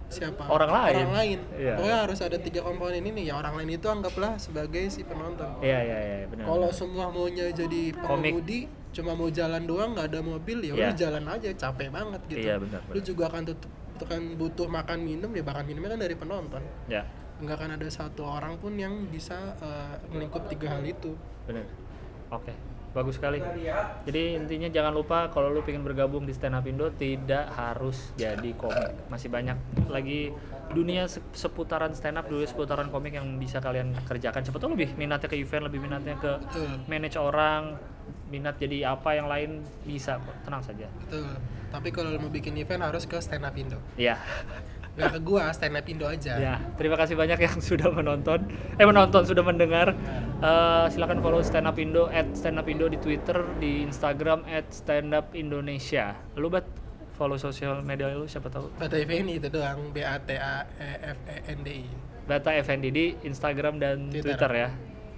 siapa? 0.09 0.49
Orang 0.49 0.71
lain. 0.73 1.05
orang 1.05 1.15
lain. 1.15 1.39
Iya. 1.53 1.75
pokoknya 1.77 1.99
harus 2.09 2.19
ada 2.25 2.37
tiga 2.41 2.61
komponen 2.65 3.03
ini 3.05 3.29
ya 3.29 3.37
orang 3.37 3.61
lain 3.61 3.77
itu 3.77 3.87
anggaplah 3.93 4.41
sebagai 4.41 4.89
si 4.89 5.05
penonton. 5.05 5.61
Iya 5.61 5.79
iya 5.85 5.99
iya 6.01 6.17
benar 6.33 6.45
kalau 6.49 6.71
semua 6.73 7.13
maunya 7.13 7.51
jadi 7.53 7.93
Komik. 8.01 8.47
Cuma 8.95 9.13
mau 9.13 9.27
jalan 9.29 9.63
doang 9.67 9.99
nggak 9.99 10.07
ada 10.07 10.21
mobil 10.23 10.59
ya 10.63 10.71
Iya. 10.71 10.75
udah 10.79 10.95
jalan 10.95 11.25
aja 11.27 11.49
capek 11.51 11.89
banget 11.91 12.21
gitu. 12.31 12.47
Iya, 12.47 12.55
benar, 12.63 12.81
lu 12.95 13.01
juga 13.03 13.25
akan 13.29 13.43
tutup 13.51 13.71
kan 14.07 14.23
butuh 14.39 14.67
makan 14.71 14.99
minum 15.03 15.31
ya 15.35 15.43
makan 15.43 15.65
minumnya 15.67 15.91
kan 15.95 16.01
dari 16.01 16.15
penonton. 16.15 16.63
Ya. 16.87 17.03
Nggak 17.43 17.57
akan 17.59 17.71
ada 17.75 17.89
satu 17.91 18.23
orang 18.23 18.55
pun 18.63 18.79
yang 18.79 19.11
bisa 19.11 19.59
eh, 19.59 19.95
melingkup 20.15 20.47
tiga 20.47 20.79
hal 20.79 20.83
itu. 20.87 21.19
Benar. 21.51 21.67
Oke 22.31 22.55
bagus 22.95 23.19
sekali. 23.19 23.43
Jadi 24.07 24.39
intinya 24.39 24.71
jangan 24.71 24.95
lupa 24.95 25.27
kalau 25.29 25.51
lu 25.51 25.61
pengen 25.61 25.83
bergabung 25.83 26.23
di 26.23 26.33
stand 26.33 26.55
up 26.55 26.65
Indo 26.65 26.89
tidak 26.91 27.51
harus 27.53 28.15
jadi 28.15 28.55
komik. 28.55 29.11
Masih 29.11 29.29
banyak 29.29 29.59
lagi 29.87 30.31
dunia 30.71 31.05
se- 31.05 31.21
seputaran 31.31 31.93
stand 31.93 32.17
up 32.17 32.25
dunia 32.25 32.47
seputaran 32.47 32.89
komik 32.89 33.13
yang 33.13 33.37
bisa 33.37 33.59
kalian 33.59 33.93
kerjakan. 34.01 34.41
Siapa 34.41 34.57
tahu 34.57 34.79
lebih 34.79 34.95
minatnya 34.95 35.27
ke 35.27 35.37
event 35.37 35.67
lebih 35.67 35.83
minatnya 35.83 36.15
ke 36.17 36.33
manage 36.87 37.19
orang 37.19 37.75
minat 38.31 38.57
jadi 38.57 38.95
apa 38.95 39.11
yang 39.13 39.27
lain 39.27 39.51
bisa 39.83 40.17
kok. 40.17 40.35
Tenang 40.43 40.63
saja. 40.63 40.87
Betul. 41.05 41.27
Tapi 41.69 41.91
kalau 41.91 42.15
mau 42.17 42.31
bikin 42.31 42.55
event 42.55 42.87
harus 42.87 43.05
ke 43.05 43.19
stand 43.19 43.43
up 43.43 43.59
Indo. 43.59 43.83
Ya 43.99 44.23
nggak 44.95 45.11
ke 45.11 45.21
gua 45.27 45.51
stand 45.51 45.75
up 45.75 45.87
Indo 45.91 46.07
aja 46.07 46.39
Ya, 46.39 46.55
terima 46.79 46.95
kasih 46.95 47.19
banyak 47.19 47.39
yang 47.39 47.57
sudah 47.71 47.91
menonton. 47.91 48.47
Eh 48.79 48.87
menonton, 48.87 49.27
sudah 49.27 49.43
mendengar. 49.43 49.91
Eh, 50.39 50.87
silakan 50.93 51.19
follow 51.19 51.43
Stand 51.43 51.67
Up 51.67 51.79
Indo 51.81 52.07
at 52.13 52.31
Stand 52.37 52.63
Up 52.63 52.67
Indo 52.69 52.87
di 52.87 52.99
Twitter, 53.01 53.43
di 53.59 53.83
Instagram 53.83 54.47
at 54.47 54.71
Stand 54.71 55.11
Up 55.11 55.35
Indonesia. 55.35 56.15
Lu 56.39 56.47
bat 56.47 56.63
follow 57.15 57.39
sosial 57.39 57.83
media 57.83 58.11
lu 58.13 58.27
siapa 58.27 58.51
tahu. 58.51 58.71
Bata 58.75 58.99
Effendi 58.99 59.39
itu 59.39 59.49
doang 59.51 59.91
B 59.95 60.03
A 60.03 60.19
T 60.19 60.35
A 60.35 60.67
E 60.79 60.91
F 61.15 61.19
E 61.27 61.37
N 61.49 61.59
D 61.63 61.69
I 61.83 61.87
Bata 62.25 62.51
Effendi 62.55 62.89
di 62.91 63.05
Instagram 63.23 63.79
dan 63.79 64.09
Twitter. 64.11 64.35
Twitter, 64.37 64.53
ya. 64.53 64.69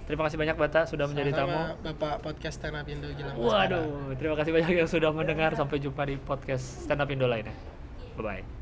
Terima 0.07 0.23
kasih 0.23 0.39
banyak 0.39 0.55
Bata 0.55 0.87
sudah 0.87 1.05
menjadi 1.11 1.35
tamu. 1.35 1.51
Sama 1.51 1.75
Bapak 1.83 2.15
podcast 2.23 2.63
stand 2.63 2.79
up 2.79 2.87
Indo 2.87 3.11
Gilang. 3.11 3.35
Waduh, 3.35 4.15
terima 4.15 4.35
kasih 4.39 4.51
banyak 4.55 4.73
yang 4.79 4.89
sudah 4.89 5.11
mendengar. 5.11 5.51
Sampai 5.53 5.83
jumpa 5.83 6.07
di 6.07 6.15
podcast 6.15 6.87
Stand 6.87 7.03
Up 7.03 7.11
Indo 7.11 7.27
lainnya. 7.27 7.51
Bye 8.15 8.23
bye. 8.23 8.56